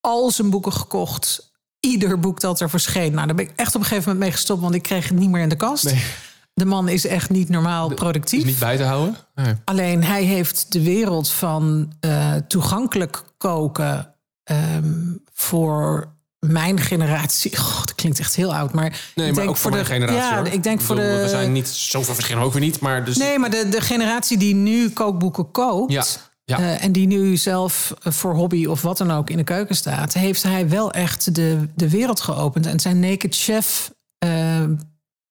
al 0.00 0.30
zijn 0.30 0.50
boeken 0.50 0.72
gekocht. 0.72 1.52
Ieder 1.80 2.18
boek 2.18 2.40
dat 2.40 2.60
er 2.60 2.70
verscheen. 2.70 3.12
Nou, 3.12 3.26
daar 3.26 3.36
ben 3.36 3.44
ik 3.44 3.52
echt 3.56 3.74
op 3.74 3.80
een 3.80 3.86
gegeven 3.86 4.04
moment 4.04 4.24
mee 4.24 4.32
gestopt, 4.32 4.60
want 4.60 4.74
ik 4.74 4.82
kreeg 4.82 5.08
het 5.08 5.18
niet 5.18 5.30
meer 5.30 5.42
in 5.42 5.48
de 5.48 5.56
kast. 5.56 5.84
Nee. 5.84 6.04
De 6.54 6.64
man 6.64 6.88
is 6.88 7.06
echt 7.06 7.30
niet 7.30 7.48
normaal 7.48 7.88
Is 7.88 7.94
productief. 7.94 8.44
niet 8.44 8.58
bij 8.58 8.76
te 8.76 8.82
houden? 8.82 9.16
Nee. 9.34 9.54
Alleen 9.64 10.04
hij 10.04 10.24
heeft 10.24 10.72
de 10.72 10.82
wereld 10.82 11.28
van 11.28 11.92
eh, 12.00 12.34
toegankelijk 12.48 13.22
koken 13.38 14.14
ehm, 14.44 14.92
voor 15.32 16.12
mijn 16.38 16.80
generatie. 16.80 17.56
God, 17.56 17.86
dat 17.86 17.94
klinkt 17.94 18.18
echt 18.18 18.36
heel 18.36 18.54
oud, 18.54 18.72
maar 18.72 18.82
Nee, 18.90 18.90
ik 18.90 19.16
maar 19.16 19.32
denk 19.34 19.48
ook 19.48 19.56
voor 19.56 19.70
de, 19.70 19.84
generatie. 19.84 20.20
Ja, 20.20 20.36
hoor. 20.36 20.46
ik 20.46 20.62
denk 20.62 20.80
voor 20.80 20.96
bedoel, 20.96 21.16
de. 21.16 21.22
We 21.22 21.28
zijn 21.28 21.52
niet 21.52 21.68
zoveel 21.68 22.14
verschillen 22.14 22.42
ook 22.42 22.52
weer 22.52 22.62
niet, 22.62 22.80
maar 22.80 23.04
dus. 23.04 23.16
Nee, 23.16 23.38
maar 23.38 23.50
de, 23.50 23.68
de 23.68 23.80
generatie 23.80 24.38
die 24.38 24.54
nu 24.54 24.90
kookboeken 24.90 25.50
koopt. 25.50 25.92
Ja, 25.92 26.04
ja. 26.44 26.58
eh, 26.58 26.84
en 26.84 26.92
die 26.92 27.06
nu 27.06 27.36
zelf 27.36 27.94
eh, 28.02 28.12
voor 28.12 28.34
hobby 28.34 28.66
of 28.66 28.82
wat 28.82 28.98
dan 28.98 29.10
ook 29.10 29.30
in 29.30 29.36
de 29.36 29.44
keuken 29.44 29.76
staat, 29.76 30.12
heeft 30.12 30.42
hij 30.42 30.68
wel 30.68 30.90
echt 30.92 31.34
de, 31.34 31.68
de 31.74 31.88
wereld 31.90 32.20
geopend. 32.20 32.66
En 32.66 32.80
zijn 32.80 33.00
Naked 33.00 33.34
Chef 33.34 33.90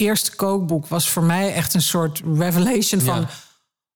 eerste 0.02 0.36
kookboek 0.36 0.88
was 0.88 1.10
voor 1.10 1.24
mij 1.24 1.54
echt 1.54 1.74
een 1.74 1.82
soort 1.82 2.22
revelation 2.36 3.02
van: 3.02 3.20
Ja. 3.20 3.30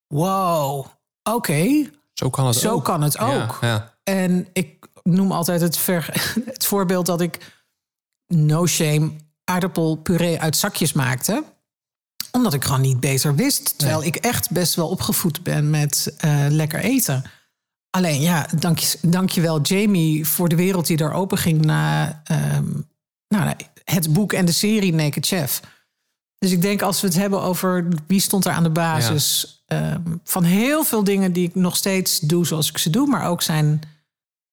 wow, 0.08 0.86
oké, 1.24 1.90
Zo 2.14 2.30
kan 2.30 2.48
het 2.48 2.56
zo 2.56 2.72
ook. 2.74 2.84
kan 2.84 3.02
het 3.02 3.18
ook. 3.18 3.58
ja. 3.62 3.94
En 4.04 4.48
ik 4.54 4.88
noem 5.04 5.32
altijd 5.32 5.62
het, 5.62 5.78
ver, 5.78 6.10
het 6.46 6.66
voorbeeld 6.66 7.06
dat 7.06 7.22
ik 7.22 7.54
no 8.28 8.66
shame 8.68 9.12
aardappelpuree 9.44 10.40
uit 10.40 10.58
zakjes 10.58 10.94
maakte. 10.94 11.44
Omdat 12.32 12.54
ik 12.54 12.64
gewoon 12.64 12.82
niet 12.82 13.00
beter 13.00 13.36
wist. 13.36 13.78
Terwijl 13.78 14.04
ik 14.04 14.16
echt 14.16 14.52
best 14.52 14.76
wel 14.76 14.90
opgevoed 14.90 15.44
ben 15.44 15.70
met 15.70 16.14
eh, 16.18 16.46
lekker 16.50 16.80
eten. 16.80 17.24
Alleen 17.90 18.22
ja, 18.22 18.48
dank 18.60 18.78
je, 18.80 18.98
dank 19.02 19.30
je 19.30 19.42
wel 19.42 19.62
Jamie 19.62 20.28
voor 20.28 20.50
de 20.50 20.56
wereld 20.56 20.88
die 20.88 20.98
daar 20.98 21.14
open 21.14 21.38
ging 21.38 21.66
na 21.66 22.22
ehm, 22.24 22.72
nou, 23.28 23.54
het 23.84 24.14
boek 24.14 24.34
en 24.34 24.46
de 24.46 24.52
serie 24.52 24.94
Naked 24.94 25.26
Chef. 25.26 25.62
Dus 26.46 26.54
ik 26.54 26.62
denk 26.62 26.82
als 26.82 27.02
we 27.02 27.08
het 27.08 27.16
hebben 27.16 27.42
over 27.42 27.88
wie 28.08 28.20
stond 28.20 28.46
er 28.46 28.52
aan 28.52 28.64
de 28.64 28.70
basis 28.70 29.64
ehm, 29.66 30.02
van 30.24 30.44
heel 30.44 30.84
veel 30.84 31.04
dingen 31.04 31.34
die 31.34 31.48
ik 31.48 31.56
nog 31.56 31.76
steeds 31.76 32.20
doe 32.20 32.46
zoals 32.46 32.70
ik 32.70 32.78
ze 32.78 32.90
doe, 32.90 33.08
maar 33.08 33.28
ook 33.28 33.42
zijn 33.42 33.82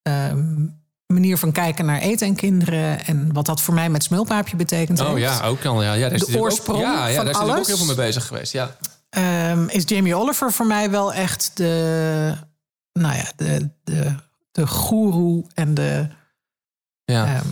ehm, 0.03 0.67
manier 1.07 1.39
van 1.39 1.53
kijken 1.53 1.85
naar 1.87 2.01
eten 2.01 2.27
en 2.27 2.35
kinderen 2.35 3.05
en 3.07 3.33
wat 3.33 3.47
dat 3.47 3.61
voor 3.61 3.75
mij 3.75 3.91
met 3.91 4.03
smulpaapje 4.03 4.57
betekent. 4.57 5.01
Oh 5.01 5.09
heeft, 5.09 5.21
ja, 5.21 5.43
ook 5.43 5.61
kan. 5.61 5.83
Ja, 5.83 5.93
ja, 5.93 6.09
daar 6.09 6.13
is 6.13 6.25
De 6.25 6.39
oorsprong 6.39 6.79
ook, 6.79 6.85
ja, 6.85 7.07
ja, 7.07 7.15
van 7.15 7.25
daar 7.25 7.35
is 7.35 7.41
natuurlijk 7.41 7.49
ook 7.49 7.55
alles. 7.55 7.67
heel 7.67 7.77
veel 7.77 7.87
mee 7.87 8.07
bezig 8.07 8.27
geweest. 8.27 8.53
Ja. 8.53 8.77
ehm, 9.09 9.69
is 9.69 9.83
Jamie 9.87 10.15
Oliver 10.15 10.53
voor 10.53 10.67
mij 10.67 10.91
wel 10.91 11.13
echt 11.13 11.51
de, 11.55 12.35
nou 12.93 13.17
ja, 13.17 13.33
de, 13.37 13.71
de, 13.85 14.15
de 14.53 14.67
goeroe 14.67 15.45
en 15.55 15.75
de. 15.75 16.09
Ja. 17.05 17.43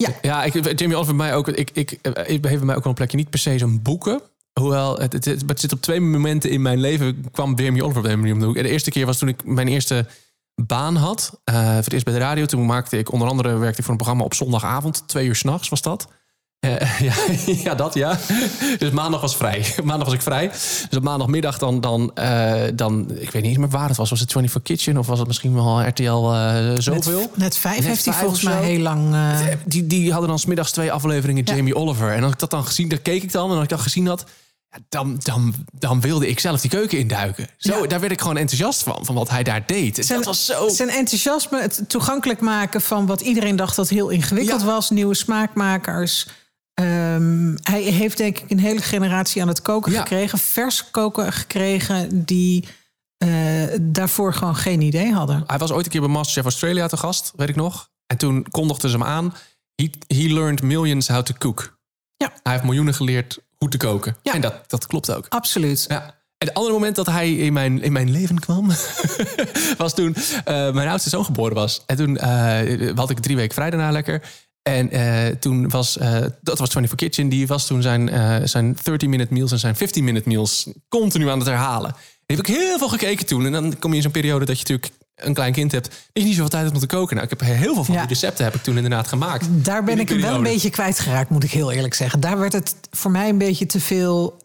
Ja, 0.00 0.10
Ja, 0.22 0.44
ik, 0.44 0.78
Jamie 0.78 0.96
Oliver 0.96 1.16
bij 1.16 1.26
mij 1.26 1.34
ook. 1.34 1.48
Ik, 1.48 1.70
ik, 1.72 1.90
ik 2.26 2.44
heeft 2.44 2.62
mij 2.62 2.76
ook 2.76 2.82
wel 2.82 2.92
een 2.92 2.94
plekje. 2.94 3.16
Niet 3.16 3.30
per 3.30 3.38
se 3.38 3.58
zijn 3.58 3.82
boeken. 3.82 4.20
Hoewel, 4.52 4.98
het, 4.98 5.12
het, 5.12 5.60
zit 5.60 5.72
op 5.72 5.80
twee 5.80 6.00
momenten 6.00 6.50
in 6.50 6.62
mijn 6.62 6.80
leven. 6.80 7.30
kwam 7.30 7.54
Jamie 7.54 7.84
Oliver 7.84 8.02
op 8.02 8.08
een 8.08 8.18
manier 8.18 8.34
om 8.34 8.54
de 8.54 8.62
de 8.62 8.68
eerste 8.68 8.90
keer 8.90 9.06
was 9.06 9.18
toen 9.18 9.28
ik 9.28 9.44
mijn 9.44 9.68
eerste 9.68 10.06
baan 10.54 10.96
had. 10.96 11.40
eh, 11.44 11.54
voor 11.54 11.74
het 11.74 11.92
eerst 11.92 12.04
bij 12.04 12.14
de 12.14 12.20
radio. 12.20 12.44
Toen 12.46 12.66
maakte 12.66 12.98
ik 12.98 13.12
onder 13.12 13.28
andere 13.28 13.56
werkte 13.56 13.78
ik 13.78 13.82
voor 13.82 13.90
een 13.90 13.96
programma 13.96 14.24
op 14.24 14.34
zondagavond. 14.34 15.08
Twee 15.08 15.26
uur 15.26 15.36
s'nachts 15.36 15.68
was 15.68 15.82
dat. 15.82 16.08
Eh, 16.60 17.00
ja, 17.08 17.14
ja, 17.46 17.74
dat 17.74 17.94
ja. 17.94 18.18
Dus 18.78 18.90
maandag 18.90 19.20
was 19.20 19.36
vrij. 19.36 19.74
Maandag 19.84 20.04
was 20.06 20.14
ik 20.14 20.22
vrij. 20.22 20.48
Dus 20.48 20.96
op 20.96 21.02
maandagmiddag 21.02 21.58
dan, 21.58 21.80
dan, 21.80 22.10
eh, 22.14 22.62
dan 22.74 23.10
ik 23.18 23.30
weet 23.30 23.42
niet 23.42 23.58
meer 23.58 23.68
waar 23.68 23.88
het 23.88 23.96
was. 23.96 24.10
Was 24.10 24.20
het 24.20 24.32
24 24.32 24.74
Kitchen 24.76 24.96
of 24.98 25.06
was 25.06 25.18
het 25.18 25.26
misschien 25.26 25.54
wel 25.54 25.86
RTL 25.86 26.02
eh 26.32 26.72
zoveel? 26.78 27.18
net, 27.20 27.36
net 27.36 27.56
vijf 27.56 27.76
Net 27.76 27.86
heeft 27.86 28.04
hij 28.04 28.14
volgens 28.14 28.42
mij 28.42 28.62
heel 28.64 28.80
lang. 28.80 29.16
Die, 29.64 29.86
die 29.86 30.10
hadden 30.10 30.28
dan 30.28 30.38
smiddags 30.38 30.70
twee 30.70 30.92
afleveringen 30.92 31.44
Jamie 31.44 31.74
Oliver. 31.76 32.12
En 32.12 32.22
als 32.22 32.32
ik 32.32 32.38
dat 32.38 32.50
dan 32.50 32.64
gezien, 32.66 32.88
daar 32.88 32.98
keek 32.98 33.22
ik 33.22 33.32
dan. 33.32 33.48
En 33.48 33.54
als 33.54 33.62
ik 33.64 33.68
dat 33.68 33.80
gezien 33.80 34.06
had, 34.06 34.24
dan, 34.88 35.20
dan, 35.22 35.54
dan 35.72 36.00
wilde 36.00 36.28
ik 36.28 36.40
zelf 36.40 36.60
die 36.60 36.70
keuken 36.70 36.98
induiken. 36.98 37.48
Zo, 37.56 37.80
Ja. 37.80 37.86
daar 37.86 38.00
werd 38.00 38.12
ik 38.12 38.20
gewoon 38.20 38.36
enthousiast 38.36 38.82
van, 38.82 38.98
van 39.04 39.14
wat 39.14 39.30
hij 39.30 39.42
daar 39.42 39.62
deed. 39.66 39.98
En 40.10 40.16
dat 40.16 40.24
was 40.24 40.44
zo... 40.46 40.68
Zijn 40.68 40.88
enthousiasme, 40.90 41.60
het 41.60 41.82
toegankelijk 41.86 42.40
maken 42.40 42.80
van 42.80 43.06
wat 43.06 43.20
iedereen 43.20 43.56
dacht 43.56 43.76
dat 43.76 43.88
heel 43.88 44.08
ingewikkeld 44.08 44.60
Ja. 44.60 44.66
was. 44.66 44.90
Nieuwe 44.90 45.14
smaakmakers. 45.14 46.26
Ehm, 46.80 47.56
hij 47.62 47.82
heeft 47.82 48.16
denk 48.16 48.38
ik 48.38 48.50
een 48.50 48.58
hele 48.58 48.80
generatie 48.82 49.42
aan 49.42 49.48
het 49.48 49.62
koken 49.62 49.92
Ja. 49.92 49.98
gekregen. 49.98 50.38
Vers 50.38 50.90
koken 50.90 51.32
gekregen 51.32 52.24
die 52.24 52.68
eh, 53.18 53.28
daarvoor 53.80 54.34
gewoon 54.34 54.56
geen 54.56 54.80
idee 54.80 55.12
hadden. 55.12 55.44
Hij 55.46 55.58
was 55.58 55.70
ooit 55.72 55.84
een 55.84 55.90
keer 55.90 56.00
bij 56.00 56.10
Masterchef 56.10 56.44
Australia 56.44 56.86
te 56.86 56.96
gast, 56.96 57.32
weet 57.36 57.48
ik 57.48 57.56
nog. 57.56 57.90
En 58.06 58.16
toen 58.16 58.46
kondigden 58.50 58.90
ze 58.90 58.96
hem 58.96 59.06
aan. 59.06 59.34
He, 59.74 59.90
he 60.06 60.32
learned 60.32 60.62
millions 60.62 61.08
how 61.08 61.22
to 61.22 61.34
cook. 61.38 61.78
Ja. 62.16 62.32
Hij 62.42 62.52
heeft 62.52 62.64
miljoenen 62.64 62.94
geleerd 62.94 63.38
hoe 63.56 63.68
te 63.68 63.76
koken. 63.76 64.16
Ja. 64.22 64.34
En 64.34 64.40
dat, 64.40 64.54
dat 64.70 64.86
klopt 64.86 65.12
ook. 65.12 65.26
Absoluut. 65.28 65.84
Ja. 65.88 66.02
En 66.38 66.46
het 66.46 66.54
andere 66.54 66.74
moment 66.74 66.96
dat 66.96 67.06
hij 67.06 67.34
in 67.34 67.52
mijn, 67.52 67.82
in 67.82 67.92
mijn 67.92 68.10
leven 68.10 68.38
kwam, 68.38 68.66
was 69.78 69.94
toen 69.94 70.14
eh, 70.44 70.72
mijn 70.72 70.88
oudste 70.88 71.08
zoon 71.10 71.24
geboren 71.24 71.54
was. 71.54 71.82
En 71.86 71.96
toen 71.96 72.16
eh, 72.16 72.96
had 72.96 73.10
ik 73.10 73.18
drie 73.18 73.36
weken 73.36 73.54
vrij 73.54 73.70
daarna 73.70 73.90
lekker. 73.90 74.22
En 74.62 74.90
eh, 74.90 75.26
toen 75.26 75.68
was, 75.68 75.98
eh, 75.98 76.18
dat 76.40 76.58
was 76.58 76.70
24 76.70 76.94
Kitchen, 76.94 77.28
die 77.28 77.46
was 77.46 77.66
toen 77.66 77.82
zijn, 77.82 78.08
eh, 78.08 78.36
zijn 78.44 78.76
30-minute 78.82 79.32
meals 79.32 79.52
en 79.52 79.58
zijn 79.58 79.76
15-minute 79.76 80.28
meals 80.28 80.68
continu 80.88 81.28
aan 81.28 81.38
het 81.38 81.48
herhalen. 81.48 81.90
En 81.90 82.36
die 82.36 82.36
heb 82.36 82.46
ik 82.46 82.54
heel 82.54 82.78
veel 82.78 82.88
gekeken 82.88 83.26
toen. 83.26 83.46
En 83.46 83.52
dan 83.52 83.78
kom 83.78 83.90
je 83.90 83.96
in 83.96 84.02
zo'n 84.02 84.12
periode 84.12 84.44
dat 84.44 84.60
je 84.60 84.64
natuurlijk 84.68 84.98
een 85.14 85.34
klein 85.34 85.52
kind 85.52 85.72
hebt, 85.72 85.84
dat 85.88 85.98
je 86.12 86.22
niet 86.22 86.34
zoveel 86.34 86.48
tijd 86.48 86.62
hebt 86.62 86.74
om 86.74 86.80
te 86.80 86.86
koken. 86.86 87.16
Nou, 87.16 87.28
ik 87.28 87.38
heb 87.38 87.48
heel 87.48 87.74
veel 87.74 87.84
van 87.84 87.94
Ja. 87.94 88.00
die 88.00 88.08
recepten 88.08 88.44
heb 88.44 88.54
ik 88.54 88.62
toen 88.62 88.76
inderdaad 88.76 89.08
gemaakt. 89.08 89.46
Daar 89.50 89.84
ben 89.84 89.98
ik 89.98 90.08
hem 90.08 90.20
wel 90.20 90.34
een 90.34 90.42
beetje 90.42 90.70
kwijtgeraakt, 90.70 91.30
moet 91.30 91.44
ik 91.44 91.50
heel 91.50 91.72
eerlijk 91.72 91.94
zeggen. 91.94 92.20
Daar 92.20 92.38
werd 92.38 92.52
het 92.52 92.74
voor 92.90 93.10
mij 93.10 93.28
een 93.28 93.38
beetje 93.38 93.66
te 93.66 93.80
veel 93.80 94.36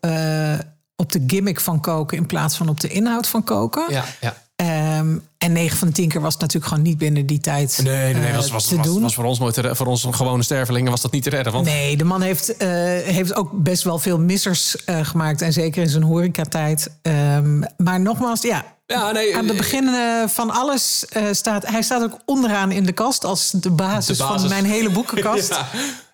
op 0.96 1.12
de 1.12 1.24
gimmick 1.28 1.60
van 1.60 1.80
koken 1.80 2.18
in 2.18 2.26
plaats 2.26 2.58
van 2.58 2.70
op 2.70 2.80
de 2.80 2.88
inhoud 2.88 3.28
van 3.28 3.44
koken. 3.44 3.86
Ja, 3.90 4.06
ja. 4.22 4.36
Ehm, 4.56 5.18
en 5.46 5.52
9 5.52 5.78
van 5.78 5.88
de 5.88 5.94
10 5.94 6.10
keer 6.10 6.22
was 6.22 6.34
het 6.34 6.42
natuurlijk 6.42 6.72
gewoon 6.72 6.84
niet 6.88 6.98
binnen 6.98 7.26
die 7.26 7.40
tijd 7.40 7.80
Nee, 7.84 8.14
nee, 8.14 8.22
nee, 8.22 8.30
eh, 8.30 8.36
was, 8.36 8.50
was, 8.52 8.68
te 8.68 8.76
was, 8.76 8.86
doen. 8.86 9.02
was 9.02 9.14
voor 9.16 9.24
ons 9.24 9.40
nooit 9.40 9.54
te 9.54 9.76
voor 9.76 9.86
ons 9.86 10.08
gewone 10.12 10.44
stervelingen 10.44 10.92
was 10.92 11.02
dat 11.02 11.12
niet 11.12 11.24
te 11.24 11.30
redden. 11.30 11.54
Want 11.54 11.66
Nee, 11.66 11.98
de 11.98 12.04
man 12.04 12.22
heeft, 12.22 12.58
eh, 12.58 12.68
heeft 13.04 13.36
ook 13.36 13.50
best 13.52 13.84
wel 13.84 14.00
veel 14.00 14.20
missers 14.20 14.84
eh, 14.86 15.06
gemaakt. 15.06 15.42
En 15.42 15.54
zeker 15.54 15.82
in 15.82 15.90
zijn 15.90 16.04
horecatijd. 16.04 16.90
Ehm 17.02 17.60
maar 17.78 18.00
nogmaals, 18.00 18.42
ja. 18.42 18.66
Ja, 18.86 19.12
nee, 19.12 19.38
aan 19.38 19.46
de 19.46 19.52
eh, 19.52 19.58
begin 19.58 19.90
van 20.30 20.50
alles 20.50 21.06
staat... 21.32 21.68
Hij 21.68 21.82
staat 21.82 22.04
ook 22.04 22.18
onderaan 22.26 22.72
in 22.72 22.86
de 22.86 22.92
kast 22.92 23.24
als 23.26 23.52
de 23.52 23.72
basis, 23.72 24.18
De 24.18 24.24
basis. 24.24 24.42
van 24.42 24.50
mijn 24.50 24.66
hele 24.66 24.90
boekenkast. 24.90 25.56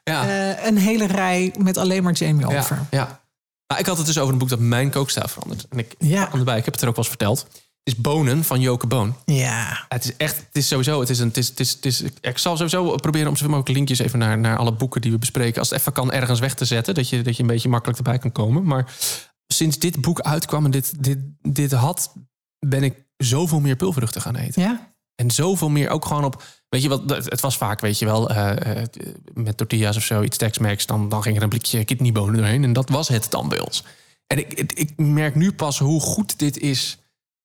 Ja, 0.03 0.25
ja. 0.25 0.65
Een 0.67 0.77
hele 0.77 1.05
rij 1.07 1.53
met 1.57 1.77
alleen 1.77 2.03
maar 2.03 2.13
Jamie 2.13 2.45
Oliver. 2.47 2.75
Ja, 2.91 2.97
ja. 2.97 3.21
Nou, 3.67 3.79
ik 3.79 3.85
had 3.85 3.97
het 3.97 4.05
dus 4.05 4.17
over 4.17 4.33
een 4.33 4.39
boek 4.39 4.49
dat 4.49 4.59
mijn 4.59 4.89
kookstijl 4.89 5.27
verandert. 5.27 5.65
En 5.69 5.77
ik 5.79 5.95
Ja. 5.97 6.29
erbij, 6.33 6.57
ik 6.57 6.65
heb 6.65 6.73
het 6.73 6.81
er 6.83 6.89
ook 6.89 6.95
wel 6.95 7.03
eens 7.05 7.13
verteld. 7.15 7.45
Is 7.83 7.95
Bonen 7.95 8.43
van 8.43 8.59
Joke 8.59 8.87
Boon. 8.87 9.15
Ja. 9.25 9.85
Het 9.89 10.03
is 10.03 10.17
echt, 10.17 10.37
het 10.37 10.55
is 10.55 10.67
sowieso, 10.67 10.99
het 10.99 11.09
is 11.09 11.19
een, 11.19 11.27
het 11.27 11.37
is, 11.37 11.47
het 11.47 11.59
is, 11.59 11.71
het 11.71 11.85
is, 11.85 12.01
ik 12.21 12.37
zal 12.37 12.55
sowieso 12.55 12.95
proberen 12.95 13.27
om 13.27 13.35
zoveel 13.35 13.49
mogelijk 13.49 13.77
linkjes 13.77 13.99
even 13.99 14.19
naar, 14.19 14.37
naar 14.37 14.57
alle 14.57 14.73
boeken 14.73 15.01
die 15.01 15.11
we 15.11 15.17
bespreken, 15.17 15.59
als 15.59 15.69
het 15.69 15.79
even 15.79 15.93
kan, 15.93 16.11
ergens 16.11 16.39
weg 16.39 16.53
te 16.53 16.65
zetten, 16.65 16.93
dat 16.93 17.09
je, 17.09 17.21
dat 17.21 17.35
je 17.35 17.41
een 17.41 17.47
beetje 17.47 17.69
makkelijk 17.69 17.97
erbij 17.97 18.17
kan 18.17 18.31
komen. 18.31 18.63
Maar 18.63 18.95
sinds 19.47 19.79
dit 19.79 20.01
boek 20.01 20.19
uitkwam 20.19 20.65
en 20.65 20.71
dit, 20.71 21.03
dit, 21.03 21.19
dit 21.41 21.71
had, 21.71 22.13
ben 22.59 22.83
ik 22.83 23.05
zoveel 23.17 23.59
meer 23.59 23.75
pulvruchten 23.75 24.21
gaan 24.21 24.35
eten. 24.35 24.61
Ja. 24.61 24.89
En 25.15 25.31
zoveel 25.31 25.69
meer 25.69 25.89
ook 25.89 26.05
gewoon 26.05 26.23
op, 26.23 26.43
weet 26.69 26.81
je 26.81 26.89
wat, 26.89 27.09
het 27.09 27.39
was 27.39 27.57
vaak, 27.57 27.79
weet 27.79 27.99
je 27.99 28.05
wel, 28.05 28.29
eh, 28.29 28.79
eh, 28.79 28.87
met 29.33 29.57
tortillas 29.57 29.97
of 29.97 30.03
zo, 30.03 30.21
iets 30.21 30.37
Tex-Mex, 30.37 30.85
dan, 30.85 31.09
dan 31.09 31.23
ging 31.23 31.37
er 31.37 31.43
een 31.43 31.49
blikje 31.49 31.85
kidneybonen 31.85 32.35
doorheen 32.35 32.63
en 32.63 32.73
dat 32.73 32.89
was 32.89 33.07
het 33.07 33.27
dan 33.29 33.49
bij 33.49 33.59
ons. 33.59 33.83
En 34.27 34.37
ik, 34.37 34.73
ik 34.73 34.97
merk 34.97 35.35
nu 35.35 35.53
pas 35.53 35.79
hoe 35.79 36.01
goed 36.01 36.39
dit 36.39 36.57
is 36.57 37.00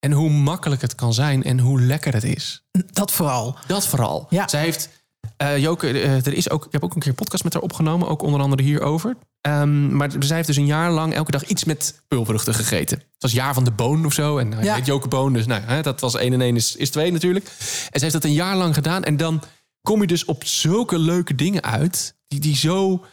en 0.07 0.13
hoe 0.13 0.31
makkelijk 0.31 0.81
het 0.83 0.95
kan 0.95 1.15
zijn 1.15 1.43
en 1.43 1.59
hoe 1.59 1.81
lekker 1.81 2.13
het 2.13 2.25
is. 2.25 2.65
Dat 2.93 3.13
vooral. 3.13 3.57
Dat 3.67 3.87
vooral. 3.87 4.27
Ja. 4.31 4.49
Zij 4.49 4.61
heeft, 4.61 4.89
eh 5.37 5.59
Joke, 5.59 5.89
eh, 5.89 6.27
er 6.27 6.33
is 6.33 6.51
ook, 6.51 6.65
ik 6.67 6.73
heb 6.73 6.85
ook 6.85 6.95
een 6.95 7.01
keer 7.01 7.09
een 7.09 7.15
podcast 7.15 7.45
met 7.45 7.53
haar 7.53 7.63
opgenomen, 7.63 8.09
ook 8.09 8.23
onder 8.23 8.41
andere 8.41 8.63
hierover. 8.63 9.17
Ehm, 9.41 9.97
maar 9.97 10.11
zij 10.19 10.37
heeft 10.37 10.47
dus 10.49 10.57
een 10.57 10.67
jaar 10.67 10.91
lang 10.91 11.15
elke 11.15 11.31
dag 11.31 11.45
iets 11.45 11.65
met 11.65 12.03
pulvruchten 12.09 12.55
gegeten. 12.55 12.99
Het 12.99 13.23
was 13.23 13.33
jaar 13.33 13.55
van 13.55 13.65
de 13.65 13.71
boon 13.71 14.07
of 14.07 14.13
zo. 14.13 14.39
En 14.39 14.53
hij 14.53 14.65
Ja. 14.65 14.79
Joke 14.79 15.09
Boon, 15.09 15.33
dus 15.33 15.47
nou, 15.47 15.63
hè, 15.65 15.83
dat 15.83 16.01
was 16.01 16.15
1 16.15 16.33
en 16.33 16.41
1 16.41 16.57
is, 16.57 16.77
is 16.77 16.91
2 16.91 17.13
natuurlijk. 17.13 17.45
En 17.47 17.55
zij 17.91 18.01
heeft 18.01 18.13
dat 18.13 18.25
een 18.25 18.33
jaar 18.33 18.57
lang 18.57 18.75
gedaan. 18.75 19.05
En 19.05 19.17
dan 19.17 19.43
kom 19.83 20.01
je 20.01 20.07
dus 20.07 20.25
op 20.25 20.45
zulke 20.45 20.99
leuke 20.99 21.35
dingen 21.35 21.63
uit, 21.63 22.15
die, 22.29 22.41
die 22.41 22.57
zo... 22.57 23.05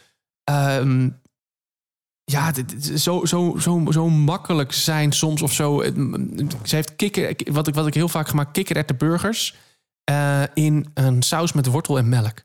ehm, 0.44 1.08
ja, 2.24 2.52
dit- 2.52 2.90
zo, 2.94 3.24
zo, 3.24 3.56
zo, 3.60 3.86
zo 3.90 4.08
makkelijk 4.08 4.72
zijn 4.72 5.12
soms 5.12 5.42
of 5.42 5.52
zo. 5.52 5.82
Ze 6.62 6.74
heeft 6.74 6.96
kikker, 6.96 7.34
wat 7.52 7.66
ik, 7.68 7.74
wat 7.74 7.86
ik 7.86 7.94
heel 7.94 8.08
vaak 8.08 8.28
gemaakt, 8.28 8.52
kikkererwten 8.52 8.96
burgers 8.96 9.54
eh, 10.04 10.42
in 10.54 10.90
een 10.94 11.22
saus 11.22 11.52
met 11.52 11.66
wortel 11.66 11.98
en 11.98 12.08
melk. 12.08 12.42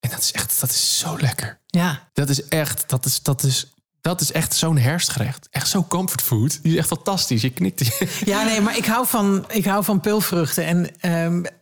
En 0.00 0.10
dat 0.10 0.18
is 0.20 0.32
echt, 0.32 0.60
dat 0.60 0.70
is 0.70 0.98
zo 0.98 1.16
lekker. 1.20 1.60
Ja. 1.66 2.08
Dat 2.12 2.28
is 2.28 2.44
echt, 2.48 2.88
dat 2.88 3.04
is, 3.04 3.22
dat 3.22 3.42
is, 3.42 3.72
dat 4.00 4.20
is 4.20 4.32
echt 4.32 4.54
zo'n 4.54 4.78
herfstgerecht. 4.78 5.48
Echt 5.50 5.68
zo 5.68 5.84
comfortfood. 5.88 6.62
Die 6.62 6.72
is 6.72 6.78
echt 6.78 6.88
fantastisch. 6.88 7.42
Je 7.42 7.50
knikt. 7.50 7.98
Ja, 8.24 8.42
nee, 8.44 8.60
maar 8.60 8.76
ik 8.76 8.84
hou 8.86 9.06
van, 9.06 9.44
ik 9.48 9.64
hou 9.64 9.84
van 9.84 10.00
pulvruchten. 10.00 10.64
En 10.64 11.00
ehm, 11.00 11.38
ik 11.44 11.52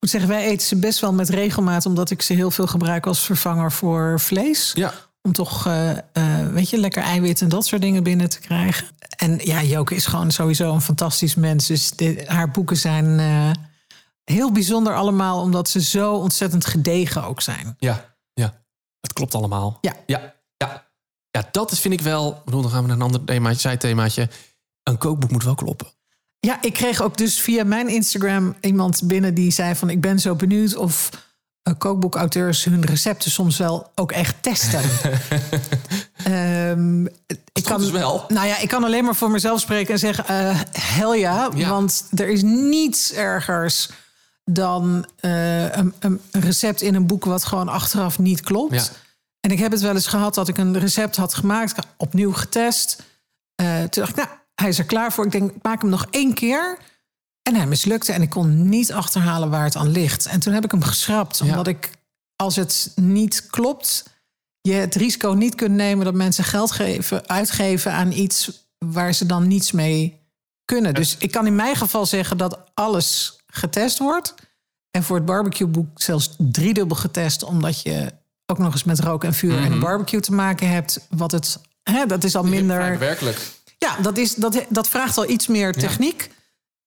moet 0.00 0.10
zeggen, 0.10 0.30
wij 0.30 0.44
eten 0.46 0.66
ze 0.66 0.76
best 0.76 1.00
wel 1.00 1.12
met 1.12 1.28
regelmaat... 1.28 1.86
omdat 1.86 2.10
ik 2.10 2.22
ze 2.22 2.32
heel 2.32 2.50
veel 2.50 2.66
gebruik 2.66 3.06
als 3.06 3.20
vervanger 3.20 3.72
voor 3.72 4.20
vlees. 4.20 4.72
Ja. 4.74 4.94
Om 5.22 5.32
toch, 5.32 5.66
eh, 5.66 5.90
eh, 6.12 6.48
weet 6.52 6.70
je, 6.70 6.78
lekker 6.78 7.02
eiwit 7.02 7.40
en 7.40 7.48
dat 7.48 7.66
soort 7.66 7.82
dingen 7.82 8.02
binnen 8.02 8.28
te 8.30 8.40
krijgen. 8.40 8.86
En 9.16 9.38
ja, 9.42 9.62
Joke 9.62 9.94
is 9.94 10.06
gewoon 10.06 10.30
sowieso 10.30 10.72
een 10.74 10.80
fantastisch 10.80 11.34
mens. 11.34 11.66
Dus 11.66 11.90
de- 11.90 12.24
haar 12.26 12.50
boeken 12.50 12.76
zijn 12.76 13.18
eh, 13.18 13.50
heel 14.24 14.52
bijzonder 14.52 14.94
allemaal... 14.94 15.40
omdat 15.40 15.68
ze 15.68 15.80
zo 15.82 16.14
ontzettend 16.14 16.66
gedegen 16.66 17.24
ook 17.24 17.40
zijn. 17.40 17.74
Ja, 17.78 18.14
ja. 18.34 18.62
Het 19.00 19.12
klopt 19.12 19.34
allemaal. 19.34 19.78
Ja. 19.80 19.94
Ja, 20.06 20.34
ja. 20.56 20.88
Ja, 21.30 21.48
dat 21.50 21.70
is, 21.70 21.80
vind 21.80 21.94
ik 21.94 22.00
wel... 22.00 22.42
bedoel, 22.44 22.62
dan 22.62 22.70
gaan 22.70 22.80
we 22.82 22.86
naar 22.88 22.96
een 22.96 23.02
ander 23.02 23.24
themaatje, 23.24 23.60
zijthemaatje. 23.60 24.28
Een 24.82 24.98
kookboek 24.98 25.30
moet 25.30 25.44
wel 25.44 25.54
kloppen. 25.54 25.86
Ja, 26.40 26.62
ik 26.62 26.72
kreeg 26.72 27.02
ook 27.02 27.16
dus 27.16 27.40
via 27.40 27.64
mijn 27.64 27.88
Instagram 27.88 28.54
iemand 28.60 29.02
binnen 29.04 29.34
die 29.34 29.50
zei 29.50 29.74
van... 29.74 29.90
ik 29.90 30.00
ben 30.00 30.18
zo 30.18 30.34
benieuwd 30.34 30.76
of 30.76 31.10
kookboekauteurs 31.78 32.64
hun 32.64 32.84
recepten 32.84 33.30
soms 33.30 33.58
wel 33.58 33.90
ook 33.94 34.12
echt 34.12 34.34
testen. 34.40 34.80
Ehm, 36.24 37.04
ik 37.52 37.68
is 37.78 37.90
wel. 37.90 38.24
Nou 38.28 38.46
ja, 38.46 38.58
ik 38.58 38.68
kan 38.68 38.84
alleen 38.84 39.04
maar 39.04 39.14
voor 39.14 39.30
mezelf 39.30 39.60
spreken 39.60 39.92
en 39.92 39.98
zeggen... 39.98 40.26
eh 40.26 40.60
hel 40.72 41.14
ja, 41.14 41.50
Ja. 41.54 41.68
want 41.68 42.08
er 42.16 42.28
is 42.28 42.42
niets 42.42 43.12
ergers 43.12 43.90
dan 44.44 45.06
eh, 45.16 45.72
een, 45.72 45.94
een 46.00 46.20
recept 46.30 46.82
in 46.82 46.94
een 46.94 47.06
boek... 47.06 47.24
wat 47.24 47.44
gewoon 47.44 47.68
achteraf 47.68 48.18
niet 48.18 48.40
klopt. 48.40 48.74
Ja. 48.74 48.82
En 49.40 49.50
ik 49.50 49.58
heb 49.58 49.72
het 49.72 49.80
wel 49.80 49.94
eens 49.94 50.06
gehad 50.06 50.34
dat 50.34 50.48
ik 50.48 50.58
een 50.58 50.78
recept 50.78 51.16
had 51.16 51.34
gemaakt... 51.34 51.86
opnieuw 51.96 52.32
getest. 52.32 53.02
Eh, 53.54 53.66
toen 53.78 54.02
dacht 54.02 54.10
ik, 54.10 54.16
nou, 54.16 54.28
hij 54.54 54.68
is 54.68 54.78
er 54.78 54.84
klaar 54.84 55.12
voor. 55.12 55.24
Ik 55.24 55.32
denk, 55.32 55.50
ik 55.50 55.62
maak 55.62 55.80
hem 55.80 55.90
nog 55.90 56.06
één 56.10 56.34
keer... 56.34 56.78
En 57.42 57.54
hij 57.54 57.66
mislukte 57.66 58.12
en 58.12 58.22
ik 58.22 58.30
kon 58.30 58.68
niet 58.68 58.92
achterhalen 58.92 59.50
waar 59.50 59.64
het 59.64 59.76
aan 59.76 59.88
ligt. 59.90 60.26
En 60.26 60.40
toen 60.40 60.52
heb 60.52 60.64
ik 60.64 60.70
hem 60.70 60.82
geschrapt, 60.82 61.38
Ja. 61.38 61.44
omdat 61.44 61.66
ik, 61.66 61.90
als 62.36 62.56
het 62.56 62.92
niet 62.94 63.46
klopt, 63.46 64.04
je 64.60 64.72
het 64.72 64.94
risico 64.94 65.30
niet 65.32 65.54
kunt 65.54 65.74
nemen 65.74 66.04
dat 66.04 66.14
mensen 66.14 66.44
geld 66.44 66.70
geven, 66.72 67.28
uitgeven 67.28 67.92
aan 67.92 68.12
iets 68.12 68.66
waar 68.78 69.12
ze 69.12 69.26
dan 69.26 69.48
niets 69.48 69.72
mee 69.72 70.18
kunnen. 70.64 70.94
Dus 70.94 71.16
ik 71.18 71.30
kan 71.30 71.46
in 71.46 71.54
mijn 71.54 71.76
geval 71.76 72.06
zeggen 72.06 72.36
dat 72.36 72.58
alles 72.74 73.38
getest 73.46 73.98
wordt. 73.98 74.34
En 74.90 75.02
voor 75.02 75.16
het 75.16 75.24
barbecueboek 75.24 75.88
zelfs 76.02 76.34
driedubbel 76.38 76.96
getest, 76.96 77.42
omdat 77.42 77.82
je 77.82 78.12
ook 78.46 78.58
nog 78.58 78.72
eens 78.72 78.84
met 78.84 79.00
rook 79.00 79.24
en 79.24 79.34
vuur 79.34 79.56
en 79.58 79.72
een 79.72 79.80
barbecue 79.80 80.20
te 80.20 80.32
maken 80.32 80.68
hebt. 80.70 81.06
Wat 81.10 81.30
het, 81.32 81.58
hè, 81.82 82.06
dat 82.06 82.24
is 82.24 82.36
al 82.36 82.44
minder. 82.44 82.98
Werkelijk. 82.98 83.38
Ja, 83.78 83.96
dat, 83.96 84.18
is, 84.18 84.34
dat, 84.34 84.64
dat 84.68 84.88
vraagt 84.88 85.16
al 85.16 85.28
iets 85.30 85.46
meer 85.46 85.72
techniek. 85.72 86.30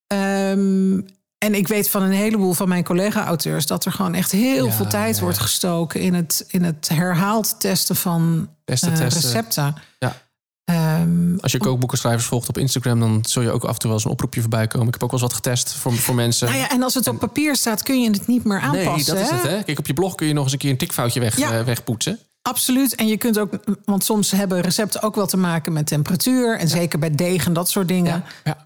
Ehm, 0.07 0.99
en 1.37 1.53
ik 1.55 1.67
weet 1.67 1.89
van 1.89 2.01
een 2.01 2.11
heleboel 2.11 2.53
van 2.53 2.67
mijn 2.67 2.83
collega-auteurs 2.83 3.65
dat 3.65 3.85
er 3.85 3.91
gewoon 3.91 4.13
echt 4.13 4.31
heel 4.31 4.65
Ja, 4.65 4.71
veel 4.71 4.87
tijd 4.87 5.15
ja, 5.15 5.21
wordt 5.21 5.37
gestoken 5.37 5.99
in 6.01 6.13
het, 6.13 6.45
in 6.47 6.63
het 6.63 6.89
herhaald 6.93 7.59
testen 7.59 7.95
van 7.95 8.49
Testen, 8.65 8.93
eh, 8.93 8.99
recepten. 8.99 9.75
Ja. 9.99 10.21
Ehm, 10.65 11.37
Als 11.39 11.51
je 11.51 11.57
kookboekenschrijvers 11.57 12.25
volgt 12.25 12.49
op 12.49 12.57
Instagram, 12.57 12.99
dan 12.99 13.19
zul 13.27 13.41
je 13.41 13.51
ook 13.51 13.63
af 13.63 13.73
en 13.73 13.79
toe 13.79 13.87
wel 13.89 13.93
eens 13.93 14.05
een 14.05 14.11
oproepje 14.11 14.41
voorbij 14.41 14.67
komen. 14.67 14.87
Ik 14.87 14.93
heb 14.93 15.03
ook 15.03 15.11
wel 15.11 15.19
eens 15.19 15.29
wat 15.29 15.37
getest 15.43 15.73
voor, 15.73 15.93
voor 15.93 16.15
mensen. 16.15 16.47
nou 16.47 16.59
ja, 16.59 16.69
en 16.69 16.83
als 16.83 16.93
het 16.93 17.07
op 17.07 17.19
papier 17.19 17.55
staat, 17.55 17.83
kun 17.83 18.01
je 18.01 18.09
het 18.09 18.27
niet 18.27 18.43
meer 18.43 18.71
nee, 18.71 18.87
aanpassen. 18.87 19.15
dat 19.15 19.23
is 19.23 19.29
het. 19.29 19.41
Hè? 19.41 19.63
Kijk, 19.63 19.79
op 19.79 19.87
je 19.87 19.93
blog 19.93 20.15
kun 20.15 20.27
je 20.27 20.33
nog 20.33 20.43
eens 20.43 20.53
een 20.53 20.57
keer 20.59 20.69
een 20.71 20.77
tikfoutje 20.77 21.19
weg, 21.19 21.37
Ja. 21.37 21.51
eh, 21.59 21.65
wegpoetsen. 21.65 22.19
Absoluut. 22.41 22.95
En 22.95 23.07
je 23.07 23.17
kunt 23.17 23.39
ook, 23.39 23.53
want 23.85 24.03
soms 24.03 24.31
hebben 24.31 24.61
recepten 24.61 25.01
ook 25.01 25.15
wel 25.15 25.27
te 25.27 25.37
maken 25.37 25.73
met 25.73 25.87
temperatuur. 25.87 26.57
En 26.57 26.67
zeker 26.67 26.99
bij 26.99 27.11
deeg 27.15 27.45
en 27.45 27.53
dat 27.53 27.69
soort 27.69 27.87
dingen. 27.87 28.23
Ja. 28.43 28.65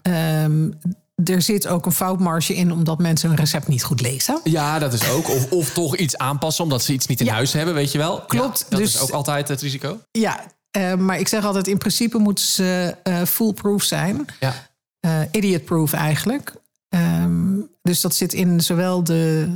Er 1.24 1.42
zit 1.42 1.66
ook 1.66 1.86
een 1.86 1.92
foutmarge 1.92 2.54
in, 2.54 2.72
omdat 2.72 2.98
mensen 2.98 3.30
een 3.30 3.36
recept 3.36 3.68
niet 3.68 3.84
goed 3.84 4.00
lezen. 4.00 4.40
Ja, 4.44 4.78
dat 4.78 4.92
is 4.92 5.08
ook. 5.10 5.28
Of, 5.28 5.50
of 5.52 5.72
toch 5.72 5.96
iets 5.96 6.16
aanpassen 6.16 6.64
omdat 6.64 6.82
ze 6.82 6.92
iets 6.92 7.06
niet 7.06 7.20
in 7.20 7.26
Ja. 7.26 7.32
huis 7.32 7.52
hebben, 7.52 7.74
weet 7.74 7.92
je 7.92 7.98
wel. 7.98 8.20
Klopt, 8.20 8.58
Ja, 8.58 8.64
dat 8.68 8.78
dus- 8.78 8.94
is 8.94 9.00
ook 9.00 9.10
altijd 9.10 9.48
het 9.48 9.60
risico. 9.62 10.00
Ja, 10.10 10.44
eh, 10.70 10.94
maar 10.94 11.18
ik 11.18 11.28
zeg 11.28 11.44
altijd, 11.44 11.66
in 11.66 11.78
principe 11.78 12.18
moeten 12.18 12.44
ze 12.44 12.96
eh 13.02 13.22
foolproof 13.22 13.82
zijn. 13.82 14.26
Ja. 14.40 14.54
Eh, 15.00 15.20
idiot-proof 15.32 15.92
eigenlijk. 15.92 16.54
Ehm, 16.88 17.60
dus 17.82 18.00
dat 18.00 18.14
zit 18.14 18.32
in 18.32 18.60
zowel 18.60 19.04
de, 19.04 19.48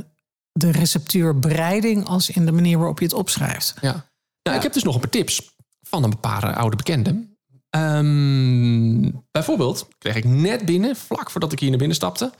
de 0.51 0.71
receptuurbereiding 0.71 2.05
als 2.05 2.29
in 2.29 2.45
de 2.45 2.51
manier 2.51 2.77
waarop 2.77 2.99
je 2.99 3.05
het 3.05 3.13
opschrijft. 3.13 3.73
Ja. 3.81 4.05
Nou, 4.43 4.57
Ik 4.57 4.63
heb 4.63 4.73
dus 4.73 4.83
nog 4.83 4.93
een 4.95 5.01
paar 5.01 5.09
tips 5.09 5.55
van 5.81 6.03
een 6.03 6.19
paar 6.19 6.55
oude 6.55 6.75
bekenden. 6.75 7.32
Ehm, 7.73 9.11
bijvoorbeeld 9.31 9.87
kreeg 9.97 10.15
ik 10.15 10.23
net 10.23 10.65
binnen, 10.65 10.95
vlak 10.95 11.31
voordat 11.31 11.51
ik 11.51 11.59
hier 11.59 11.69
naar 11.69 11.77
binnen 11.77 11.95
stapte, 11.95 12.31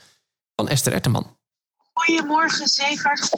van 0.56 0.68
Esther 0.68 0.92
Etterman. 0.92 1.36
Goedemorgen, 1.92 2.68
Zegert. 2.68 3.30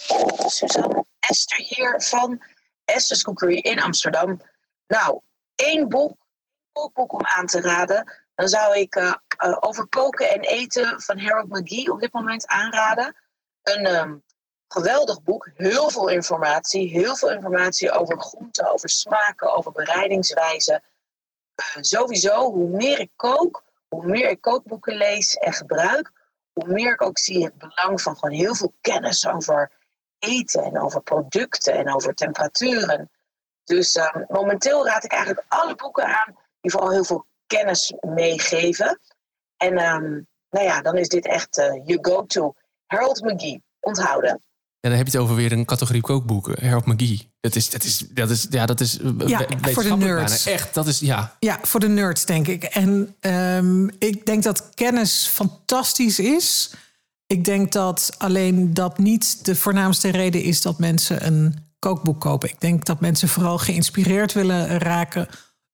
Suzanne 0.46 1.04
Esther 1.18 1.58
hier 1.58 2.02
van 2.02 2.42
Esther's 2.84 3.22
Cookery 3.22 3.56
in 3.56 3.82
Amsterdam. 3.82 4.40
Nou, 4.86 5.20
één 5.54 5.88
boek, 5.88 6.16
kookboek 6.72 7.12
om 7.12 7.20
aan 7.22 7.46
te 7.46 7.60
raden. 7.60 8.12
Dan 8.34 8.48
zou 8.48 8.78
ik 8.78 8.94
eh, 8.94 9.14
eh, 9.36 9.56
over 9.60 9.86
koken 9.86 10.30
en 10.30 10.40
eten 10.40 11.00
van 11.02 11.18
Harold 11.18 11.48
McGee 11.48 11.92
op 11.92 12.00
dit 12.00 12.12
moment 12.12 12.46
aanraden. 12.46 13.16
Een 13.62 13.86
ehm, 13.86 14.16
geweldig 14.68 15.22
boek, 15.22 15.50
heel 15.54 15.90
veel 15.90 16.08
informatie. 16.08 16.88
Heel 16.88 17.16
veel 17.16 17.30
informatie 17.30 17.90
over 17.90 18.20
groenten, 18.20 18.72
over 18.72 18.88
smaken, 18.88 19.56
over 19.56 19.72
bereidingswijzen. 19.72 20.82
Eh, 21.56 21.64
sowieso, 21.80 22.52
hoe 22.52 22.68
meer 22.68 23.00
ik 23.00 23.10
kook, 23.16 23.64
hoe 23.88 24.06
meer 24.06 24.28
ik 24.30 24.40
kookboeken 24.40 24.96
lees 24.96 25.34
en 25.34 25.52
gebruik, 25.52 26.12
hoe 26.52 26.72
meer 26.72 26.92
ik 26.92 27.02
ook 27.02 27.18
zie 27.18 27.44
het 27.44 27.58
belang 27.58 28.00
van 28.00 28.16
gewoon 28.16 28.34
heel 28.34 28.54
veel 28.54 28.74
kennis 28.80 29.26
over 29.26 29.72
eten 30.18 30.64
en 30.64 30.80
over 30.80 31.02
producten 31.02 31.74
en 31.74 31.94
over 31.94 32.14
temperaturen. 32.14 33.10
Dus 33.64 33.94
ehm, 33.94 34.24
momenteel 34.28 34.86
raad 34.86 35.04
ik 35.04 35.12
eigenlijk 35.12 35.44
alle 35.48 35.74
boeken 35.74 36.04
aan 36.04 36.36
die 36.60 36.70
vooral 36.70 36.90
heel 36.90 37.04
veel 37.04 37.26
kennis 37.46 37.94
meegeven. 38.00 39.00
En 39.56 39.78
ehm, 39.78 40.20
nou 40.50 40.66
ja, 40.66 40.82
dan 40.82 40.96
is 40.96 41.08
dit 41.08 41.26
echt 41.26 41.58
eh, 41.58 41.80
je 41.84 41.98
go-to. 42.00 42.54
Harold 42.86 43.22
McGee, 43.22 43.62
onthouden. 43.80 44.42
Ja, 44.86 44.92
dan 44.92 45.00
heb 45.04 45.12
je 45.12 45.18
het 45.18 45.26
over 45.28 45.36
weer 45.36 45.52
een 45.52 45.64
categorie 45.64 46.00
kookboeken. 46.00 46.64
Harold 46.64 46.86
McGee. 46.86 47.30
Dat 47.40 47.56
is, 47.56 47.70
dat 47.70 47.84
is, 47.84 47.98
dat 47.98 48.30
is, 48.30 48.46
ja, 48.50 48.66
dat 48.66 48.80
is 48.80 48.98
eh, 48.98 49.10
Ja, 49.26 49.46
voor 49.60 49.82
de 49.82 49.96
nerds. 49.96 50.44
bijna. 50.44 50.58
Echt, 50.58 50.74
dat 50.74 50.86
is, 50.86 50.98
ja. 50.98 51.36
Ja, 51.38 51.58
voor 51.62 51.80
de 51.80 51.88
nerds 51.88 52.24
denk 52.24 52.46
ik. 52.46 52.62
En 52.64 53.14
ehm, 53.20 53.88
ik 53.98 54.26
denk 54.26 54.42
dat 54.42 54.70
kennis 54.74 55.26
fantastisch 55.32 56.18
is. 56.18 56.70
Ik 57.26 57.44
denk 57.44 57.72
dat 57.72 58.14
alleen 58.18 58.74
dat 58.74 58.98
niet 58.98 59.44
de 59.44 59.56
voornaamste 59.56 60.08
reden 60.10 60.42
is 60.42 60.62
dat 60.62 60.78
mensen 60.78 61.26
een 61.26 61.54
kookboek 61.78 62.20
kopen. 62.20 62.48
Ik 62.48 62.60
denk 62.60 62.84
dat 62.84 63.00
mensen 63.00 63.28
vooral 63.28 63.58
geïnspireerd 63.58 64.32
willen 64.32 64.78
raken, 64.78 65.28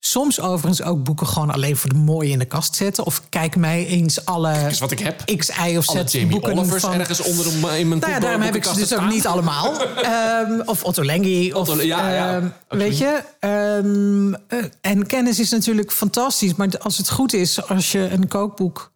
Soms 0.04 0.40
overigens 0.40 0.82
ook 0.82 1.04
boeken 1.04 1.26
gewoon 1.26 1.50
alleen 1.50 1.76
voor 1.76 1.90
de 1.90 1.96
mooie 1.96 2.30
in 2.30 2.38
de 2.38 2.44
kast 2.44 2.74
zetten. 2.74 3.04
Of 3.04 3.22
kijk 3.28 3.56
mij 3.56 3.86
eens 3.86 4.24
alle 4.24 4.52
is 4.70 4.78
wat 4.78 4.90
ik 4.90 4.98
heb. 4.98 5.36
X, 5.36 5.48
Y 5.48 5.76
of 5.76 5.88
Alle 5.88 6.08
Z 6.08 6.12
Jamie 6.12 6.30
boeken 6.30 6.52
Olivers 6.58 6.82
van... 6.82 6.92
ergens 6.92 7.20
onder 7.20 7.46
in 7.78 7.88
mijn 7.88 8.00
Nou 8.00 8.12
ja, 8.12 8.18
daarom 8.18 8.40
heb 8.40 8.54
ik 8.54 8.64
ze 8.64 8.74
dus 8.74 8.94
ook 8.96 9.08
niet 9.08 9.26
allemaal. 9.26 9.74
Ehm, 9.80 10.60
of 10.64 10.84
Otto 10.84 11.04
Lengi. 11.04 11.52
Of, 11.52 11.68
Otto- 11.68 11.82
ja, 11.82 12.12
ja. 12.12 12.36
ehm, 12.36 12.48
weet 12.68 12.98
je? 12.98 13.22
ehm, 13.38 14.34
eh, 14.48 14.70
en 14.80 15.06
kennis 15.06 15.38
is 15.38 15.50
natuurlijk 15.50 15.92
fantastisch. 15.92 16.54
Maar 16.54 16.78
als 16.78 16.98
het 16.98 17.10
goed 17.10 17.32
is, 17.32 17.68
als 17.68 17.92
je 17.92 18.08
een 18.10 18.28
kookboek 18.28 18.92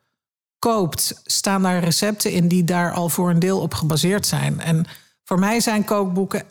koopt... 0.58 1.20
staan 1.24 1.62
daar 1.62 1.84
recepten 1.84 2.32
in 2.32 2.48
die 2.48 2.64
daar 2.64 2.92
al 2.92 3.08
voor 3.08 3.30
een 3.30 3.38
deel 3.38 3.60
op 3.60 3.74
gebaseerd 3.74 4.26
zijn. 4.26 4.60
En 4.60 4.86
voor 5.24 5.38
mij 5.38 5.60
zijn 5.60 5.84
kookboeken 5.84 6.42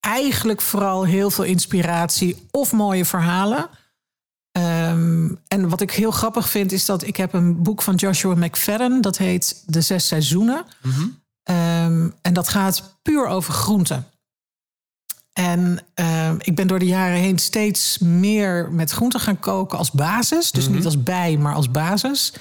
eigenlijk 0.00 0.60
vooral 0.60 1.04
heel 1.04 1.30
veel 1.30 1.44
inspiratie... 1.44 2.46
of 2.50 2.72
mooie 2.72 3.04
verhalen... 3.04 3.70
Ehm, 4.52 5.28
en 5.48 5.68
wat 5.68 5.80
ik 5.80 5.90
heel 5.90 6.10
grappig 6.10 6.48
vind, 6.48 6.72
is 6.72 6.84
dat 6.84 7.06
ik 7.06 7.16
heb 7.16 7.32
een 7.32 7.62
boek 7.62 7.82
van 7.82 7.94
Joshua 7.94 8.34
McFadden. 8.34 9.00
Dat 9.00 9.18
heet 9.18 9.62
De 9.66 9.80
Zes 9.80 10.06
Seizoenen. 10.06 10.64
Ehm, 11.42 12.08
en 12.22 12.32
dat 12.32 12.48
gaat 12.48 12.98
puur 13.02 13.26
over 13.26 13.52
groenten. 13.52 14.06
En 15.32 15.78
ehm, 15.94 16.36
ik 16.38 16.54
ben 16.54 16.66
door 16.66 16.78
de 16.78 16.86
jaren 16.86 17.18
heen 17.18 17.38
steeds 17.38 17.98
meer 17.98 18.72
met 18.72 18.90
groenten 18.90 19.20
gaan 19.20 19.38
koken 19.38 19.78
als 19.78 19.90
basis. 19.90 20.50
Dus 20.50 20.68
niet 20.68 20.84
als 20.84 21.02
bij, 21.02 21.36
maar 21.36 21.54
als 21.54 21.70
basis. 21.70 22.32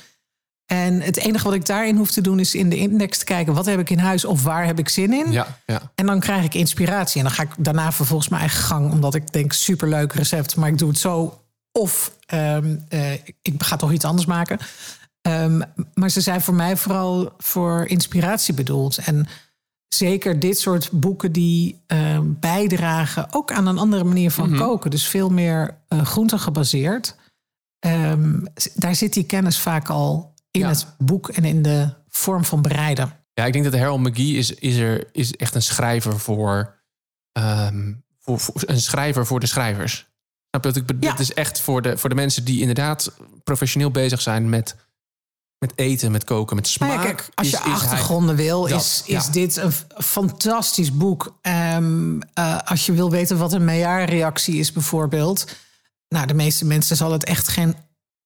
En 0.65 1.01
het 1.01 1.17
enige 1.17 1.43
wat 1.43 1.53
ik 1.53 1.65
daarin 1.65 1.95
hoef 1.95 2.11
te 2.11 2.21
doen 2.21 2.39
is 2.39 2.55
in 2.55 2.69
de 2.69 2.77
index 2.77 3.17
te 3.17 3.25
kijken... 3.25 3.53
wat 3.53 3.65
heb 3.65 3.79
ik 3.79 3.89
in 3.89 3.97
huis 3.97 4.25
of 4.25 4.43
waar 4.43 4.65
heb 4.65 4.79
ik 4.79 4.89
zin 4.89 5.13
in? 5.13 5.31
Ja, 5.31 5.59
ja. 5.65 5.81
En 5.95 6.05
dan 6.05 6.19
krijg 6.19 6.43
ik 6.43 6.53
inspiratie. 6.53 7.17
En 7.17 7.27
dan 7.27 7.35
ga 7.35 7.43
ik 7.43 7.49
daarna 7.57 7.91
vervolgens 7.91 8.29
mijn 8.29 8.41
eigen 8.41 8.59
gang. 8.59 8.91
Omdat 8.91 9.15
ik 9.15 9.31
denk, 9.31 9.53
superleuk 9.53 10.13
recept. 10.13 10.55
Maar 10.55 10.69
ik 10.69 10.77
doe 10.77 10.89
het 10.89 10.97
zo. 10.97 11.41
Of 11.71 12.15
ehm, 12.25 12.75
eh, 12.89 13.13
ik 13.41 13.53
ga 13.57 13.75
toch 13.75 13.91
iets 13.91 14.05
anders 14.05 14.25
maken. 14.27 14.59
Ehm, 15.21 15.61
maar 15.93 16.09
ze 16.09 16.21
zijn 16.21 16.41
voor 16.41 16.53
mij 16.53 16.77
vooral 16.77 17.33
voor 17.37 17.85
inspiratie 17.85 18.53
bedoeld. 18.53 18.97
En 18.97 19.27
zeker 19.87 20.39
dit 20.39 20.59
soort 20.59 20.91
boeken 20.91 21.31
die 21.31 21.81
ehm, 21.87 22.23
bijdragen... 22.25 23.27
ook 23.33 23.51
aan 23.51 23.67
een 23.67 23.77
andere 23.77 24.03
manier 24.03 24.31
van 24.31 24.55
koken. 24.57 24.91
Dus 24.91 25.07
veel 25.07 25.29
meer 25.29 25.77
uh, 25.89 26.05
groenten 26.05 26.39
gebaseerd. 26.39 27.15
Daar 28.75 28.95
zit 28.95 29.13
die 29.13 29.23
kennis 29.23 29.59
vaak 29.59 29.89
al 29.89 30.33
in 30.51 30.59
Ja. 30.59 30.67
het 30.69 30.87
boek 30.97 31.29
en 31.29 31.45
in 31.45 31.61
de 31.61 31.93
vorm 32.07 32.45
van 32.45 32.61
bereiden. 32.61 33.13
Ja, 33.33 33.45
ik 33.45 33.53
denk 33.53 33.65
dat 33.65 33.73
Harold 33.75 33.99
McGee 34.01 34.33
is, 34.35 34.53
is, 34.53 34.75
er, 34.75 35.07
is 35.11 35.35
echt 35.35 35.55
een 35.55 35.61
schrijver 35.61 36.19
voor, 36.19 36.75
voor, 38.19 38.39
voor- 38.39 38.61
een 38.65 38.81
schrijver 38.81 39.25
voor 39.25 39.39
de 39.39 39.45
schrijvers. 39.45 40.07
Snap 40.49 40.63
je 40.73 40.79
ik 40.79 40.85
bedoel? 40.85 41.03
Ja. 41.03 41.11
Het 41.11 41.19
is 41.19 41.33
echt 41.33 41.59
voor 41.61 41.81
de, 41.81 41.97
voor 41.97 42.09
de 42.09 42.15
mensen 42.15 42.43
die 42.45 42.59
inderdaad 42.59 43.11
professioneel 43.43 43.91
bezig 43.91 44.21
zijn 44.21 44.49
met, 44.49 44.75
met 45.57 45.71
eten, 45.75 46.11
met 46.11 46.23
koken, 46.23 46.55
met 46.55 46.67
smaak. 46.67 46.91
Ja, 46.91 47.01
kijk, 47.03 47.29
als 47.35 47.47
is- 47.47 47.51
je 47.53 47.57
is 47.57 47.63
hij- 47.63 47.73
achtergronden 47.73 48.35
wil, 48.35 48.67
Dat, 48.67 48.81
is, 48.81 49.03
ja. 49.05 49.19
is 49.19 49.27
dit 49.29 49.55
een 49.57 49.71
fantastisch 49.97 50.91
boek. 50.93 51.37
Ehm, 51.41 52.19
eh, 52.33 52.57
als 52.65 52.85
je 52.85 52.91
wil 52.93 53.09
weten 53.11 53.37
wat 53.37 53.53
een 53.53 53.65
Maillard-reactie 53.65 54.55
is 54.55 54.71
bijvoorbeeld... 54.71 55.45
nou, 56.07 56.27
de 56.27 56.33
meeste 56.33 56.65
mensen 56.65 56.95
zal 56.95 57.11
het 57.11 57.23
echt 57.25 57.47
geen 57.47 57.75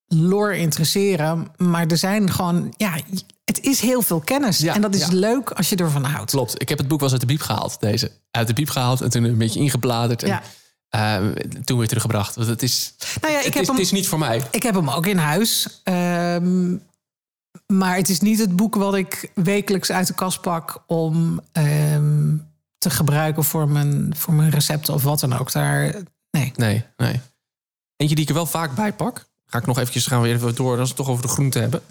lore 0.07 0.57
interesseren. 0.57 1.47
Maar 1.57 1.88
er 1.88 1.97
zijn 1.97 2.32
gewoon... 2.32 2.74
ja, 2.78 2.97
het 3.45 3.61
is 3.61 3.80
heel 3.80 4.01
veel 4.01 4.19
kennis. 4.19 4.57
Ja, 4.57 4.74
en 4.76 4.82
dat 4.82 4.95
is 4.95 5.01
ja. 5.01 5.07
leuk 5.13 5.51
als 5.51 5.69
je 5.69 5.76
ervan 5.76 6.03
houdt. 6.03 6.32
Klopt. 6.32 6.61
Ik 6.61 6.69
heb 6.69 6.78
het 6.78 6.88
boek 6.88 6.99
wel 6.99 7.09
eens 7.11 7.19
uit 7.19 7.28
de 7.30 7.34
biep 7.36 7.45
gehaald, 7.45 7.80
deze. 7.80 8.11
Uit 8.32 8.47
de 8.47 8.53
biep 8.53 8.69
gehaald 8.69 9.01
en 9.01 9.09
toen 9.09 9.24
een 9.24 9.38
beetje 9.38 9.59
ingebladerd. 9.59 10.24
En, 10.24 10.30
Ja. 10.30 10.41
Eh, 10.93 11.27
toen 11.63 11.77
weer 11.77 11.87
teruggebracht. 11.87 12.35
Want 12.35 12.47
het 12.47 12.63
is, 12.63 12.93
Nou 13.21 13.33
ja, 13.33 13.39
ik 13.39 13.45
het, 13.45 13.53
heb 13.53 13.61
is, 13.61 13.67
hem- 13.67 13.75
het 13.77 13.85
is 13.85 13.91
niet 13.91 14.07
voor 14.07 14.19
mij. 14.19 14.41
Ik 14.51 14.63
heb 14.63 14.75
hem 14.75 14.89
ook 14.89 15.05
in 15.05 15.17
huis. 15.17 15.81
Ehm, 15.83 16.75
maar 17.67 17.95
het 17.95 18.09
is 18.09 18.19
niet 18.19 18.39
het 18.39 18.55
boek 18.55 18.75
wat 18.75 18.95
ik 18.95 19.31
wekelijks 19.35 19.91
uit 19.91 20.07
de 20.07 20.13
kast 20.13 20.41
pak 20.41 20.83
om 20.87 21.41
ehm, 21.51 22.35
te 22.77 22.89
gebruiken 22.89 23.43
voor 23.43 23.69
mijn, 23.69 24.13
voor 24.17 24.33
mijn 24.33 24.49
recepten 24.49 24.93
of 24.93 25.03
wat 25.03 25.19
dan 25.19 25.33
ook. 25.37 25.51
Daar, 25.51 25.95
nee. 26.31 26.51
Nee, 26.55 26.85
nee. 26.97 27.19
Eentje 27.95 28.15
die 28.15 28.23
ik 28.23 28.29
er 28.29 28.35
wel 28.35 28.45
vaak 28.45 28.75
bij 28.75 28.93
pak. 28.93 29.25
Ga 29.45 29.57
ik 29.57 29.65
nog 29.65 29.77
eventjes 29.77 30.07
gaan 30.07 30.21
we 30.21 30.27
even 30.27 30.55
door 30.55 30.69
als 30.71 30.79
we 30.79 30.87
het 30.87 30.95
toch 30.95 31.09
over 31.09 31.21
de 31.21 31.27
groenten 31.33 31.61
hebben. 31.61 31.81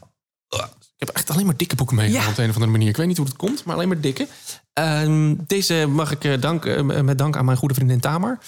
Ik 0.96 1.08
heb 1.08 1.16
echt 1.16 1.30
alleen 1.30 1.46
maar 1.46 1.56
dikke 1.56 1.76
boeken 1.76 1.96
meegenomen 1.96 2.24
Ja. 2.26 2.30
op 2.30 2.36
de 2.36 2.42
een 2.42 2.48
of 2.48 2.54
andere 2.54 2.72
manier. 2.72 2.88
Ik 2.88 2.96
weet 2.96 3.06
niet 3.06 3.16
hoe 3.16 3.26
het 3.26 3.36
komt, 3.36 3.64
maar 3.64 3.74
alleen 3.74 3.88
maar 3.88 4.00
dikke. 4.00 4.26
Ehm, 4.72 5.34
deze 5.46 5.86
mag 5.88 6.10
ik 6.10 6.24
eh, 6.24 6.40
danken, 6.40 6.90
eh, 6.90 7.02
met 7.02 7.18
dank 7.18 7.36
aan 7.36 7.44
mijn 7.44 7.56
goede 7.56 7.74
vriendin 7.74 8.00
Tamar. 8.00 8.38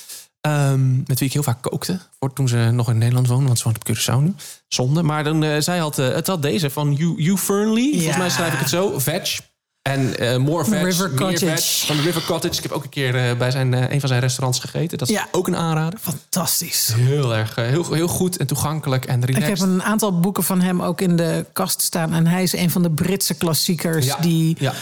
Ehm, 0.45 0.97
met 0.97 1.19
wie 1.19 1.29
ik 1.29 1.33
heel 1.33 1.43
vaak 1.43 1.63
kookte. 1.63 1.99
Voor 2.19 2.33
toen 2.33 2.49
ze 2.49 2.57
nog 2.57 2.89
in 2.91 2.99
Nederland 2.99 3.27
woonde. 3.29 3.47
Want 3.47 3.59
ze 3.59 3.65
woont 3.65 3.77
op 3.77 3.89
Curaçao 3.97 4.23
nu. 4.23 4.35
Zonde. 4.69 5.03
Maar 5.03 5.25
dan, 5.25 5.43
eh, 5.45 5.61
zij 5.61 5.79
had, 5.79 5.99
eh, 5.99 6.09
het 6.15 6.27
had 6.27 6.43
deze 6.43 6.71
van 6.71 6.89
Hugh, 6.97 7.19
Hugh 7.19 7.43
Fernley. 7.43 7.91
Volgens 7.93 8.17
mij 8.17 8.31
schrijf 8.31 8.53
ik 8.53 8.59
het 8.59 8.69
zo. 8.69 8.99
Veg. 8.99 9.41
En 9.83 10.19
eh 10.19 10.37
more 10.37 10.65
veg, 10.65 10.83
River 10.83 11.11
Cottage. 11.15 11.47
veg. 11.47 11.87
Van 11.87 11.97
de 11.97 12.03
River 12.03 12.25
Cottage. 12.25 12.57
Ik 12.57 12.63
heb 12.63 12.73
ook 12.73 12.83
een 12.85 12.89
keer 12.89 13.37
bij 13.37 13.51
zijn, 13.51 13.73
een 13.93 14.01
van 14.01 14.09
zijn 14.09 14.21
restaurants 14.21 14.59
gegeten. 14.61 14.99
Dat 14.99 15.09
is 15.09 15.15
Ja. 15.15 15.29
ook 15.33 15.47
een 15.47 15.57
aanrader. 15.57 15.99
Fantastisch. 15.99 16.93
Heel 16.97 17.35
erg, 17.35 17.55
heel, 17.55 17.93
heel 17.93 18.09
goed 18.09 18.37
en 18.37 18.47
toegankelijk 18.47 19.05
en 19.05 19.23
Ik 19.23 19.29
relaxed. 19.29 19.59
heb 19.59 19.69
een 19.69 19.83
aantal 19.83 20.21
boeken 20.21 20.43
van 20.45 20.61
hem 20.61 20.83
ook 20.83 21.01
in 21.01 21.17
de 21.17 21.47
kast 21.53 21.81
staan. 21.83 22.13
En 22.13 22.27
hij 22.27 22.43
is 22.43 22.53
een 22.53 22.71
van 22.71 22.83
de 22.83 22.91
Britse 22.91 23.35
klassiekers 23.35 24.07
Ja, 24.07 24.17
die 24.21 24.57
ja, 24.61 24.73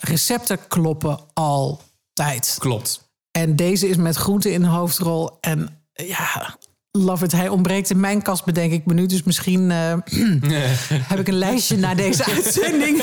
recepten 0.00 0.58
kloppen 0.68 1.18
altijd. 1.32 2.56
klopt. 2.58 3.05
En 3.36 3.56
deze 3.56 3.88
is 3.88 3.96
met 3.96 4.16
groenten 4.16 4.52
in 4.52 4.60
de 4.62 4.66
hoofdrol. 4.68 5.38
En 5.40 5.82
ja, 5.92 6.56
love 6.90 7.24
it. 7.24 7.32
Hij 7.32 7.48
ontbreekt 7.48 7.90
in 7.90 8.00
mijn 8.00 8.22
kast, 8.22 8.44
bedenk 8.44 8.72
ik 8.72 8.86
me 8.86 8.94
nu. 8.94 9.06
Dus 9.06 9.22
misschien 9.22 9.70
eh, 9.70 9.92
heb 11.10 11.18
ik 11.18 11.28
een 11.28 11.38
lijstje 11.38 11.76
na 11.76 11.94
deze 11.94 12.24
uitzending... 12.34 13.02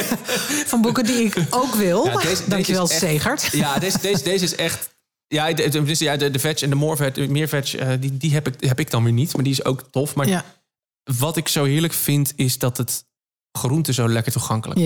van 0.66 0.82
boeken 0.82 1.04
die 1.04 1.24
ik 1.24 1.36
ook 1.50 1.76
wil. 1.76 2.06
Ja, 2.06 2.18
deze- 2.18 2.50
Dankjewel, 2.50 2.88
Segert. 2.88 3.50
Ja, 3.52 3.80
deze, 3.80 3.98
deze, 4.02 4.24
deze 4.24 4.44
is 4.44 4.56
echt... 4.56 4.90
Ja, 5.28 5.54
de, 5.54 5.70
de, 5.70 5.96
ja, 5.98 6.18
de, 6.18 6.32
de 6.32 6.40
veg 6.40 6.62
en 6.62 6.70
de 6.70 6.76
more 6.76 7.28
meer 7.30 7.48
veg, 7.48 7.76
eh, 7.76 7.90
die, 8.00 8.18
die 8.18 8.34
heb, 8.34 8.48
ik, 8.48 8.64
heb 8.64 8.80
ik 8.80 8.92
dan 8.92 9.04
weer 9.04 9.14
niet. 9.14 9.34
Maar 9.34 9.44
die 9.44 9.54
is 9.54 9.66
ook 9.66 9.84
tof. 9.92 10.16
Maar 10.16 10.28
Ja, 10.28 10.46
wat 11.20 11.38
ik 11.38 11.48
zo 11.48 11.64
heerlijk 11.64 11.94
vind, 11.94 12.34
is 12.36 12.58
dat 12.58 12.78
het 12.78 13.06
groente 13.52 13.94
zo 13.94 14.10
lekker 14.10 14.32
toegankelijk 14.32 14.80
is. 14.80 14.86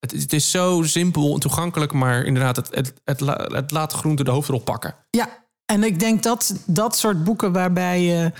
Het, 0.00 0.10
het 0.12 0.32
is 0.32 0.50
zo 0.50 0.82
simpel 0.82 1.34
en 1.34 1.40
toegankelijk, 1.40 1.92
maar 1.92 2.24
inderdaad, 2.24 2.56
het, 2.56 2.68
het, 2.74 2.94
het, 3.04 3.20
la- 3.20 3.46
het 3.52 3.70
laat 3.70 3.92
groente 3.92 4.24
de 4.24 4.30
hoofdrol 4.30 4.60
pakken. 4.60 4.94
ja. 5.10 5.38
En 5.64 5.84
ik 5.84 5.98
denk 6.00 6.22
dat 6.22 6.54
dat 6.66 6.96
soort 6.96 7.24
boeken 7.24 7.52
waarbij 7.52 8.02
je... 8.02 8.32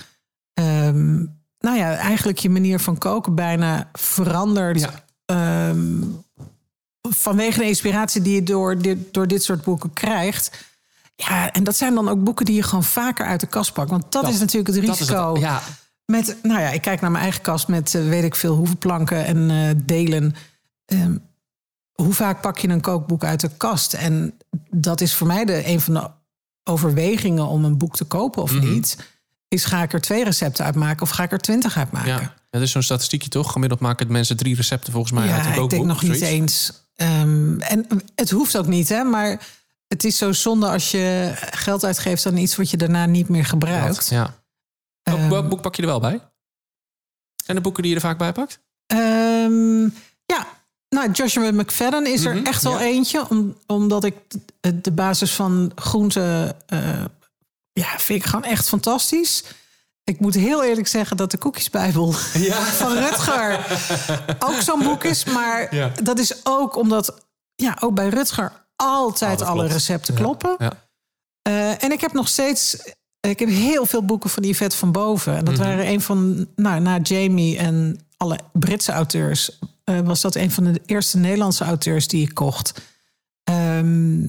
ehm, 0.53 1.15
nou 1.59 1.77
ja, 1.77 1.95
eigenlijk 1.95 2.37
je 2.39 2.49
manier 2.49 2.79
van 2.79 2.97
koken 2.97 3.35
bijna 3.35 3.89
verandert... 3.93 4.79
Ja. 4.79 5.03
ehm, 5.25 6.01
vanwege 7.09 7.59
de 7.59 7.65
inspiratie 7.65 8.21
die 8.21 8.33
je 8.35 8.43
door 8.43 8.77
dit, 8.77 9.13
door 9.13 9.27
dit 9.27 9.43
soort 9.43 9.63
boeken 9.63 9.93
krijgt. 9.93 10.51
Ja, 11.15 11.51
en 11.51 11.63
dat 11.63 11.75
zijn 11.75 11.95
dan 11.95 12.09
ook 12.09 12.23
boeken 12.23 12.45
die 12.45 12.55
je 12.55 12.63
gewoon 12.63 12.83
vaker 12.83 13.25
uit 13.25 13.39
de 13.39 13.47
kast 13.47 13.73
pakt. 13.73 13.89
Want 13.89 14.11
dat, 14.11 14.23
Dat- 14.23 14.31
is 14.33 14.39
natuurlijk 14.39 14.67
het 14.75 14.85
Dat 14.85 14.93
is 14.95 14.99
het- 14.99 15.09
risico. 15.09 15.35
ja, 15.39 15.61
Met, 16.05 16.37
nou 16.43 16.59
ja, 16.59 16.69
ik 16.69 16.81
kijk 16.81 17.01
naar 17.01 17.11
mijn 17.11 17.23
eigen 17.23 17.41
kast 17.41 17.67
met 17.67 17.95
eh, 17.95 18.07
weet 18.07 18.23
ik 18.23 18.35
veel 18.35 18.55
hoeveel 18.55 18.77
planken 18.77 19.25
en 19.25 19.49
eh, 19.51 19.69
delen. 19.85 20.35
Ehm, 20.85 21.15
hoe 21.93 22.13
vaak 22.13 22.41
pak 22.41 22.57
je 22.57 22.67
een 22.67 22.81
kookboek 22.81 23.23
uit 23.23 23.39
de 23.39 23.49
kast? 23.57 23.93
En 23.93 24.37
dat 24.69 25.01
is 25.01 25.13
voor 25.15 25.27
mij 25.27 25.45
de, 25.45 25.67
een 25.67 25.81
van 25.81 25.93
de 25.93 26.09
overwegingen 26.63 27.45
om 27.47 27.65
een 27.65 27.77
boek 27.77 27.95
te 27.95 28.05
kopen 28.05 28.41
of 28.41 28.51
Mhm. 28.53 28.71
niet. 28.73 28.97
Is 29.47 29.65
ga 29.65 29.83
ik 29.83 29.93
er 29.93 30.01
twee 30.01 30.23
recepten 30.23 30.65
uitmaken 30.65 31.01
of 31.01 31.09
ga 31.09 31.23
ik 31.23 31.31
er 31.31 31.39
twintig 31.39 31.77
uitmaken? 31.77 32.09
ja. 32.09 32.33
Dat 32.49 32.61
is 32.61 32.71
zo'n 32.71 32.81
statistiekje 32.81 33.29
toch? 33.29 33.51
Gemiddeld 33.51 33.79
maken 33.81 34.05
het 34.05 34.13
mensen 34.15 34.37
drie 34.37 34.55
recepten 34.55 34.91
volgens 34.93 35.13
mij 35.13 35.21
uit 35.23 35.31
een 35.31 35.37
Ja, 35.37 35.49
ik 35.49 35.55
kookboek. 35.55 35.69
denk 35.79 35.85
nog 35.85 36.01
niet 36.01 36.21
eens. 36.21 36.71
Ehm, 36.95 37.59
en 37.59 37.85
het 38.15 38.29
hoeft 38.29 38.57
ook 38.57 38.67
niet, 38.67 38.89
hè? 38.89 39.03
Maar 39.03 39.47
het 39.87 40.03
is 40.03 40.17
zo 40.17 40.31
zonde 40.31 40.67
als 40.67 40.91
je 40.91 41.31
geld 41.51 41.83
uitgeeft 41.83 42.25
aan 42.25 42.37
iets 42.37 42.55
wat 42.55 42.69
je 42.69 42.77
daarna 42.77 43.05
niet 43.05 43.29
meer 43.29 43.45
gebruikt. 43.45 44.09
Ja. 44.09 44.39
Welk, 45.03 45.17
Ehm, 45.19 45.29
welk 45.29 45.49
boek 45.49 45.61
pak 45.61 45.75
je 45.75 45.81
er 45.81 45.87
wel 45.87 45.99
bij? 45.99 46.19
Zijn 47.45 47.57
er 47.57 47.63
boeken 47.63 47.81
die 47.83 47.91
je 47.91 47.97
er 47.97 48.03
vaak 48.03 48.17
bij 48.17 48.31
pakt? 48.31 48.59
Ehm, 48.85 49.81
ja, 50.25 50.47
nou, 50.95 51.11
Joshua 51.11 51.51
McFadden 51.51 52.05
is 52.05 52.25
er 52.25 52.35
Mhm, 52.35 52.45
echt 52.45 52.63
wel 52.63 52.79
ja. 52.79 52.85
eentje. 52.85 53.29
Om, 53.29 53.57
omdat 53.67 54.03
ik 54.03 54.15
de, 54.59 54.81
de 54.81 54.91
basis 54.91 55.33
van 55.33 55.71
groenten... 55.75 56.55
eh, 56.67 57.03
ja, 57.73 57.87
vind 57.97 58.19
ik 58.19 58.25
gewoon 58.25 58.43
echt 58.45 58.67
fantastisch. 58.67 59.43
Ik 60.03 60.19
moet 60.19 60.33
heel 60.33 60.63
eerlijk 60.63 60.87
zeggen 60.87 61.17
dat 61.17 61.31
de 61.31 61.37
Koekjesbijbel 61.37 62.11
van 62.81 62.93
Rutger 62.97 63.65
ook 64.39 64.61
zo'n 64.61 64.83
boek 64.83 65.03
is. 65.03 65.23
Maar 65.25 65.75
Ja. 65.75 65.91
dat 66.03 66.19
is 66.19 66.33
ook 66.45 66.75
omdat 66.75 67.25
ja, 67.55 67.77
ook 67.79 67.93
bij 67.95 68.07
Rutger 68.09 68.51
altijd 68.75 69.31
Oh, 69.33 69.37
dat 69.39 69.47
alle 69.47 69.57
klopt. 69.59 69.73
recepten 69.73 70.13
Ja, 70.13 70.19
kloppen. 70.19 70.55
Ja. 70.57 70.71
Eh, 71.41 71.83
en 71.83 71.91
ik 71.91 72.01
heb 72.01 72.13
nog 72.13 72.27
steeds. 72.27 72.77
Ik 73.27 73.39
heb 73.39 73.49
heel 73.49 73.85
veel 73.85 74.05
boeken 74.05 74.29
van 74.29 74.43
Yvette 74.43 74.77
van 74.77 74.91
Boven. 74.91 75.35
En 75.37 75.45
dat 75.45 75.53
Mhm. 75.53 75.63
waren 75.63 75.87
een 75.87 76.01
van. 76.01 76.47
Nou, 76.55 76.79
na 76.79 76.97
Jamie 76.97 77.57
en 77.57 77.99
alle 78.21 78.39
Britse 78.53 78.91
auteurs. 78.91 79.59
eh, 79.83 79.99
was 79.99 80.21
dat 80.21 80.35
een 80.35 80.51
van 80.51 80.63
de 80.63 80.81
eerste 80.85 81.17
Nederlandse 81.17 81.63
auteurs 81.63 82.07
die 82.07 82.21
ik 82.21 82.33
kocht. 82.33 82.81
Ehm, 83.43 84.21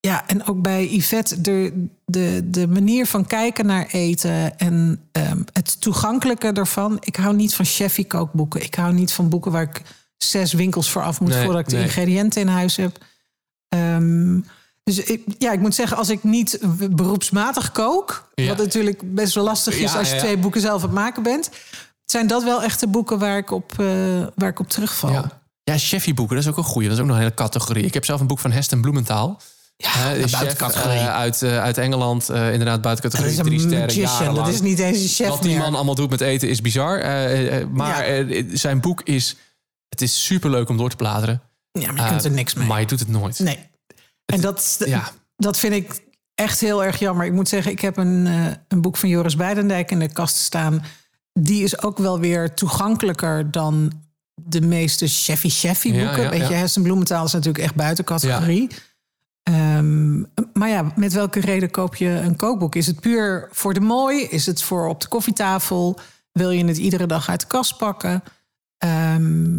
ja, 0.00 0.26
en 0.26 0.46
ook 0.46 0.62
bij 0.62 0.86
Yvette, 0.88 1.40
de, 1.40 1.86
de, 2.04 2.42
de 2.50 2.66
manier 2.68 3.06
van 3.06 3.26
kijken 3.26 3.66
naar 3.66 3.86
eten 3.86 4.58
en 4.58 5.00
ehm, 5.12 5.42
het 5.52 5.80
toegankelijke 5.80 6.52
ervan. 6.52 6.96
Ik 7.00 7.16
hou 7.16 7.34
niet 7.36 7.54
van 7.54 7.64
chefy 7.64 8.06
kookboeken. 8.06 8.62
Ik 8.62 8.74
hou 8.74 8.92
niet 8.92 9.12
van 9.12 9.28
boeken 9.28 9.52
waar 9.52 9.62
ik 9.62 9.82
zes 10.16 10.52
winkels 10.52 10.90
voor 10.90 11.02
af 11.02 11.20
moet 11.20 11.30
Nee, 11.30 11.44
voordat 11.44 11.60
ik 11.60 11.68
de 11.68 11.80
ingrediënten 11.82 12.40
in 12.40 12.48
huis 12.48 12.76
heb. 12.76 12.98
Ehm, 13.68 14.40
dus 14.84 14.98
ik, 14.98 15.22
ja, 15.38 15.52
ik 15.52 15.60
moet 15.60 15.74
zeggen, 15.74 15.96
als 15.96 16.08
ik 16.08 16.24
niet 16.24 16.58
beroepsmatig 16.90 17.72
kook, 17.72 18.30
Ja. 18.34 18.46
wat 18.48 18.56
natuurlijk 18.58 19.14
best 19.14 19.34
wel 19.34 19.44
lastig 19.44 19.74
is 19.78 19.92
Ja, 19.92 19.98
als 19.98 20.08
je 20.08 20.14
ja. 20.14 20.20
twee 20.20 20.36
boeken 20.38 20.60
zelf 20.60 20.82
aan 20.82 20.88
het 20.88 20.98
maken 20.98 21.22
bent, 21.22 21.50
zijn 22.12 22.26
dat 22.26 22.44
wel 22.44 22.62
echt 22.62 22.80
de 22.80 22.88
boeken 22.88 23.18
waar 23.18 23.36
ik 23.38 23.50
op, 23.50 23.72
eh, 23.78 23.86
waar 24.34 24.48
ik 24.48 24.60
op 24.60 24.68
terugval. 24.68 25.10
Ja, 25.12 25.40
ja 25.64 25.78
chefy 25.78 26.14
boeken, 26.14 26.34
dat 26.36 26.44
is 26.44 26.50
ook 26.50 26.56
een 26.56 26.64
goeie. 26.64 26.88
Dat 26.88 26.96
is 26.96 27.02
ook 27.02 27.08
nog 27.08 27.16
een 27.16 27.22
hele 27.22 27.34
categorie. 27.34 27.84
Ik 27.84 27.94
heb 27.94 28.04
zelf 28.04 28.20
een 28.20 28.26
boek 28.26 28.38
van 28.38 28.50
Heston 28.52 28.80
Bloementhal. 28.80 29.40
Ja, 29.76 30.10
is 30.10 30.22
chef, 30.22 30.30
buitencategorie. 30.40 30.98
eh, 30.98 31.14
uit, 31.14 31.42
uit 31.42 31.78
Engeland, 31.78 32.28
inderdaad 32.30 32.80
buiten 32.82 33.10
dat 33.10 33.20
drie 33.44 33.60
sterren, 33.60 33.94
jarenlang. 33.94 34.36
dat 34.46 34.54
is 34.54 34.60
niet 34.60 34.78
eens 34.78 34.98
een 35.02 35.08
chef 35.08 35.28
Wat 35.28 35.42
die 35.42 35.50
meer. 35.50 35.60
man 35.60 35.74
allemaal 35.74 35.94
doet 35.94 36.10
met 36.10 36.20
eten 36.20 36.48
is 36.48 36.60
bizar. 36.60 36.98
maar 37.72 38.10
Ja. 38.28 38.42
zijn 38.52 38.80
boek 38.80 39.00
is, 39.02 39.36
het 39.88 40.00
is 40.00 40.24
superleuk 40.24 40.68
om 40.68 40.76
door 40.76 40.90
te 40.90 40.96
bladeren. 40.96 41.42
Ja, 41.72 41.92
maar 41.92 42.04
je 42.04 42.10
kunt 42.10 42.24
er 42.24 42.30
niks 42.30 42.54
mee. 42.54 42.66
Maar 42.66 42.80
je 42.80 42.86
doet 42.86 42.98
het 42.98 43.08
nooit. 43.08 43.38
Nee. 43.38 43.58
En 44.24 44.40
dat, 44.40 44.76
Ja. 44.86 45.10
dat 45.36 45.58
vind 45.58 45.74
ik 45.74 46.00
echt 46.34 46.60
heel 46.60 46.84
erg 46.84 46.98
jammer. 46.98 47.26
Ik 47.26 47.32
moet 47.32 47.48
zeggen, 47.48 47.72
ik 47.72 47.80
heb 47.80 47.96
een, 47.96 48.26
een 48.68 48.80
boek 48.80 48.96
van 48.96 49.08
Joris 49.08 49.36
Beidendijk 49.36 49.90
in 49.90 49.98
de 49.98 50.12
kast 50.12 50.36
staan. 50.36 50.84
Die 51.32 51.62
is 51.62 51.82
ook 51.82 51.98
wel 51.98 52.18
weer 52.18 52.54
toegankelijker 52.54 53.50
dan 53.50 53.92
de 54.34 54.60
meeste 54.60 55.06
cheffy-cheffy 55.06 55.88
Ja, 55.88 56.04
boeken. 56.04 56.22
ja, 56.22 56.30
Weet 56.30 56.46
je, 56.46 56.52
ja. 56.54 56.58
Hessen 56.58 56.82
Bloementaal 56.82 57.24
is 57.24 57.32
natuurlijk 57.32 57.64
echt 57.64 57.74
buiten 57.74 58.04
categorie. 58.04 58.70
Ehm, 59.42 60.18
maar 60.52 60.68
ja, 60.68 60.92
met 60.96 61.12
welke 61.12 61.40
reden 61.40 61.70
koop 61.70 61.96
je 61.96 62.08
een 62.08 62.36
kookboek? 62.36 62.74
Is 62.74 62.86
het 62.86 63.00
puur 63.00 63.48
voor 63.52 63.74
de 63.74 63.80
mooi? 63.80 64.22
Is 64.22 64.46
het 64.46 64.62
voor 64.62 64.88
op 64.88 65.00
de 65.00 65.08
koffietafel? 65.08 65.98
Wil 66.32 66.50
je 66.50 66.64
het 66.64 66.76
iedere 66.78 67.06
dag 67.06 67.28
uit 67.28 67.40
de 67.40 67.46
kast 67.46 67.76
pakken? 67.76 68.22
Ehm, 68.78 69.58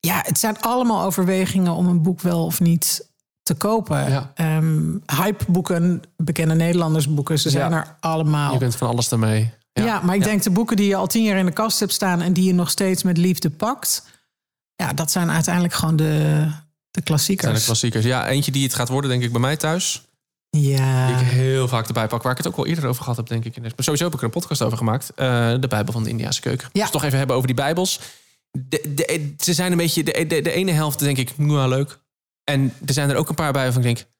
ja, 0.00 0.20
het 0.22 0.38
zijn 0.38 0.60
allemaal 0.60 1.04
overwegingen 1.04 1.72
om 1.72 1.86
een 1.86 2.02
boek 2.02 2.20
wel 2.20 2.44
of 2.44 2.60
niet 2.60 3.10
te 3.42 3.54
kopen. 3.54 4.10
Ja. 4.10 4.32
Ehm, 4.34 4.96
hypeboeken, 5.16 6.02
bekende 6.16 6.54
Nederlandersboeken, 6.54 7.38
ze 7.38 7.50
zijn 7.50 7.70
Ja. 7.70 7.76
er 7.76 7.96
allemaal. 8.00 8.52
Je 8.52 8.58
bent 8.58 8.76
van 8.76 8.88
alles 8.88 9.08
daarmee. 9.08 9.52
Ja. 9.72 10.00
maar 10.00 10.14
ik 10.14 10.24
denk 10.24 10.42
de 10.42 10.50
boeken 10.50 10.76
die 10.76 10.88
je 10.88 10.96
al 10.96 11.06
tien 11.06 11.24
jaar 11.24 11.38
in 11.38 11.46
de 11.46 11.52
kast 11.52 11.80
hebt 11.80 11.92
staan 11.92 12.20
en 12.20 12.32
die 12.32 12.44
je 12.44 12.54
nog 12.54 12.70
steeds 12.70 13.02
met 13.02 13.16
liefde 13.16 13.50
pakt, 13.50 14.04
ja, 14.76 14.92
dat 14.92 15.10
zijn 15.10 15.30
uiteindelijk 15.30 15.74
gewoon 15.74 15.96
de, 15.96 16.04
de 16.90 17.02
zijn 17.02 17.04
klassiekers. 17.04 17.58
de 17.58 17.64
klassiekers. 17.64 18.04
Ja, 18.04 18.28
eentje 18.28 18.52
die 18.52 18.62
het 18.62 18.74
gaat 18.74 18.88
worden, 18.88 19.10
denk 19.10 19.22
ik, 19.22 19.32
bij 19.32 19.40
mij 19.40 19.56
thuis. 19.56 20.02
ja. 20.50 21.06
Die 21.06 21.16
ik 21.16 21.32
heel 21.32 21.68
vaak 21.68 21.86
erbij 21.86 22.06
pak. 22.06 22.22
Waar 22.22 22.32
ik 22.32 22.38
het 22.38 22.46
ook 22.46 22.56
al 22.56 22.66
eerder 22.66 22.86
over 22.86 23.02
gehad 23.02 23.16
heb, 23.16 23.26
denk 23.26 23.44
ik. 23.44 23.60
Maar 23.60 23.72
sowieso 23.76 24.04
heb 24.04 24.12
ik 24.12 24.18
er 24.18 24.24
een 24.24 24.30
podcast 24.30 24.62
over 24.62 24.78
gemaakt. 24.78 25.10
Eh, 25.14 25.54
de 25.60 25.68
Bijbel 25.68 25.92
van 25.92 26.02
de 26.02 26.08
Indiase 26.10 26.40
keuken. 26.40 26.68
Ja. 26.72 26.82
Dus 26.82 26.90
toch 26.90 27.04
even 27.04 27.18
hebben 27.18 27.36
over 27.36 27.46
die 27.46 27.56
Bijbels. 27.56 28.00
De, 28.50 28.92
de, 28.94 29.34
ze 29.38 29.54
zijn 29.54 29.72
een 29.72 29.78
beetje... 29.78 30.02
De, 30.02 30.26
de, 30.26 30.42
de 30.42 30.52
ene 30.52 30.72
helft 30.72 30.98
denk 30.98 31.18
ik, 31.18 31.38
nou 31.38 31.68
leuk. 31.68 31.98
En 32.44 32.74
er 32.86 32.92
zijn 32.92 33.10
er 33.10 33.16
ook 33.16 33.28
een 33.28 33.34
paar 33.34 33.52
bij 33.52 33.62
waarvan 33.62 33.84
ik 33.84 33.96
denk... 33.96 34.10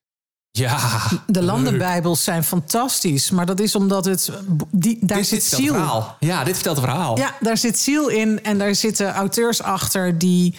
Ja, 0.54 1.00
De 1.26 1.42
landenbijbels 1.42 2.24
zijn 2.24 2.44
fantastisch, 2.44 3.30
maar 3.30 3.46
dat 3.46 3.60
is 3.60 3.74
omdat 3.74 4.04
het 4.04 4.30
die, 4.70 4.98
daar 5.00 5.16
dit, 5.16 5.26
zit 5.26 5.44
ziel. 5.44 5.74
verhaal. 5.74 6.16
Ja, 6.20 6.44
dit 6.44 6.54
vertelt 6.54 6.76
het 6.76 6.84
verhaal. 6.84 7.18
Ja, 7.18 7.34
daar 7.40 7.56
zit 7.56 7.78
ziel 7.78 8.08
in 8.08 8.42
en 8.42 8.58
daar 8.58 8.74
zitten 8.74 9.12
auteurs 9.12 9.62
achter 9.62 10.18
die 10.18 10.56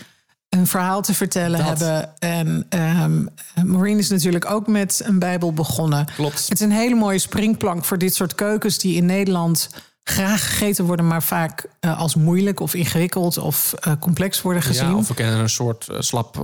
een 0.50 0.68
verhaal 0.68 1.02
te 1.02 1.14
vertellen 1.14 1.66
Dat. 1.66 1.68
hebben. 1.80 2.20
En 2.20 2.66
ehm 2.70 3.26
Maureen 3.64 3.98
is 3.98 4.10
natuurlijk 4.10 4.52
ook 4.52 4.68
met 4.68 5.02
een 5.04 5.20
Bijbel 5.20 5.54
begonnen. 5.54 6.06
Klopt. 6.16 6.40
Het 6.50 6.60
is 6.60 6.66
een 6.66 6.72
hele 6.72 6.96
mooie 6.96 7.20
springplank 7.20 7.86
voor 7.86 7.98
dit 7.98 8.16
soort 8.16 8.36
keukens 8.36 8.78
die 8.78 8.96
in 8.96 9.06
Nederland 9.06 9.70
graag 10.04 10.48
gegeten 10.50 10.86
worden, 10.86 11.08
maar 11.08 11.24
vaak 11.24 11.66
eh, 11.80 12.00
als 12.00 12.16
moeilijk 12.16 12.60
of 12.60 12.74
ingewikkeld 12.74 13.38
of 13.38 13.74
eh, 13.74 13.94
complex 14.00 14.42
worden 14.42 14.62
gezien. 14.62 14.90
Ja, 14.90 14.96
of 14.96 15.08
we 15.08 15.14
kennen 15.14 15.40
een 15.40 15.50
soort 15.50 15.88
eh, 15.88 16.00
slap 16.00 16.36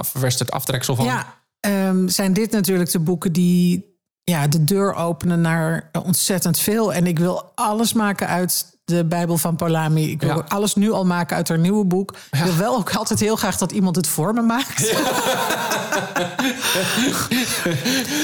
verwesterd 0.00 0.50
aftreksel 0.50 0.94
van. 0.96 1.04
Ja, 1.04 1.34
ehm, 1.60 2.08
zijn 2.08 2.32
dit 2.32 2.50
natuurlijk 2.50 2.90
de 2.90 2.98
boeken 2.98 3.32
die 3.32 3.88
ja, 4.24 4.46
de 4.46 4.64
deur 4.64 4.94
openen 4.94 5.40
naar 5.40 5.90
ontzettend 6.04 6.58
veel. 6.58 6.92
En 6.92 7.06
ik 7.06 7.18
wil 7.18 7.52
alles 7.54 7.92
maken 7.92 8.26
uit 8.28 8.78
de 8.84 9.04
Bijbel 9.04 9.38
van 9.38 9.56
Polami. 9.56 10.10
Ik 10.10 10.20
wil 10.20 10.36
Ja. 10.36 10.44
alles 10.48 10.74
nu 10.74 10.90
al 10.90 11.06
maken 11.06 11.36
uit 11.36 11.48
haar 11.48 11.58
nieuwe 11.58 11.84
boek. 11.84 12.14
Ik 12.30 12.38
wil 12.38 12.56
wel 12.56 12.76
ook 12.76 12.94
altijd 12.94 13.20
heel 13.20 13.36
graag 13.36 13.56
dat 13.56 13.72
iemand 13.72 13.96
het 13.96 14.06
voor 14.06 14.34
me 14.34 14.42
maakt. 14.42 14.94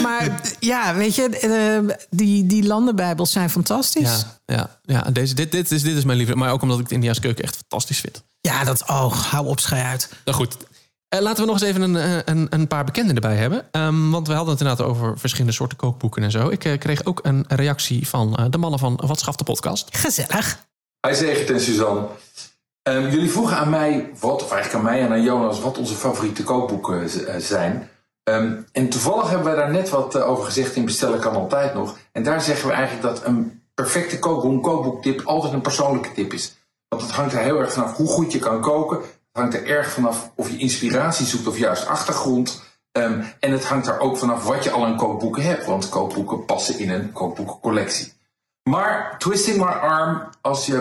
maar 0.02 0.40
ja, 0.60 0.94
weet 0.94 1.14
je, 1.14 1.28
eh, 1.28 1.96
die, 2.10 2.46
die 2.46 2.66
landenbijbels 2.66 3.32
zijn 3.32 3.50
fantastisch. 3.50 4.26
Ja, 4.46 4.78
ja. 4.82 5.02
Deze, 5.02 5.34
dit, 5.34 5.52
dit, 5.52 5.70
is, 5.70 5.82
dit 5.82 5.96
is 5.96 6.04
mijn 6.04 6.18
liefde. 6.18 6.36
Maar 6.36 6.52
ook 6.52 6.62
omdat 6.62 6.78
ik 6.78 6.88
de 6.88 6.94
India's 6.94 7.20
keuken 7.20 7.44
echt 7.44 7.56
fantastisch 7.56 8.00
vind. 8.00 8.22
Ja, 8.40 8.64
dat, 8.64 8.82
oh, 8.82 9.12
hou 9.12 9.46
op, 9.46 9.60
schei 9.60 9.82
uit. 9.82 10.10
Nou 10.24 10.36
goed. 10.36 10.56
Eh, 11.08 11.20
laten 11.20 11.40
we 11.40 11.50
nog 11.50 11.60
eens 11.60 11.68
even 11.68 11.82
een, 11.82 11.96
eh, 11.96 12.18
een, 12.24 12.46
een 12.50 12.66
paar 12.66 12.84
bekenden 12.84 13.14
erbij 13.14 13.36
hebben. 13.36 13.68
Ehm, 13.70 14.10
want 14.10 14.26
we 14.26 14.32
hadden 14.34 14.52
het 14.52 14.62
inderdaad 14.62 14.86
over 14.86 15.18
verschillende 15.18 15.52
soorten 15.52 15.76
kookboeken 15.78 16.22
en 16.22 16.30
zo. 16.30 16.48
Ik 16.48 16.64
eh, 16.64 16.78
kreeg 16.78 17.04
ook 17.04 17.20
een 17.22 17.44
reactie 17.48 18.08
van 18.08 18.36
eh, 18.36 18.44
de 18.50 18.58
mannen 18.58 18.78
van 18.78 19.00
Wat 19.06 19.18
Schaft 19.18 19.38
de 19.38 19.44
podcast. 19.44 19.96
Gezellig. 19.96 20.66
Hi 21.06 21.14
Zegert 21.14 21.50
en 21.50 21.60
Suzanne. 21.60 22.06
Ehm, 22.82 23.08
jullie 23.08 23.30
vroegen 23.30 23.56
aan 23.56 23.70
mij, 23.70 24.10
wat, 24.20 24.42
of 24.42 24.52
eigenlijk 24.52 24.74
aan 24.74 24.92
mij 24.92 25.00
en 25.00 25.10
aan 25.10 25.22
Jonas, 25.22 25.60
wat 25.60 25.78
onze 25.78 25.94
favoriete 25.94 26.42
kookboeken 26.42 27.10
zijn. 27.42 27.90
Ehm, 28.22 28.52
en 28.72 28.88
toevallig 28.88 29.28
hebben 29.28 29.46
wij 29.46 29.56
daar 29.56 29.72
net 29.72 29.88
wat 29.88 30.16
over 30.16 30.44
gezegd 30.44 30.76
in 30.76 30.84
Bestellen 30.84 31.20
kan 31.20 31.34
altijd 31.34 31.74
nog. 31.74 31.98
En 32.12 32.22
daar 32.22 32.40
zeggen 32.40 32.68
we 32.68 32.74
eigenlijk 32.74 33.06
dat 33.06 33.24
een 33.24 33.62
perfecte 33.74 34.18
kookboek, 34.18 34.52
een 34.52 34.60
kookboektip 34.60 35.20
altijd 35.24 35.52
een 35.52 35.60
persoonlijke 35.60 36.12
tip 36.12 36.32
is. 36.32 36.56
Want 36.88 37.02
het 37.02 37.10
hangt 37.10 37.32
er 37.32 37.38
heel 37.38 37.58
erg 37.58 37.72
vanaf 37.72 37.96
hoe 37.96 38.08
goed 38.08 38.32
je 38.32 38.38
kan 38.38 38.60
koken. 38.60 38.98
Het 39.36 39.44
hangt 39.44 39.66
er 39.66 39.76
erg 39.76 39.90
vanaf 39.90 40.32
of 40.34 40.50
je 40.50 40.56
inspiratie 40.56 41.26
zoekt 41.26 41.46
of 41.46 41.58
juist 41.58 41.86
achtergrond. 41.86 42.62
Ehm, 42.92 43.22
en 43.40 43.52
het 43.52 43.64
hangt 43.64 43.86
er 43.86 44.00
ook 44.00 44.16
vanaf 44.16 44.44
wat 44.44 44.64
je 44.64 44.70
al 44.70 44.84
aan 44.84 44.96
kookboeken 44.96 45.42
hebt. 45.42 45.64
Want 45.64 45.88
kookboeken 45.88 46.44
passen 46.44 46.78
in 46.78 46.90
een 46.90 47.12
kookboekencollectie. 47.12 48.12
Maar 48.62 49.14
twisting 49.18 49.56
my 49.56 49.72
arm, 49.72 50.28
als 50.40 50.66
je 50.66 50.72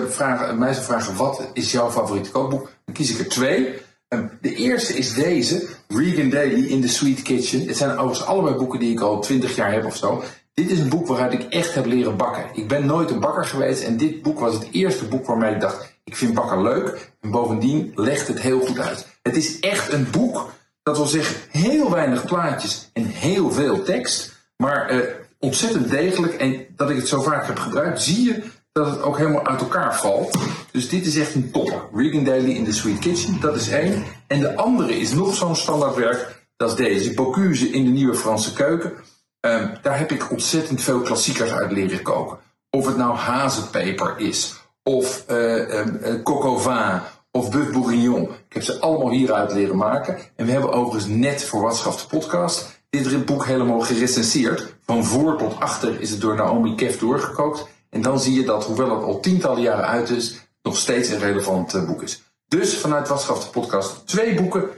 mij 0.57 0.73
zou 0.73 0.85
vragen 0.85 1.15
wat 1.15 1.49
is 1.53 1.71
jouw 1.71 1.91
favoriete 1.91 2.31
kookboek, 2.31 2.69
dan 2.85 2.95
kies 2.95 3.11
ik 3.11 3.19
er 3.19 3.29
twee. 3.29 3.81
Ehm, 4.07 4.27
de 4.41 4.55
eerste 4.55 4.93
is 4.93 5.13
deze, 5.13 5.67
Regan 5.87 6.29
Daly 6.29 6.65
in 6.65 6.81
the 6.81 6.89
Sweet 6.89 7.21
Kitchen. 7.21 7.67
Het 7.67 7.77
zijn 7.77 7.91
overigens 7.91 8.25
allebei 8.25 8.55
boeken 8.55 8.79
die 8.79 8.91
ik 8.91 8.99
al 8.99 9.19
twintig 9.19 9.55
jaar 9.55 9.71
heb 9.71 9.85
of 9.85 9.95
zo. 9.95 10.23
Dit 10.53 10.71
is 10.71 10.79
een 10.79 10.89
boek 10.89 11.07
waaruit 11.07 11.33
ik 11.33 11.43
echt 11.43 11.73
heb 11.73 11.85
leren 11.85 12.17
bakken. 12.17 12.45
Ik 12.53 12.67
ben 12.67 12.85
nooit 12.85 13.09
een 13.09 13.19
bakker 13.19 13.45
geweest 13.45 13.83
en 13.83 13.97
dit 13.97 14.21
boek 14.21 14.39
was 14.39 14.53
het 14.53 14.67
eerste 14.71 15.05
boek 15.05 15.25
waarmee 15.25 15.53
ik 15.53 15.61
dacht, 15.61 15.94
ik 16.05 16.15
vind 16.15 16.33
bakken 16.33 16.61
leuk. 16.61 17.11
En 17.21 17.31
bovendien 17.31 17.91
legt 17.95 18.27
het 18.27 18.39
heel 18.39 18.59
goed 18.59 18.79
uit. 18.79 19.07
Het 19.21 19.35
is 19.35 19.59
echt 19.59 19.93
een 19.93 20.07
boek, 20.11 20.51
dat 20.83 20.97
wil 20.97 21.05
zeggen 21.05 21.35
heel 21.49 21.91
weinig 21.91 22.25
plaatjes 22.25 22.89
en 22.93 23.05
heel 23.05 23.51
veel 23.51 23.83
tekst. 23.83 24.33
Maar 24.57 24.89
eh, 24.89 24.99
ontzettend 25.39 25.89
degelijk. 25.89 26.33
En 26.33 26.65
dat 26.75 26.89
ik 26.89 26.95
het 26.95 27.07
zo 27.07 27.21
vaak 27.21 27.47
heb 27.47 27.59
gebruikt, 27.59 28.01
zie 28.01 28.25
je 28.25 28.43
dat 28.71 28.89
het 28.89 29.01
ook 29.01 29.17
helemaal 29.17 29.47
uit 29.47 29.61
elkaar 29.61 29.99
valt. 29.99 30.37
Dus 30.71 30.89
dit 30.89 31.05
is 31.05 31.17
echt 31.17 31.35
een 31.35 31.51
topper. 31.51 31.81
Regan 31.93 32.23
Daly 32.23 32.51
in 32.51 32.65
the 32.65 32.73
Sweet 32.73 32.99
Kitchen, 32.99 33.39
dat 33.39 33.55
is 33.55 33.69
één. 33.69 34.03
En 34.27 34.39
de 34.39 34.55
andere 34.55 34.99
is 34.99 35.13
nog 35.13 35.35
zo'n 35.35 35.55
standaardwerk, 35.55 36.45
dat 36.55 36.69
is 36.69 36.75
deze. 36.75 37.13
Bocuse 37.13 37.69
in 37.69 37.85
de 37.85 37.91
Nieuwe 37.91 38.15
Franse 38.15 38.53
Keuken. 38.53 38.93
Ehm, 39.39 39.75
daar 39.81 39.97
heb 39.97 40.11
ik 40.11 40.31
ontzettend 40.31 40.81
veel 40.81 41.01
klassiekers 41.01 41.51
uit 41.51 41.71
leren 41.71 42.01
koken. 42.01 42.37
Of 42.69 42.85
het 42.85 42.97
nou 42.97 43.15
hazenpeper 43.15 44.13
is, 44.17 44.55
of 44.89 45.23
eh 45.27 45.79
eh, 45.79 46.21
au 46.23 46.59
vin, 46.59 47.01
of 47.31 47.49
bœuf 47.49 47.71
bourguignon. 47.71 48.23
Ik 48.23 48.53
heb 48.53 48.63
ze 48.63 48.79
allemaal 48.79 49.09
hieruit 49.09 49.53
leren 49.53 49.77
maken. 49.77 50.17
En 50.35 50.45
we 50.45 50.51
hebben 50.51 50.71
overigens 50.71 51.05
net 51.15 51.43
voor 51.43 51.61
Watschaf 51.61 52.01
de 52.01 52.07
podcast 52.07 52.75
dit 53.03 53.25
boek 53.25 53.45
helemaal 53.45 53.79
gerecenseerd. 53.79 54.75
Van 54.85 55.05
voor 55.05 55.37
tot 55.37 55.59
achter 55.59 56.01
is 56.01 56.09
het 56.09 56.21
door 56.21 56.35
Naomi 56.35 56.75
Kev 56.75 56.99
doorgekookt. 56.99 57.67
En 57.89 58.01
dan 58.01 58.19
zie 58.19 58.33
je 58.33 58.45
dat, 58.45 58.65
hoewel 58.65 58.95
het 58.95 59.03
al 59.03 59.19
tientallen 59.19 59.61
jaren 59.61 59.87
uit 59.87 60.09
is, 60.09 60.35
nog 60.61 60.77
steeds 60.77 61.09
een 61.09 61.19
relevant 61.19 61.73
eh, 61.73 61.85
boek 61.85 62.01
is. 62.01 62.23
Dus 62.47 62.77
vanuit 62.77 63.07
Watschaf 63.07 63.43
de 63.43 63.49
podcast 63.49 64.07
twee 64.07 64.35
boeken. 64.35 64.69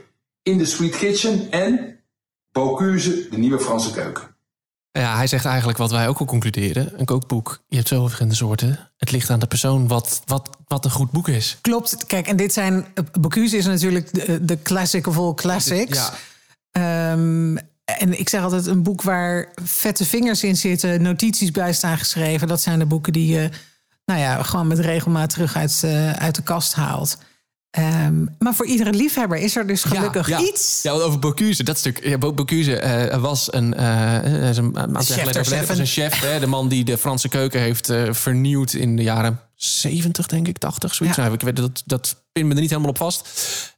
In 0.42 0.58
the 0.58 0.64
Sweet 0.64 0.96
Kitchen 0.96 1.50
en 1.50 2.00
Bocuse, 2.52 3.28
de 3.28 3.38
nieuwe 3.38 3.60
Franse 3.60 3.90
keuken. 3.90 4.36
Ja, 4.92 5.16
hij 5.16 5.26
zegt 5.26 5.44
eigenlijk 5.44 5.78
wat 5.78 5.90
wij 5.90 6.08
ook 6.08 6.18
al 6.18 6.26
concluderen. 6.26 7.00
Een 7.00 7.04
kookboek, 7.04 7.62
je 7.68 7.76
hebt 7.76 7.88
zoveel 7.88 8.04
verschillende 8.04 8.36
soorten. 8.36 8.90
Het 8.96 9.10
ligt 9.10 9.30
aan 9.30 9.38
de 9.38 9.46
persoon 9.46 9.88
wat, 9.88 10.22
wat, 10.24 10.50
wat 10.66 10.84
een 10.84 10.90
goed 10.90 11.10
boek 11.10 11.28
is. 11.28 11.58
Klopt. 11.60 12.06
Kijk, 12.06 12.26
en 12.26 12.36
dit 12.36 12.52
zijn. 12.52 12.86
Bocuse 13.20 13.56
is 13.56 13.66
natuurlijk 13.66 14.14
de, 14.14 14.44
de 14.44 14.62
classic 14.62 15.06
of 15.06 15.18
all 15.18 15.34
classics. 15.34 15.98
Ja. 15.98 16.12
Ehm, 16.70 17.56
en 17.84 18.18
ik 18.18 18.28
zeg 18.28 18.42
altijd 18.42 18.66
een 18.66 18.82
boek 18.82 19.02
waar 19.02 19.52
vette 19.62 20.04
vingers 20.04 20.44
in 20.44 20.56
zitten, 20.56 21.02
notities 21.02 21.50
bij 21.50 21.72
staan 21.72 21.98
geschreven. 21.98 22.48
Dat 22.48 22.60
zijn 22.60 22.78
de 22.78 22.86
boeken 22.86 23.12
die 23.12 23.34
je, 23.34 23.50
nou 24.04 24.20
ja, 24.20 24.42
gewoon 24.42 24.66
met 24.66 24.78
regelmaat 24.78 25.30
terug 25.30 25.56
uit, 25.56 25.80
eh, 25.84 26.12
uit 26.12 26.34
de 26.34 26.42
kast 26.42 26.74
haalt. 26.74 27.18
Ehm, 27.78 28.24
maar 28.38 28.54
voor 28.54 28.66
iedere 28.66 28.92
liefhebber 28.92 29.38
is 29.38 29.56
er 29.56 29.66
dus 29.66 29.84
gelukkig 29.84 30.28
ja, 30.28 30.40
iets. 30.40 30.80
Ja, 30.82 30.90
want 30.90 31.02
over 31.02 31.18
Bocuse, 31.18 31.62
dat 31.62 31.78
stuk. 31.78 32.04
Ja, 32.04 32.18
Bo- 32.18 32.32
Bocuse 32.32 32.78
eh, 32.78 33.20
was 33.20 33.52
een, 33.52 33.74
is 33.74 34.56
een, 34.56 34.78
aantal 34.78 35.02
geleden. 35.02 35.66
Was 35.66 35.78
een 35.78 35.86
chef, 35.86 36.20
hè, 36.20 36.40
de 36.40 36.46
man 36.46 36.68
die 36.68 36.84
de 36.84 36.98
Franse 36.98 37.28
keuken 37.28 37.60
heeft 37.60 37.92
vernieuwd 38.10 38.72
in 38.72 38.96
de 38.96 39.02
jaren 39.02 39.40
70, 39.54 40.26
denk 40.26 40.48
ik, 40.48 40.58
80, 40.58 40.94
zoiets. 40.94 41.16
Ja. 41.16 41.22
Nou, 41.22 41.34
ik 41.34 41.40
weet 41.40 41.56
dat, 41.56 41.82
dat 41.86 42.22
pin 42.32 42.46
me 42.46 42.54
er 42.54 42.60
niet 42.60 42.70
helemaal 42.70 42.90
op 42.90 42.96
vast. 42.96 43.28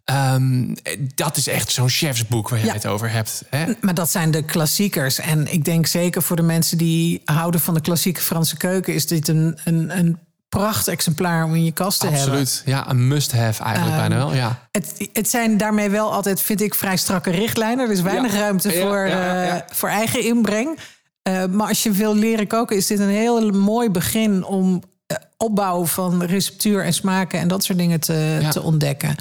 Ehm, 0.05 0.75
dat 1.15 1.37
is 1.37 1.47
echt 1.47 1.73
zo'n 1.73 1.89
chefsboek 1.89 2.49
waar 2.49 2.59
jij 2.59 2.69
Ja. 2.69 2.75
het 2.75 2.87
over 2.87 3.11
hebt. 3.11 3.45
Hè? 3.51 3.65
Maar 3.81 3.95
dat 3.95 4.11
zijn 4.11 4.31
de 4.31 4.45
klassiekers. 4.45 5.19
En 5.19 5.53
ik 5.53 5.65
denk 5.65 5.87
zeker 5.87 6.23
voor 6.23 6.37
de 6.37 6.43
mensen 6.43 6.79
die 6.79 7.21
houden 7.25 7.61
van 7.61 7.75
de 7.75 7.81
klassieke 7.81 8.21
Franse 8.21 8.57
keuken... 8.57 8.95
is 8.95 9.07
dit 9.07 9.29
een, 9.29 9.59
een, 9.65 9.99
een 9.99 10.19
prachtexemplaar 10.51 11.45
om 11.45 11.55
in 11.55 11.65
je 11.65 11.73
kast 11.73 12.01
te 12.01 12.07
hebben. 12.07 12.23
Absoluut. 12.23 12.63
Ja, 12.65 12.91
een 12.91 13.09
must-have 13.09 13.63
eigenlijk 13.63 13.97
Ehm, 13.97 14.09
bijna 14.09 14.25
wel. 14.25 14.35
Ja. 14.35 14.69
Het, 14.73 15.09
het 15.13 15.29
zijn 15.31 15.57
daarmee 15.57 15.91
wel 15.91 16.13
altijd, 16.13 16.41
vind 16.41 16.61
ik, 16.61 16.75
vrij 16.75 16.97
strakke 16.97 17.31
richtlijnen. 17.31 17.85
Er 17.85 17.93
is 17.93 18.01
weinig 18.01 18.33
Ja. 18.33 18.39
ruimte 18.39 18.73
Ja, 18.75 18.81
voor, 18.81 19.07
ja, 19.07 19.47
eh, 19.47 19.63
voor 19.73 19.89
eigen 19.89 20.25
inbreng. 20.25 20.79
Eh, 21.23 21.45
maar 21.45 21.69
als 21.69 21.83
je 21.83 21.91
wil 21.91 22.15
leren 22.15 22.47
koken, 22.47 22.77
is 22.77 22.87
dit 22.87 22.99
een 22.99 23.09
heel 23.09 23.51
mooi 23.51 23.91
begin 23.91 24.45
om 24.45 24.83
eh, 25.07 25.17
opbouw 25.37 25.87
van 25.87 26.23
receptuur 26.23 26.85
en 26.85 26.93
smaken 26.93 27.41
en 27.41 27.49
dat 27.49 27.65
soort 27.65 27.79
dingen 27.79 28.01
te, 28.01 28.49
te 28.51 28.63
ontdekken. 28.63 29.17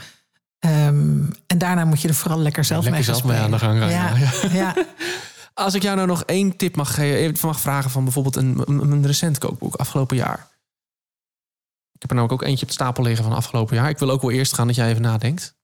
Ehm, 0.59 1.21
en 1.47 1.57
daarna 1.57 1.85
moet 1.85 2.01
je 2.01 2.07
er 2.07 2.13
vooral 2.15 2.39
lekker 2.39 2.65
zelf 2.65 2.83
Lekker 2.83 2.99
mee 3.01 3.09
gaan 3.09 3.19
zelf 3.19 3.31
mee 3.31 3.41
aan 3.41 3.51
de 3.51 3.59
gang 3.59 3.79
gaan, 3.79 4.51
Ja. 4.61 4.73
Als 5.53 5.73
ik 5.73 5.81
jou 5.81 5.95
nou 5.95 6.07
nog 6.07 6.23
één 6.23 6.55
tip 6.55 6.75
mag, 6.75 6.93
geven, 6.93 7.17
even 7.17 7.47
mag 7.47 7.59
vragen 7.59 7.89
van 7.91 8.03
bijvoorbeeld 8.03 8.35
een, 8.35 8.61
een, 8.65 8.91
een 8.91 9.05
recent 9.05 9.37
kookboek 9.37 9.75
afgelopen 9.75 10.17
jaar. 10.17 10.47
Ik 11.99 12.05
heb 12.07 12.09
er 12.09 12.15
namelijk 12.15 12.41
ook 12.41 12.47
eentje 12.49 12.61
op 12.61 12.67
de 12.67 12.73
stapel 12.83 13.03
liggen 13.03 13.23
van 13.23 13.33
afgelopen 13.33 13.75
jaar. 13.75 13.89
Ik 13.89 13.97
wil 13.97 14.09
ook 14.09 14.21
wel 14.21 14.31
eerst 14.31 14.53
gaan 14.53 14.67
dat 14.67 14.75
jij 14.75 14.89
even 14.89 15.01
nadenkt. 15.01 15.55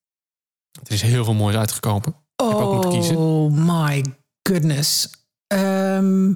Er 0.83 0.91
is 0.91 1.01
heel 1.01 1.23
veel 1.23 1.33
moois 1.33 1.55
uitgekomen. 1.55 2.07
Ik 2.35 2.45
heb 2.47 2.57
ook 2.57 2.89
kiezen. 2.89 3.17
Oh 3.17 3.51
my 3.51 4.05
goodness. 4.43 5.09
Ehm, 5.47 6.27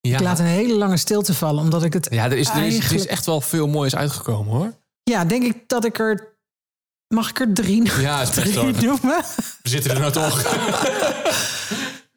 Ja, 0.00 0.14
Ik 0.16 0.20
laat 0.20 0.38
een 0.38 0.44
hele 0.44 0.74
lange 0.74 0.96
stilte 0.96 1.34
vallen, 1.34 1.62
omdat 1.62 1.82
ik 1.84 1.92
het 1.92 2.08
ja 2.10 2.24
er, 2.24 2.36
is, 2.38 2.48
er, 2.48 2.62
is, 2.66 2.90
er 2.90 3.08
echt 3.08 3.26
wel 3.26 3.40
veel 3.40 3.68
moois 3.68 3.96
uitgekomen 3.96 4.52
hoor. 4.54 4.72
Ja, 5.02 5.24
denk 5.24 5.42
ik 5.44 5.68
dat 5.68 5.84
ik 5.84 5.98
er. 5.98 6.36
Mag 7.14 7.28
ik 7.30 7.40
er 7.40 7.54
drie, 7.54 8.00
Ja, 8.00 8.20
is 8.22 8.30
best 8.30 8.52
drie 8.52 8.72
noemen? 8.72 9.24
We 9.62 9.68
zitten 9.68 9.90
er 9.90 10.00
nou 10.00 10.12
toch. 10.12 10.42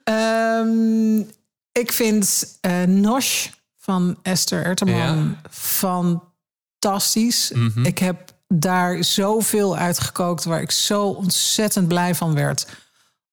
Ehm, 0.04 1.20
ik 1.72 1.92
vind 1.92 2.58
eh 2.62 2.84
Nosh 2.84 3.48
van 3.78 4.18
Esther 4.22 4.66
Erteman 4.66 5.38
fantastisch. 6.82 7.52
Mhm. 7.54 7.86
Ik 7.86 7.98
heb 7.98 8.34
daar 8.48 9.04
zoveel 9.04 9.78
uitgekookt 9.78 10.44
waar 10.44 10.62
ik 10.62 10.72
zo 10.72 11.08
ontzettend 11.08 11.88
blij 11.88 12.16
van 12.16 12.34
werd. 12.34 12.68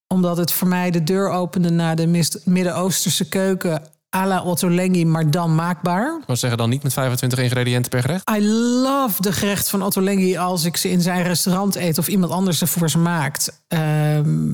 Omdat 0.07 0.37
het 0.37 0.51
voor 0.51 0.67
mij 0.67 0.91
de 0.91 1.03
deur 1.03 1.29
opende 1.29 1.69
naar 1.69 1.95
de 1.95 2.27
Midden-Oosterse 2.45 3.29
keuken 3.29 3.81
à 4.15 4.27
la 4.27 4.43
Ottolenghi, 4.43 5.05
maar 5.05 5.31
dan 5.31 5.55
maakbaar. 5.55 6.17
Ik 6.19 6.27
wil 6.27 6.35
zeggen 6.35 6.57
dan 6.57 6.69
niet 6.69 6.83
met 6.83 6.93
25 6.93 7.39
ingrediënten 7.39 7.91
per 7.91 8.01
gerecht. 8.01 8.29
I 8.29 8.45
love 8.81 9.21
de 9.21 9.31
gerecht 9.31 9.69
van 9.69 9.81
Otto 9.81 10.01
Lengi 10.01 10.37
als 10.37 10.63
ik 10.63 10.77
ze 10.77 10.89
in 10.89 11.01
zijn 11.01 11.23
restaurant 11.23 11.75
eet 11.75 11.97
of 11.97 12.07
iemand 12.07 12.31
anders 12.31 12.57
ze 12.57 12.67
voor 12.67 12.89
ze 12.89 12.97
maakt. 12.97 13.63
Ehm, 13.67 14.53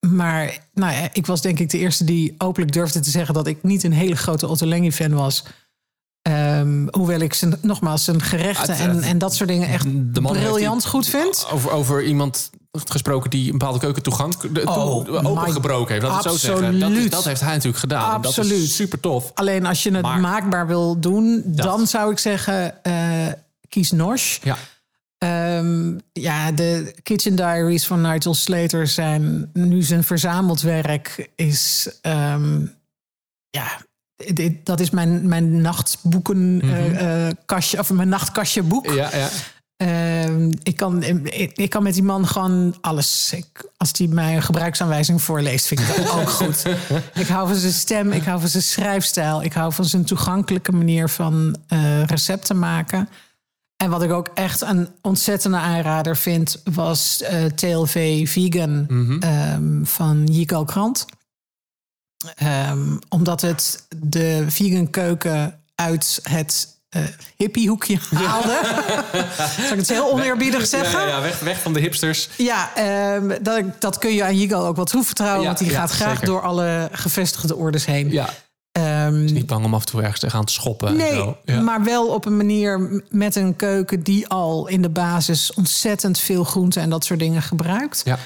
maar 0.00 0.58
nou 0.74 0.92
ja, 0.92 1.08
ik 1.12 1.26
was 1.26 1.42
denk 1.42 1.58
ik 1.58 1.70
de 1.70 1.78
eerste 1.78 2.04
die 2.04 2.34
openlijk 2.38 2.72
durfde 2.72 3.00
te 3.00 3.10
zeggen 3.10 3.34
dat 3.34 3.46
ik 3.46 3.62
niet 3.62 3.82
een 3.82 3.92
hele 3.92 4.16
grote 4.16 4.48
Otto 4.48 4.66
Lengi 4.66 4.92
fan 4.92 5.14
was. 5.14 5.44
Ehm, 6.22 6.86
hoewel 6.90 7.20
ik 7.20 7.34
zijn, 7.34 7.54
nogmaals 7.60 8.04
zijn 8.04 8.22
gerechten 8.22 8.74
en, 8.76 9.02
en 9.02 9.18
dat 9.18 9.34
soort 9.34 9.48
dingen 9.48 9.68
echt 9.68 9.86
briljant 10.22 10.86
goed 10.86 11.06
vind. 11.06 11.46
Over, 11.52 11.70
over 11.70 12.02
iemand 12.04 12.50
gesproken 12.84 13.30
die 13.30 13.46
een 13.52 13.58
bepaalde 13.58 13.78
keuken 13.78 14.02
toegang 14.02 14.36
de- 14.36 14.66
Oh, 14.66 15.26
opengebroken 15.26 15.92
heeft. 15.94 16.06
Dat, 16.06 16.14
het 16.14 16.22
zo 16.32 16.36
zeggen. 16.38 16.62
Dat, 16.62 16.72
is- 16.74 16.82
absoluut. 16.84 17.10
dat 17.10 17.24
heeft 17.24 17.40
hij 17.40 17.50
natuurlijk 17.50 17.78
gedaan. 17.78 18.14
En 18.14 18.20
Dat 18.22 18.26
Absoluut. 18.38 18.62
is 18.62 18.74
super 18.76 19.00
tof. 19.00 19.30
Alleen 19.34 19.66
als 19.66 19.82
je 19.82 19.90
het 19.92 20.02
Maar- 20.02 20.20
maakbaar 20.20 20.66
wil 20.66 21.00
doen, 21.00 21.42
dan 21.46 21.86
zou 21.86 22.10
ik 22.12 22.18
zeggen 22.18 22.82
eh, 22.84 23.26
kies 23.68 23.90
Nosh. 23.90 24.38
Ja. 24.42 24.56
Ehm, 25.18 25.98
ja, 26.12 26.52
de 26.52 26.94
Kitchen 27.02 27.36
Diaries 27.36 27.86
van 27.86 28.00
Nigel 28.00 28.34
Slater 28.34 28.86
zijn 28.86 29.50
nu 29.52 29.82
zijn 29.82 30.04
verzameld 30.04 30.60
werk 30.60 31.30
is 31.36 31.90
ehm, 32.00 32.60
ja, 33.50 33.80
dat 34.64 34.80
is 34.80 34.90
mijn, 34.90 35.28
mijn 35.28 35.60
nachtboeken 35.60 36.60
eh, 36.62 37.26
eh, 37.26 37.32
kastje 37.46 37.78
of 37.78 37.92
mijn 37.92 38.08
nachtkastje 38.08 38.62
boek. 38.62 38.86
Ja, 38.86 39.10
ja. 39.16 39.28
Ehm, 39.82 40.50
ik, 40.62 40.76
kan, 40.76 41.02
ik, 41.02 41.56
ik 41.56 41.70
kan 41.70 41.82
met 41.82 41.94
die 41.94 42.02
man 42.02 42.26
gewoon 42.26 42.76
alles. 42.80 43.32
Ik, 43.36 43.68
als 43.76 43.90
hij 43.94 44.06
mij 44.06 44.36
een 44.36 44.42
gebruiksaanwijzing 44.42 45.22
voorleest, 45.22 45.66
vind 45.66 45.80
ik 45.80 45.96
dat 45.96 46.10
ook 46.10 46.28
goed. 46.40 46.64
Ik 47.14 47.26
hou 47.26 47.48
van 47.48 47.56
zijn 47.56 47.72
stem, 47.72 48.12
ik 48.12 48.22
hou 48.22 48.40
van 48.40 48.48
zijn 48.48 48.62
schrijfstijl, 48.62 49.42
ik 49.42 49.52
hou 49.52 49.72
van 49.72 49.84
zijn 49.84 50.04
toegankelijke 50.04 50.72
manier 50.72 51.08
van 51.08 51.56
eh, 51.68 52.04
recepten 52.04 52.58
maken. 52.58 53.08
En 53.76 53.90
wat 53.90 54.02
ik 54.02 54.10
ook 54.10 54.30
echt 54.34 54.60
een 54.60 54.88
ontzettende 55.00 55.56
aanrader 55.56 56.16
vind, 56.16 56.62
was 56.74 57.22
eh, 57.22 57.44
TLV 57.44 58.28
Vegan 58.28 58.86
ehm, 59.20 59.84
van 59.84 60.24
Jikal 60.24 60.64
Krant. 60.64 61.06
Ehm, 62.36 62.96
omdat 63.08 63.40
het 63.40 63.86
de 63.96 64.44
vegan 64.48 64.90
keuken 64.90 65.60
uit 65.74 66.20
het 66.22 66.80
eh 66.88 67.02
hippiehoekje 67.36 67.98
haalde. 68.14 68.60
Zal 69.60 69.72
ik 69.72 69.78
het 69.78 69.88
heel 69.88 70.12
oneerbiedig 70.12 70.66
zeggen? 70.66 71.00
Ja, 71.00 71.06
ja, 71.06 71.20
weg, 71.20 71.40
weg 71.40 71.60
van 71.60 71.72
de 71.72 71.80
hipsters. 71.80 72.28
Ja, 72.36 72.74
ehm, 72.74 73.42
dat, 73.42 73.64
dat 73.78 73.98
kun 73.98 74.14
je 74.14 74.24
aan 74.24 74.36
Yigal 74.36 74.66
ook 74.66 74.76
wel 74.76 74.84
toevertrouwen. 74.84 75.40
Ja, 75.40 75.46
want 75.46 75.58
die 75.58 75.70
ja, 75.70 75.78
gaat 75.78 75.90
graag 75.90 76.10
zeker. 76.10 76.26
door 76.26 76.42
alle 76.42 76.88
gevestigde 76.92 77.56
orders 77.56 77.84
heen. 77.84 78.10
Ja, 78.10 78.28
Ehm, 78.72 79.24
niet 79.24 79.46
bang 79.46 79.64
om 79.64 79.74
af 79.74 79.80
en 79.80 79.86
toe 79.86 80.00
ergens 80.02 80.20
te 80.20 80.30
gaan 80.30 80.48
schoppen. 80.48 80.88
en 80.88 80.96
nee, 80.96 81.14
zo. 81.14 81.36
Ja. 81.44 81.60
maar 81.60 81.84
wel 81.84 82.08
op 82.08 82.24
een 82.24 82.36
manier 82.36 83.02
met 83.08 83.36
een 83.36 83.56
keuken... 83.56 84.02
die 84.02 84.28
al 84.28 84.66
in 84.66 84.82
de 84.82 84.88
basis 84.88 85.54
ontzettend 85.54 86.18
veel 86.18 86.44
groenten 86.44 86.82
en 86.82 86.90
dat 86.90 87.04
soort 87.04 87.18
dingen 87.18 87.42
gebruikt. 87.42 88.02
Ja. 88.04 88.18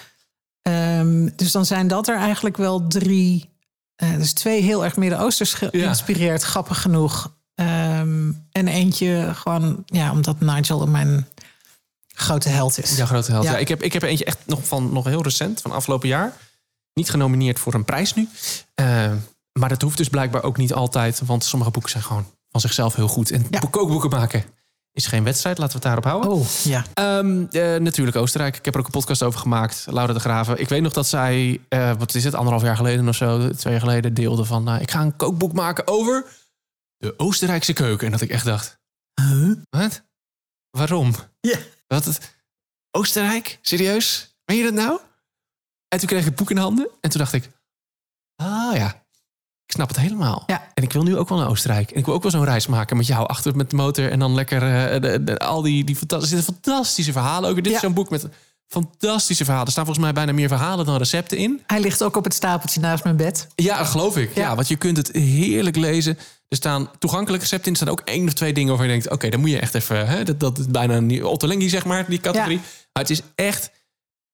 Dus 1.37 1.53
dan 1.53 1.67
zijn 1.67 1.89
dat 1.89 2.09
er 2.09 2.17
eigenlijk 2.17 2.57
wel 2.57 2.87
drie... 2.87 3.55
eh, 3.97 4.17
dus 4.17 4.33
twee 4.33 4.63
heel 4.63 4.85
erg 4.85 4.97
Midden-Oosters 4.97 5.55
geïnspireerd, 5.55 6.43
grappig 6.43 6.81
genoeg. 6.83 7.35
Ehm, 7.55 8.31
en 8.53 8.69
eentje 8.69 9.31
gewoon, 9.35 9.83
ja, 9.87 10.11
omdat 10.11 10.41
Nigel 10.41 10.87
mijn 10.87 11.29
grote 12.15 12.49
held 12.49 12.79
is. 12.79 12.97
Ja, 12.97 13.07
grote 13.07 13.31
held. 13.31 13.45
Ja. 13.45 13.51
Ja. 13.53 13.59
ik, 13.59 13.69
heb, 13.69 13.83
ik 13.83 13.93
heb 13.93 14.03
eentje 14.03 14.25
echt 14.25 14.39
nog 14.47 14.67
van 14.67 14.93
nog 14.93 15.05
heel 15.05 15.23
recent, 15.23 15.61
van 15.61 15.71
afgelopen 15.71 16.09
jaar. 16.09 16.33
Niet 16.95 17.11
genomineerd 17.11 17.59
voor 17.59 17.75
een 17.75 17.85
prijs 17.85 18.15
nu. 18.15 18.29
Eh, 18.75 19.13
maar 19.53 19.69
dat 19.69 19.83
hoeft 19.83 19.97
dus 19.97 20.09
blijkbaar 20.09 20.43
ook 20.43 20.57
niet 20.57 20.73
altijd. 20.73 21.21
Want 21.25 21.45
sommige 21.45 21.71
boeken 21.71 21.91
zijn 21.91 22.03
gewoon 22.03 22.27
van 22.51 22.61
zichzelf 22.61 22.95
heel 22.95 23.09
goed. 23.09 23.31
En 23.31 23.47
Ja. 23.51 23.61
kookboeken 23.71 24.11
maken 24.11 24.45
is 24.97 25.07
geen 25.07 25.25
wedstrijd. 25.25 25.59
Laten 25.59 25.81
we 25.81 25.89
het 25.89 25.95
daarop 25.95 26.23
houden. 26.23 26.31
Oh, 26.31 26.49
ja. 26.65 26.85
Ehm, 26.95 27.47
eh, 27.51 27.81
natuurlijk 27.81 28.17
Oostenrijk. 28.17 28.57
Ik 28.57 28.65
heb 28.65 28.75
er 28.75 28.81
ook 28.81 28.87
een 28.87 28.93
podcast 28.93 29.23
over 29.23 29.41
gemaakt. 29.41 29.87
Laura 29.91 30.13
de 30.13 30.21
Graven. 30.21 30.61
Ik 30.61 30.69
weet 30.69 30.83
nog 30.83 30.93
dat 30.93 31.07
zij, 31.07 31.61
eh, 31.69 31.93
wat 31.99 32.15
is 32.15 32.25
het, 32.25 32.35
anderhalf 32.35 32.63
jaar 32.65 32.77
geleden 32.77 33.09
of 33.09 33.15
zo, 33.15 33.51
twee 33.51 33.73
jaar 33.73 33.83
geleden, 33.83 34.15
deelde 34.15 34.45
van... 34.45 34.69
eh, 34.69 34.81
ik 34.81 34.91
ga 34.91 35.01
een 35.01 35.17
kookboek 35.17 35.53
maken 35.53 35.87
over 35.87 36.27
de 36.97 37.15
Oostenrijkse 37.17 37.73
keuken. 37.73 38.07
En 38.07 38.13
dat 38.13 38.21
ik 38.21 38.31
echt 38.31 38.45
dacht, 38.45 38.79
wat? 39.71 40.03
Waarom? 40.71 41.15
Ja. 41.41 41.59
Wat 41.87 42.05
het? 42.05 42.37
Oostenrijk? 42.91 43.59
Serieus? 43.63 44.37
Meen 44.45 44.59
je 44.59 44.65
dat 44.65 44.75
nou? 44.75 45.01
En 45.89 45.99
toen 45.99 46.09
kreeg 46.09 46.21
ik 46.21 46.27
het 46.27 46.37
boek 46.37 46.51
in 46.51 46.57
handen. 46.57 46.89
En 47.01 47.11
toen 47.11 47.21
dacht 47.21 47.33
ik, 47.33 47.51
ah 48.37 48.75
ja, 48.77 49.06
snap 49.77 49.89
het 49.89 49.99
helemaal. 50.01 50.43
Ja. 50.47 50.69
En 50.75 50.83
ik 50.83 50.93
wil 50.93 51.03
nu 51.03 51.17
ook 51.17 51.29
wel 51.29 51.39
naar 51.39 51.49
Oostenrijk. 51.49 51.91
En 51.91 51.99
ik 51.99 52.05
wil 52.05 52.15
ook 52.15 52.23
wel 52.23 52.31
zo'n 52.31 52.45
reis 52.45 52.67
maken 52.67 52.97
met 52.97 53.07
jou 53.07 53.27
achter 53.29 53.57
met 53.57 53.71
de 53.71 53.77
motor. 53.77 54.11
En 54.11 54.19
dan 54.19 54.35
lekker 54.35 54.63
eh, 54.93 55.01
de, 55.01 55.25
de- 55.25 55.39
al 55.39 55.63
die, 55.63 55.85
die 55.85 55.97
fantastische, 55.97 57.07
er 57.07 57.13
verhalen. 57.13 57.51
Ook 57.51 57.57
dit 57.57 57.67
Ja. 57.67 57.73
is 57.75 57.81
zo'n 57.81 57.95
boek 57.95 58.11
met 58.11 58.27
fantastische 58.67 59.43
verhalen. 59.45 59.67
Er 59.67 59.73
staan 59.73 59.85
volgens 59.85 60.05
mij 60.07 60.15
bijna 60.15 60.33
meer 60.33 60.49
verhalen 60.49 60.87
dan 60.87 60.97
recepten 60.97 61.39
in. 61.39 61.63
Hij 61.67 61.81
ligt 61.81 62.03
ook 62.03 62.17
op 62.17 62.25
het 62.25 62.35
stapeltje 62.35 62.81
naast 62.81 63.05
mijn 63.05 63.17
bed. 63.17 63.49
Ja, 63.55 63.85
geloof 63.85 64.17
ik. 64.17 64.35
Ja. 64.35 64.43
Ja. 64.43 64.55
want 64.55 64.69
je 64.69 64.77
kunt 64.77 64.97
het 64.97 65.11
heerlijk 65.13 65.77
lezen. 65.77 66.19
Er 66.49 66.57
staan 66.57 66.91
toegankelijke 66.99 67.45
recepten 67.45 67.67
in. 67.67 67.73
Er 67.79 67.85
staan 67.87 67.93
ook 67.99 68.01
één 68.05 68.27
of 68.27 68.33
twee 68.33 68.53
dingen 68.53 68.69
waarvan 68.69 68.87
je 68.87 68.93
denkt... 68.93 69.11
oké, 69.11 69.29
dan 69.29 69.41
moet 69.41 69.51
je 69.51 69.59
echt 69.61 69.75
even... 69.75 70.09
Hè, 70.09 70.23
dat, 70.25 70.41
dat 70.41 70.59
is 70.59 70.67
bijna 70.67 70.97
een 70.97 71.25
Ottolengi, 71.25 71.69
zeg 71.69 71.85
maar, 71.85 72.09
die 72.09 72.21
categorie. 72.21 72.57
Maar 72.93 73.03
het 73.03 73.11
is 73.11 73.21
echt... 73.35 73.71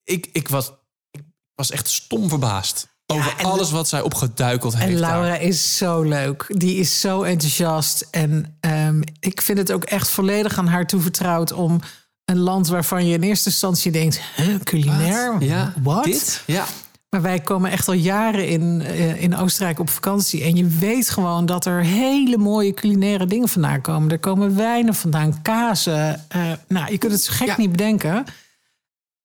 Ik, 0.05 0.29
ik, 0.33 0.49
was, 0.49 0.73
ik 1.11 1.21
was 1.55 1.71
echt 1.71 1.89
stom 1.89 2.29
verbaasd. 2.29 2.89
Over 3.13 3.35
alles 3.43 3.71
wat 3.71 3.89
zij 3.89 4.01
opgeduikeld 4.01 4.77
heeft 4.77 4.95
En 4.95 5.01
daar. 5.01 5.11
Laura 5.21 5.37
is 5.37 5.77
zo 5.77 6.03
leuk. 6.03 6.45
Die 6.49 6.77
is 6.77 7.01
zo 7.01 7.23
enthousiast. 7.23 8.09
En 8.11 8.57
ehm, 8.61 9.01
ik 9.21 9.41
vind 9.41 9.59
het 9.59 9.73
ook 9.73 9.85
echt 9.85 10.09
volledig 10.09 10.59
aan 10.59 10.67
haar 10.67 10.87
toevertrouwd 10.87 11.53
om 11.53 11.81
een 12.25 12.39
land 12.39 12.69
waarvan 12.69 13.07
je 13.07 13.15
in 13.15 13.23
eerste 13.23 13.49
instantie 13.49 13.93
denkt: 13.93 14.21
huh, 14.37 14.55
culinair? 14.65 15.37
Ja, 15.41 15.73
Wat? 15.83 16.05
dit? 16.05 16.43
Ja. 16.47 16.65
Maar 17.11 17.23
wij 17.23 17.41
komen 17.41 17.71
echt 17.71 17.89
al 17.89 17.95
jaren 17.95 18.49
in, 18.49 18.83
eh, 18.87 19.23
in 19.23 19.37
Oostenrijk 19.37 19.79
op 19.79 19.91
vakantie. 19.91 20.43
En 20.43 20.57
je 20.57 20.67
weet 20.67 21.11
gewoon 21.11 21.47
dat 21.47 21.65
er 21.67 21.81
hele 21.85 22.37
mooie 22.39 22.75
culinaire 22.75 23.27
dingen 23.27 23.49
vandaan 23.49 23.81
komen. 23.81 24.11
Er 24.11 24.19
komen 24.19 24.57
wijnen 24.57 24.95
vandaan, 24.95 25.43
kazen. 25.43 26.25
eh, 26.29 26.41
nou, 26.69 26.91
je 26.93 26.99
kunt 26.99 27.13
het 27.13 27.23
zo 27.23 27.33
gek 27.35 27.47
Ja. 27.47 27.55
niet 27.59 27.71
bedenken. 27.71 28.25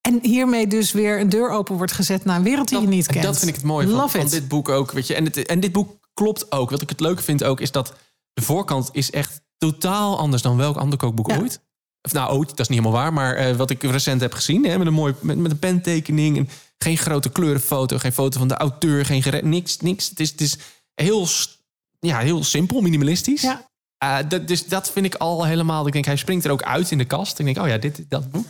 En 0.08 0.20
hiermee 0.22 0.68
dus 0.68 0.92
weer 0.92 1.20
een 1.20 1.30
deur 1.30 1.50
open 1.50 1.76
wordt 1.76 1.92
gezet 1.92 2.26
naar 2.26 2.36
een 2.38 2.44
wereld 2.44 2.68
die 2.70 2.82
je 2.82 2.88
niet 2.88 3.08
en 3.08 3.14
kent. 3.14 3.26
dat 3.26 3.38
vind 3.38 3.50
ik 3.50 3.56
het 3.56 3.64
mooie 3.64 4.08
van, 4.10 4.28
dit 4.28 4.48
boek 4.48 4.70
ook. 4.70 4.92
Weet 4.92 5.08
je. 5.08 5.16
En, 5.16 5.24
het, 5.24 5.46
en 5.46 5.60
dit 5.60 5.72
boek 5.72 5.98
klopt 6.14 6.52
ook. 6.52 6.70
Wat 6.70 6.82
ik 6.82 6.90
het 6.90 7.00
leuke 7.00 7.24
vind 7.24 7.44
ook, 7.44 7.60
is 7.60 7.72
dat 7.72 7.94
de 8.34 8.42
voorkant 8.42 8.90
is 8.92 9.12
echt 9.12 9.42
totaal 9.58 10.18
anders 10.18 10.42
dan 10.42 10.58
welk 10.58 10.78
ander 10.78 10.98
kookboek 10.98 11.30
Ja. 11.30 11.38
ooit. 11.40 11.60
Of 12.02 12.14
nou, 12.14 12.34
ooit, 12.38 12.50
dat 12.50 12.60
is 12.60 12.68
niet 12.68 12.80
helemaal 12.80 13.02
waar. 13.02 13.14
Maar 13.14 13.36
eh, 13.36 13.56
wat 13.56 13.70
ik 13.70 13.84
recent 13.84 14.22
heb 14.22 14.34
gezien, 14.34 14.66
hè, 14.66 14.78
met, 14.78 14.88
een 14.88 14.94
mooi, 14.94 15.14
met, 15.20 15.38
met 15.38 15.52
een 15.52 15.60
pentekening. 15.60 16.38
En 16.38 16.50
geen 16.78 16.98
grote 16.98 17.30
kleurenfoto, 17.30 17.98
geen 17.98 18.14
foto 18.14 18.40
van 18.40 18.48
de 18.48 18.56
auteur, 18.58 19.06
geen 19.06 19.24
gere- 19.24 19.42
niks, 19.48 19.78
niks. 19.78 20.10
Het 20.10 20.20
is, 20.20 20.30
het 20.32 20.42
is 20.42 20.58
heel, 20.94 21.28
ja, 22.00 22.20
heel 22.20 22.44
simpel, 22.44 22.82
minimalistisch. 22.82 23.42
Ja. 23.42 23.68
Eh, 23.98 24.18
dat, 24.30 24.48
dus 24.48 24.68
dat 24.68 24.92
vind 24.92 25.06
ik 25.06 25.16
al 25.16 25.46
helemaal. 25.46 25.88
Ik 25.88 25.94
denk, 25.94 26.06
hij 26.06 26.16
springt 26.16 26.46
er 26.46 26.52
ook 26.52 26.64
uit 26.64 26.92
in 26.92 26.98
de 26.98 27.06
kast. 27.06 27.40
Ik 27.40 27.46
denk, 27.46 27.58
oh 27.58 27.68
ja, 27.68 27.78
dit, 27.78 28.06
dat 28.10 28.32
boek. 28.32 28.46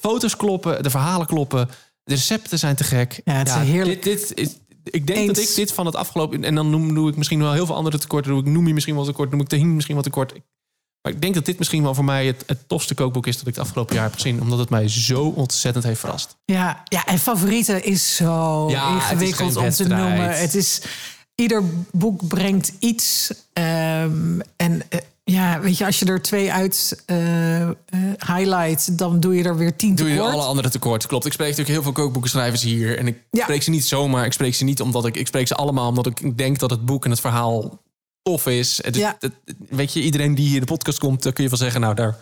Foto's 0.00 0.36
kloppen, 0.36 0.82
de 0.82 0.90
verhalen 0.90 1.26
kloppen, 1.26 1.68
de 2.04 2.14
recepten 2.14 2.58
zijn 2.58 2.76
te 2.76 2.84
gek. 2.84 3.20
Ja, 3.24 3.32
het 3.32 3.48
is 3.48 3.54
heerlijk. 3.54 4.02
Dit, 4.02 4.28
dit 4.28 4.38
is, 4.38 4.56
ik 4.84 5.06
denk 5.06 5.26
dat 5.26 5.38
ik 5.38 5.54
dit 5.54 5.72
van 5.72 5.86
het 5.86 5.94
afgelopen... 5.94 6.44
En 6.44 6.54
dan 6.54 6.70
noem, 6.70 6.94
doe 6.94 7.08
ik 7.08 7.16
misschien 7.16 7.38
wel 7.38 7.52
heel 7.52 7.66
veel 7.66 7.74
andere 7.74 7.98
tekorten. 7.98 8.30
Doe 8.30 8.40
ik 8.40 8.46
Noem 8.46 8.66
je 8.66 8.74
misschien 8.74 8.94
wel 8.94 9.04
tekort, 9.04 9.30
noem 9.30 9.40
ik 9.40 9.48
Tahin 9.48 9.74
misschien 9.74 9.94
wel 9.94 10.04
tekort. 10.04 10.32
Maar 11.02 11.12
ik 11.12 11.20
denk 11.20 11.34
dat 11.34 11.44
dit 11.44 11.58
misschien 11.58 11.82
wel 11.82 11.94
voor 11.94 12.04
mij 12.04 12.26
het, 12.26 12.42
het 12.46 12.68
tofste 12.68 12.94
kookboek 12.94 13.26
is... 13.26 13.36
dat 13.38 13.46
ik 13.46 13.54
het 13.54 13.64
afgelopen 13.64 13.94
jaar 13.94 14.04
heb 14.04 14.14
gezien. 14.14 14.40
Omdat 14.40 14.58
het 14.58 14.70
mij 14.70 14.88
zo 14.88 15.22
ontzettend 15.22 15.84
heeft 15.84 16.00
verrast. 16.00 16.36
Ja, 16.44 16.82
ja, 16.84 17.06
en 17.06 17.18
favorieten 17.18 17.84
is 17.84 18.16
zo 18.16 18.70
Ja, 18.70 18.94
ingewikkeld 18.94 19.56
om 19.56 19.70
te 19.70 19.88
noemen. 19.88 20.38
Het 20.38 20.54
is, 20.54 20.82
ieder 21.34 21.62
boek 21.92 22.28
brengt 22.28 22.72
iets. 22.78 23.32
ehm, 23.52 24.40
en 24.56 24.82
eh, 24.88 25.00
ja, 25.30 25.60
weet 25.60 25.78
je, 25.78 25.86
als 25.86 25.98
je 25.98 26.06
er 26.06 26.22
twee 26.22 26.52
uit 26.52 27.02
eh, 27.06 27.62
eh, 27.62 27.74
highlight, 28.26 28.98
dan 28.98 29.20
doe 29.20 29.34
je 29.36 29.42
er 29.44 29.56
weer 29.56 29.76
tien 29.76 29.94
Doe 29.94 30.08
je 30.08 30.14
tekort. 30.14 30.32
alle 30.32 30.42
andere 30.42 30.68
tekort. 30.70 31.06
Klopt. 31.06 31.26
Ik 31.26 31.32
spreek 31.32 31.48
natuurlijk 31.48 31.74
heel 31.74 31.92
veel 31.92 32.02
kookboekenschrijvers 32.02 32.62
hier. 32.62 32.98
En 32.98 33.06
ik 33.06 33.18
Ja. 33.30 33.42
spreek 33.42 33.62
ze 33.62 33.70
niet 33.70 33.84
zomaar. 33.84 34.24
Ik 34.24 34.32
spreek 34.32 34.54
ze 34.54 34.64
niet 34.64 34.80
omdat 34.80 35.06
ik... 35.06 35.16
Ik 35.16 35.26
spreek 35.26 35.46
ze 35.46 35.54
allemaal 35.54 35.88
omdat 35.88 36.06
ik 36.06 36.36
denk 36.38 36.58
dat 36.58 36.70
het 36.70 36.84
boek 36.84 37.04
en 37.04 37.10
het 37.10 37.20
verhaal 37.20 37.82
tof 38.22 38.46
is. 38.46 38.76
Het, 38.82 38.94
is- 38.96 39.02
Ja. 39.02 39.16
het- 39.20 39.32
weet 39.68 39.92
je, 39.92 40.00
iedereen 40.02 40.34
die 40.34 40.46
hier 40.46 40.54
in 40.54 40.60
de 40.60 40.66
podcast 40.66 40.98
komt... 40.98 41.22
dan 41.22 41.32
kun 41.32 41.44
je 41.44 41.50
wel 41.50 41.58
zeggen, 41.58 41.80
nou, 41.80 41.94
daar, 41.94 42.16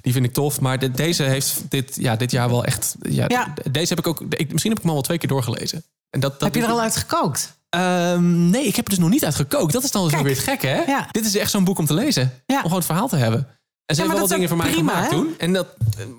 die 0.00 0.12
vind 0.12 0.24
ik 0.24 0.32
tof. 0.32 0.60
Maar 0.60 0.78
de- 0.78 0.90
deze 0.90 1.22
heeft 1.22 1.62
dit, 1.68 1.96
ja, 2.00 2.16
dit 2.16 2.30
jaar 2.30 2.48
wel 2.48 2.64
echt... 2.64 2.94
Ja, 3.02 3.24
Ja. 3.28 3.52
de- 3.62 3.70
Deze 3.70 3.88
heb 3.88 3.98
ik 3.98 4.06
ook... 4.06 4.20
Ik, 4.28 4.52
misschien 4.52 4.70
heb 4.70 4.78
ik 4.80 4.84
hem 4.86 4.88
al 4.88 4.92
wel 4.94 5.02
twee 5.02 5.18
keer 5.18 5.28
doorgelezen. 5.28 5.84
En 6.10 6.20
dat, 6.20 6.32
dat 6.32 6.40
Heb 6.42 6.54
je 6.54 6.62
er 6.62 6.72
al 6.74 6.80
uit 6.80 6.96
gekookt? 6.96 7.55
Ehm, 7.68 8.50
nee, 8.50 8.66
ik 8.66 8.76
heb 8.76 8.84
er 8.84 8.90
dus 8.90 8.98
nog 9.00 9.10
niet 9.10 9.24
uit 9.24 9.34
gekookt. 9.34 9.72
Dat 9.72 9.84
is 9.84 9.90
dan 9.90 10.08
Kijk. 10.08 10.22
weer 10.22 10.32
het 10.34 10.42
gekke, 10.44 10.66
hè? 10.66 10.82
Ja. 10.82 11.08
Dit 11.10 11.24
is 11.26 11.36
echt 11.36 11.50
zo'n 11.50 11.64
boek 11.64 11.78
om 11.78 11.86
te 11.86 11.94
lezen. 11.94 12.32
Ja. 12.46 12.56
Om 12.56 12.62
gewoon 12.62 12.76
het 12.78 12.86
verhaal 12.86 13.08
te 13.08 13.16
hebben. 13.16 13.48
En 13.86 13.94
ze 13.94 14.02
Ja, 14.02 14.08
hebben 14.08 14.18
wel 14.28 14.36
dingen 14.36 14.48
voor 14.48 14.56
mij 14.58 14.70
prima, 14.70 14.92
gemaakt 14.92 15.10
hè? 15.10 15.16
toen. 15.16 15.34
En 15.38 15.52
dat, 15.52 15.66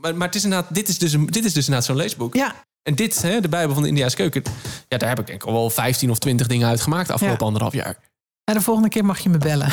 maar, 0.02 0.16
maar 0.16 0.28
het 0.28 0.36
is 0.36 0.44
inderdaad, 0.44 0.74
dit 0.76 0.88
is 0.88 0.98
dus, 0.98 1.14
een, 1.14 1.26
dit 1.26 1.46
is 1.46 1.54
dus 1.54 1.66
inderdaad 1.66 1.86
zo'n 1.86 1.96
leesboek. 1.96 2.36
Ja, 2.36 2.56
En 2.84 2.96
dit, 2.96 3.22
hè, 3.22 3.42
de 3.42 3.50
Bijbel 3.50 3.74
van 3.74 3.84
de 3.84 3.90
India's 3.90 4.16
keuken. 4.16 4.44
Ja, 4.88 4.98
daar 4.98 5.10
heb 5.10 5.20
ik 5.20 5.28
denk 5.28 5.42
ik 5.42 5.48
al 5.48 5.54
wel 5.54 5.70
15 5.70 6.10
of 6.10 6.18
20 6.20 6.48
dingen 6.48 6.68
uit 6.68 6.82
gemaakt 6.82 7.08
de 7.08 7.14
afgelopen 7.14 7.46
anderhalf 7.46 7.74
jaar. 7.74 7.98
en 8.44 8.54
de 8.54 8.62
volgende 8.62 8.90
keer 8.90 9.06
mag 9.06 9.20
je 9.20 9.30
me 9.30 9.38
bellen. 9.38 9.68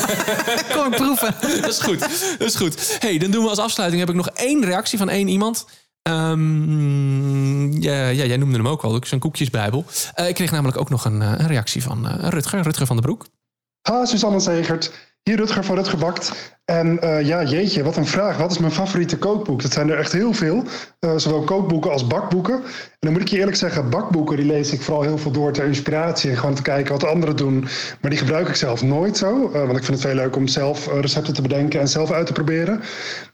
Kom 0.74 0.92
ik 0.92 0.96
proeven. 0.96 1.34
Dat 1.60 1.70
is 1.70 1.78
goed. 1.78 1.98
Dat 2.38 2.48
is 2.48 2.54
goed. 2.56 2.96
hey, 3.00 3.18
dan 3.18 3.30
doen 3.30 3.42
we 3.42 3.48
als 3.48 3.58
afsluiting 3.58 4.00
heb 4.00 4.10
ik 4.10 4.16
nog 4.16 4.28
één 4.30 4.64
reactie 4.64 4.98
van 4.98 5.08
één 5.08 5.28
iemand. 5.28 5.66
Ehm, 6.02 7.72
ja, 7.82 8.08
ja, 8.08 8.24
jij 8.24 8.36
noemde 8.36 8.56
hem 8.56 8.68
ook 8.68 8.82
al, 8.82 9.00
zo'n 9.06 9.18
koekjesbijbel. 9.18 9.84
Eh, 10.14 10.28
ik 10.28 10.34
kreeg 10.34 10.50
namelijk 10.50 10.78
ook 10.78 10.90
nog 10.90 11.04
een, 11.04 11.22
eh, 11.22 11.46
reactie 11.46 11.82
van 11.82 12.08
eh, 12.08 12.28
Rutger, 12.28 12.62
Rutger 12.62 12.86
van 12.86 12.96
den 12.96 13.04
Broek. 13.04 13.26
Ha, 13.82 14.04
Suzanne 14.04 14.40
Zegert. 14.40 15.09
Hier 15.30 15.38
Rutger 15.38 15.64
van 15.64 15.76
Rutger 15.76 15.98
Bakt. 15.98 16.32
En 16.64 17.00
eh, 17.00 17.26
ja, 17.26 17.42
jeetje, 17.42 17.82
wat 17.82 17.96
een 17.96 18.06
vraag. 18.06 18.36
Wat 18.36 18.50
is 18.50 18.58
mijn 18.58 18.72
favoriete 18.72 19.18
kookboek? 19.18 19.62
Dat 19.62 19.72
zijn 19.72 19.90
er 19.90 19.98
echt 19.98 20.12
heel 20.12 20.32
veel. 20.32 20.64
Eh, 20.98 21.12
zowel 21.16 21.40
kookboeken 21.40 21.90
als 21.90 22.06
bakboeken. 22.06 22.54
En 22.54 22.62
dan 22.98 23.12
moet 23.12 23.20
ik 23.20 23.28
je 23.28 23.38
eerlijk 23.38 23.56
zeggen, 23.56 23.90
bakboeken 23.90 24.36
die 24.36 24.46
lees 24.46 24.72
ik 24.72 24.80
vooral 24.80 25.02
heel 25.02 25.18
veel 25.18 25.30
door 25.30 25.52
ter 25.52 25.64
inspiratie. 25.64 26.30
En 26.30 26.36
gewoon 26.36 26.54
te 26.54 26.62
kijken 26.62 26.92
wat 26.92 27.04
anderen 27.04 27.36
doen. 27.36 27.60
Maar 28.00 28.10
die 28.10 28.18
gebruik 28.18 28.48
ik 28.48 28.54
zelf 28.54 28.82
nooit 28.82 29.16
zo. 29.16 29.50
eh, 29.52 29.60
want 29.66 29.76
ik 29.76 29.84
vind 29.84 29.98
het 29.98 30.00
veel 30.00 30.14
leuk 30.14 30.36
om 30.36 30.46
zelf 30.46 30.88
recepten 31.00 31.34
te 31.34 31.42
bedenken 31.42 31.80
en 31.80 31.88
zelf 31.88 32.10
uit 32.10 32.26
te 32.26 32.32
proberen. 32.32 32.80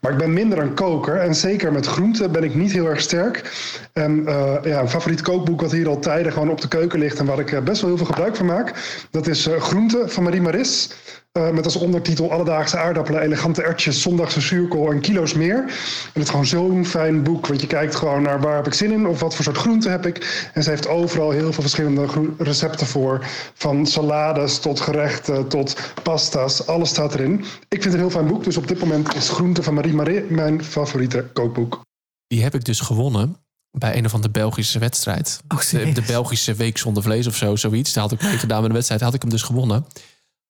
Maar 0.01 0.11
ik 0.11 0.17
ben 0.17 0.33
minder 0.33 0.57
een 0.57 0.73
koker. 0.73 1.15
En 1.15 1.35
zeker 1.35 1.71
met 1.71 1.85
groenten 1.85 2.31
ben 2.31 2.43
ik 2.43 2.55
niet 2.55 2.71
heel 2.71 2.85
erg 2.85 3.01
sterk. 3.01 3.51
En 3.93 4.23
ja, 4.63 4.79
een 4.81 4.89
favoriet 4.89 5.21
kookboek 5.21 5.61
wat 5.61 5.71
hier 5.71 5.87
al 5.87 5.99
tijden 5.99 6.31
gewoon 6.31 6.49
op 6.49 6.61
de 6.61 6.67
keuken 6.67 6.99
ligt. 6.99 7.19
En 7.19 7.25
waar 7.25 7.39
ik 7.39 7.63
best 7.63 7.81
wel 7.81 7.89
heel 7.89 7.97
veel 7.97 8.13
gebruik 8.13 8.35
van 8.35 8.45
maak. 8.45 8.73
Dat 9.11 9.27
is 9.27 9.49
Groenten 9.59 10.09
van 10.09 10.23
Marie 10.23 10.41
Maris. 10.41 10.89
Eh, 11.37 11.49
met 11.49 11.65
als 11.65 11.75
ondertitel 11.75 12.31
Alledaagse 12.31 12.77
aardappelen, 12.77 13.21
elegante 13.21 13.61
ertjes, 13.61 14.01
zondagse 14.01 14.41
zuurkool 14.41 14.91
en 14.91 15.01
kilo's 15.01 15.33
meer. 15.33 15.57
En 15.57 16.11
het 16.13 16.23
is 16.23 16.29
gewoon 16.29 16.45
zo'n 16.45 16.85
fijn 16.85 17.23
boek, 17.23 17.47
want 17.47 17.61
je 17.61 17.67
kijkt 17.67 17.95
gewoon 17.95 18.21
naar 18.21 18.41
waar 18.41 18.55
heb 18.55 18.67
ik 18.67 18.73
zin 18.73 18.91
in 18.91 19.07
of 19.07 19.19
wat 19.19 19.35
voor 19.35 19.43
soort 19.43 19.57
groenten 19.57 19.91
heb 19.91 20.05
ik. 20.05 20.49
En 20.53 20.63
ze 20.63 20.69
heeft 20.69 20.87
overal 20.87 21.29
heel 21.29 21.53
veel 21.53 21.61
verschillende 21.61 22.07
recepten 22.37 22.87
voor. 22.87 23.25
Van 23.53 23.85
salades 23.85 24.59
tot 24.59 24.79
gerechten 24.79 25.47
tot 25.47 25.75
pasta's, 26.03 26.67
alles 26.67 26.89
staat 26.89 27.13
erin. 27.13 27.33
Ik 27.67 27.81
vind 27.81 27.83
het 27.83 27.93
een 27.93 27.99
heel 27.99 28.09
fijn 28.09 28.27
boek, 28.27 28.43
dus 28.43 28.57
op 28.57 28.67
dit 28.67 28.79
moment 28.79 29.15
is 29.15 29.29
Groenten 29.29 29.63
van 29.63 29.73
Marie 29.73 29.93
Marie 29.93 30.23
mijn 30.23 30.63
favoriete 30.63 31.29
kookboek. 31.33 31.81
Die 32.27 32.43
heb 32.43 32.55
ik 32.55 32.65
dus 32.65 32.79
gewonnen 32.79 33.37
bij 33.71 33.97
een 33.97 34.05
of 34.05 34.13
andere 34.13 34.33
Belgische 34.33 34.79
wedstrijd. 34.79 35.41
Oh, 35.47 35.69
de, 35.69 35.91
de 35.91 36.03
Belgische 36.07 36.53
week 36.53 36.77
zonder 36.77 37.03
vlees 37.03 37.27
of 37.27 37.35
zo, 37.35 37.55
zoiets. 37.55 37.93
Daar 37.93 38.03
had 38.03 38.11
ik 38.11 38.21
mee 38.21 38.37
gedaan 38.37 38.59
met 38.59 38.67
een 38.67 38.75
wedstrijd, 38.75 39.01
had 39.01 39.13
ik 39.13 39.21
hem 39.21 39.31
dus 39.31 39.41
gewonnen. 39.41 39.85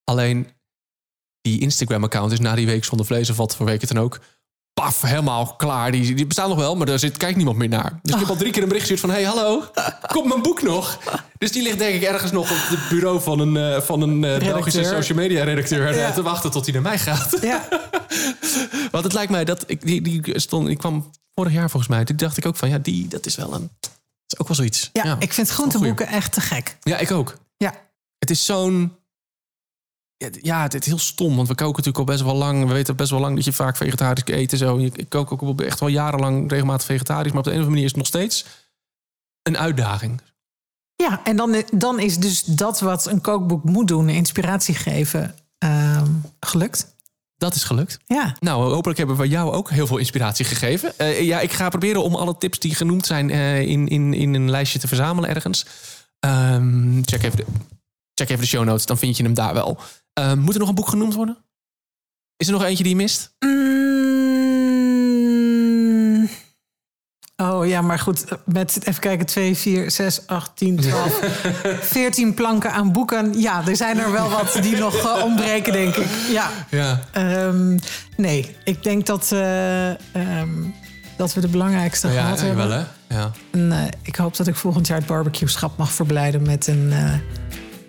Alleen 0.04 0.48
die 1.48 1.60
Instagram-account 1.62 2.32
is 2.32 2.40
na 2.40 2.56
die 2.56 2.66
week 2.66 2.84
zonder 2.86 3.06
vlees 3.06 3.30
of 3.30 3.38
wat 3.38 3.56
voor 3.56 3.66
week 3.66 3.82
het 3.82 3.90
dan 3.94 4.04
ook. 4.04 4.20
Paf, 4.74 5.02
helemaal 5.02 5.56
klaar. 5.56 5.92
Die, 5.92 6.16
die 6.16 6.26
bestaat 6.28 6.48
nog 6.48 6.58
wel, 6.58 6.76
maar 6.76 6.86
daar 6.86 7.00
zit, 7.00 7.18
kijkt 7.18 7.36
niemand 7.36 7.58
meer 7.58 7.68
naar. 7.70 8.00
Dus 8.02 8.14
ik 8.14 8.20
heb 8.20 8.30
al 8.30 8.36
drie 8.36 8.52
keer 8.52 8.62
een 8.62 8.68
bericht 8.68 8.88
gestuurd 8.88 9.12
van... 9.12 9.20
hey, 9.20 9.24
hallo, 9.24 9.64
komt 10.08 10.28
mijn 10.28 10.42
boek 10.42 10.62
nog? 10.62 11.00
Dus 11.38 11.52
die 11.52 11.62
ligt 11.64 11.78
denk 11.78 11.96
ik 11.96 12.02
ergens 12.02 12.32
nog 12.32 12.52
op 12.52 12.58
het 12.60 12.90
bureau 12.90 13.22
van 13.22 13.40
een, 13.40 13.58
eh, 13.58 13.82
van 13.82 14.02
een 14.02 14.24
eh, 14.24 14.38
Belgische 14.40 14.84
social 14.84 15.18
media 15.18 15.44
redacteur... 15.44 15.88
eh, 15.90 15.98
Ja. 15.98 16.12
te 16.12 16.22
wachten 16.22 16.52
tot 16.52 16.64
hij 16.66 16.74
naar 16.74 16.82
mij 16.84 17.00
gaat. 17.00 17.38
Ja, 17.42 17.68
Want 18.92 19.04
het 19.04 19.14
lijkt 19.14 19.32
mij 19.32 19.46
dat 19.46 19.64
ik 19.68 19.82
die, 19.86 20.02
die 20.02 20.40
stond, 20.40 20.68
ik 20.68 20.78
kwam 20.78 21.12
vorig 21.36 21.54
jaar 21.54 21.70
volgens 21.70 21.92
mij. 21.92 22.04
Toen 22.06 22.16
dacht 22.18 22.38
ik 22.38 22.46
ook 22.46 22.56
van 22.56 22.70
ja, 22.70 22.78
die 22.78 23.08
dat 23.08 23.26
is 23.26 23.36
wel 23.36 23.54
een, 23.54 23.70
dat 23.80 23.92
is 24.28 24.40
ook 24.40 24.48
wel 24.48 24.56
zoiets. 24.58 24.90
ja, 24.94 25.16
ik 25.20 25.34
vind 25.34 25.50
groenteboeken 25.50 26.08
echt 26.08 26.32
te 26.32 26.42
gek. 26.42 26.78
Ja, 26.82 26.98
ik 26.98 27.12
ook. 27.12 27.38
Ja. 27.58 27.74
Het 28.20 28.30
is 28.30 28.46
zo'n 28.46 28.96
ja, 30.42 30.62
het 30.62 30.74
is 30.74 30.86
heel 30.86 31.00
stom, 31.00 31.36
want 31.36 31.48
we 31.48 31.56
koken 31.56 31.84
natuurlijk 31.84 31.98
al 31.98 32.16
best 32.16 32.24
wel 32.24 32.36
lang. 32.36 32.68
We 32.68 32.74
weten 32.74 32.96
best 32.96 33.12
wel 33.12 33.20
lang 33.20 33.36
dat 33.36 33.46
je 33.46 33.54
vaak 33.54 33.78
vegetarisch 33.78 34.24
eet 34.26 34.52
en 34.52 34.58
zo. 34.58 34.78
Ik 34.78 35.06
kook 35.10 35.44
ook 35.44 35.62
echt 35.62 35.80
wel 35.80 35.90
jarenlang 35.90 36.52
regelmatig 36.52 36.86
vegetarisch, 36.86 37.32
maar 37.32 37.40
op 37.40 37.44
de 37.44 37.52
een 37.52 37.60
of 37.60 37.66
andere 37.66 37.82
manier 37.82 37.84
is 37.84 37.90
het 37.90 37.98
nog 37.98 38.08
steeds 38.08 38.46
een 39.44 39.58
uitdaging. 39.58 40.22
Ja, 40.96 41.20
en 41.24 41.36
dan, 41.36 41.64
dan 41.74 42.00
is 42.00 42.18
dus 42.18 42.44
dat 42.44 42.80
wat 42.80 43.06
een 43.06 43.22
kookboek 43.22 43.64
moet 43.64 43.88
doen, 43.88 44.10
inspiratie 44.10 44.76
geven, 44.76 45.36
ehm, 45.58 46.12
gelukt. 46.40 46.96
Dat 47.38 47.56
is 47.56 47.64
gelukt. 47.64 48.00
Ja, 48.06 48.36
Nou, 48.40 48.74
hopelijk 48.74 48.98
hebben 48.98 49.18
we 49.18 49.28
jou 49.28 49.52
ook 49.52 49.70
heel 49.70 49.88
veel 49.88 49.98
inspiratie 49.98 50.46
gegeven. 50.46 50.98
Eh, 50.98 51.22
ja, 51.22 51.40
ik 51.40 51.52
ga 51.52 51.70
proberen 51.70 52.04
om 52.04 52.16
alle 52.16 52.38
tips 52.38 52.60
die 52.60 52.76
genoemd 52.76 53.06
zijn 53.06 53.30
eh, 53.30 53.62
in, 53.62 53.88
in, 53.88 54.14
in 54.14 54.34
een 54.34 54.50
lijstje 54.50 54.80
te 54.80 54.88
verzamelen 54.88 55.30
ergens. 55.30 55.66
Ehm, 56.20 57.02
check, 57.04 57.24
even 57.24 57.38
de, 57.38 57.46
check 58.14 58.30
even 58.30 58.42
de 58.42 58.48
show 58.48 58.64
notes, 58.64 58.86
dan 58.86 58.98
vind 58.98 59.18
je 59.18 59.24
hem 59.24 59.34
daar 59.34 59.54
wel. 59.54 59.80
Ehm, 60.18 60.40
moet 60.40 60.54
er 60.54 60.60
nog 60.60 60.70
een 60.70 60.76
boek 60.76 60.88
genoemd 60.88 61.14
worden? 61.14 61.38
Is 62.38 62.48
er 62.48 62.54
nog 62.54 62.64
eentje 62.64 62.84
die 62.84 62.92
je 62.96 63.02
mist? 63.02 63.36
Mm. 63.40 63.56
Oh 67.36 67.68
ja, 67.68 67.82
maar 67.82 68.00
goed, 68.00 68.26
met 68.46 68.80
even 68.84 69.02
kijken, 69.02 69.26
2, 69.26 69.56
4, 69.58 69.92
6, 69.92 70.28
8, 70.28 70.52
10, 70.56 70.76
12, 70.80 71.20
14 71.82 72.34
planken 72.34 72.72
aan 72.72 72.92
boeken. 72.92 73.40
Ja, 73.40 73.68
er 73.68 73.76
zijn 73.76 74.00
er 74.00 74.12
wel 74.12 74.30
wat 74.30 74.60
die 74.62 74.78
nog 74.78 74.96
eh, 74.96 75.24
ontbreken, 75.24 75.74
denk 75.74 75.96
ik. 75.96 76.08
Ja. 76.32 76.50
Ja. 76.70 77.00
Ehm, 77.12 77.78
nee, 78.18 78.56
ik 78.64 78.84
denk 78.84 79.06
dat, 79.06 79.32
eh, 79.32 79.90
ehm, 79.90 80.50
dat 81.18 81.34
we 81.34 81.42
de 81.42 81.48
belangrijkste 81.48 82.08
Ja, 82.08 82.14
gehad 82.22 82.42
hebben. 82.42 82.68
wel 82.68 82.78
hè? 82.78 82.84
Ja. 83.16 83.32
En, 83.52 83.72
eh, 83.72 83.82
ik 84.02 84.16
hoop 84.16 84.38
dat 84.38 84.48
ik 84.48 84.56
volgend 84.56 84.88
jaar 84.88 84.98
het 84.98 85.08
barbecue-schap 85.08 85.78
mag 85.78 85.92
verblijden 85.92 86.42
met 86.42 86.68
een 86.68 86.90
eh, 86.92 87.14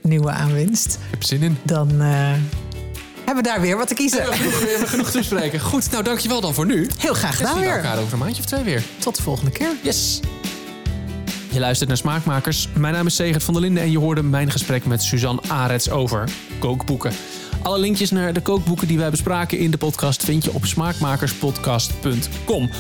nieuwe 0.03 0.31
aanwinst. 0.31 0.95
Ik 0.95 1.01
heb 1.11 1.23
zin 1.23 1.43
in. 1.43 1.59
Dan 1.63 2.01
eh, 2.01 2.09
hebben 3.25 3.35
we 3.35 3.43
daar 3.43 3.61
weer 3.61 3.77
wat 3.77 3.89
te 3.89 3.95
kiezen. 3.95 4.19
We 4.19 4.25
hebben 4.35 4.53
genoeg, 4.53 4.91
genoeg 4.91 5.11
te 5.11 5.19
bespreken. 5.19 5.61
Goed, 5.61 5.91
nou 5.91 6.03
dankjewel 6.05 6.41
dan 6.41 6.55
voor 6.55 6.67
nu. 6.67 6.89
Heel 6.99 7.15
graag 7.15 7.37
gedaan 7.37 7.53
zien 7.53 7.61
we 7.63 7.67
weer. 7.69 7.77
elkaar 7.77 7.99
over 7.99 8.13
een 8.13 8.19
maandje 8.19 8.43
of 8.43 8.49
twee 8.49 8.63
weer. 8.63 8.83
Tot 8.99 9.17
de 9.17 9.23
volgende 9.23 9.51
keer. 9.51 9.71
Yes. 9.83 10.21
Je 11.51 11.61
luistert 11.61 11.89
naar 11.89 11.99
Smaakmakers. 11.99 12.69
Mijn 12.75 12.95
naam 12.95 13.07
is 13.07 13.15
Segert 13.15 13.43
van 13.43 13.55
der 13.55 13.63
Linden 13.63 13.83
en 13.83 13.91
je 13.91 13.99
hoorde 13.99 14.23
mijn 14.23 14.51
gesprek 14.51 14.85
met 14.85 15.03
Suzanne 15.03 15.41
Arets 15.49 15.91
over 15.91 16.29
kookboeken. 16.59 17.13
Alle 17.63 17.79
linkjes 17.79 18.11
naar 18.11 18.33
de 18.33 18.41
kookboeken 18.41 18.89
die 18.89 18.99
wij 18.99 19.11
bespraken 19.11 19.59
in 19.59 19.71
de 19.71 19.77
podcast 19.77 20.25
vind 20.25 20.45
je 20.45 20.55
op 20.55 20.67
smaakmakerspodcast.com. 20.67 22.71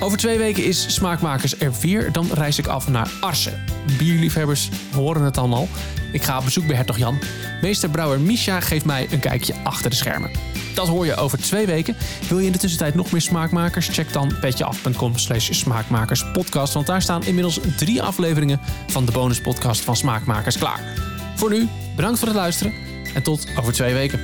Over 0.00 0.18
twee 0.18 0.38
weken 0.38 0.64
is 0.64 0.94
Smaakmakers 0.94 1.58
er 1.58 1.72
weer. 1.80 2.12
Dan 2.12 2.28
reis 2.32 2.58
ik 2.58 2.66
af 2.66 2.88
naar 2.88 3.10
Arsen. 3.20 3.64
Bierliefhebbers 3.98 4.70
horen 4.94 5.22
het 5.22 5.34
dan 5.34 5.52
al. 5.52 5.68
Ik 6.12 6.22
ga 6.22 6.38
op 6.38 6.44
bezoek 6.44 6.66
bij 6.66 6.76
hertog 6.76 6.98
Jan. 6.98 7.18
Meester 7.60 7.90
brouwer 7.90 8.20
Misha 8.20 8.60
geeft 8.60 8.84
mij 8.84 9.06
een 9.10 9.20
kijkje 9.20 9.54
achter 9.64 9.90
de 9.90 9.96
schermen. 9.96 10.30
Dat 10.74 10.88
hoor 10.88 11.06
je 11.06 11.16
over 11.16 11.38
twee 11.38 11.66
weken. 11.66 11.96
Wil 12.28 12.38
je 12.38 12.46
in 12.46 12.52
de 12.52 12.58
tussentijd 12.58 12.94
nog 12.94 13.10
meer 13.12 13.20
smaakmakers? 13.20 13.88
Check 13.88 14.12
dan 14.12 14.34
petjeaf.com 14.40 15.18
slash 15.18 15.52
smaakmakerspodcast. 15.52 16.74
Want 16.74 16.86
daar 16.86 17.02
staan 17.02 17.24
inmiddels 17.24 17.60
drie 17.76 18.02
afleveringen 18.02 18.60
van 18.86 19.04
de 19.04 19.12
bonuspodcast 19.12 19.80
van 19.80 19.96
Smaakmakers 19.96 20.58
klaar. 20.58 20.80
Voor 21.36 21.50
nu, 21.50 21.68
bedankt 21.96 22.18
voor 22.18 22.28
het 22.28 22.36
luisteren 22.36 22.72
en 23.14 23.22
tot 23.22 23.46
over 23.58 23.72
twee 23.72 23.94
weken. 23.94 24.20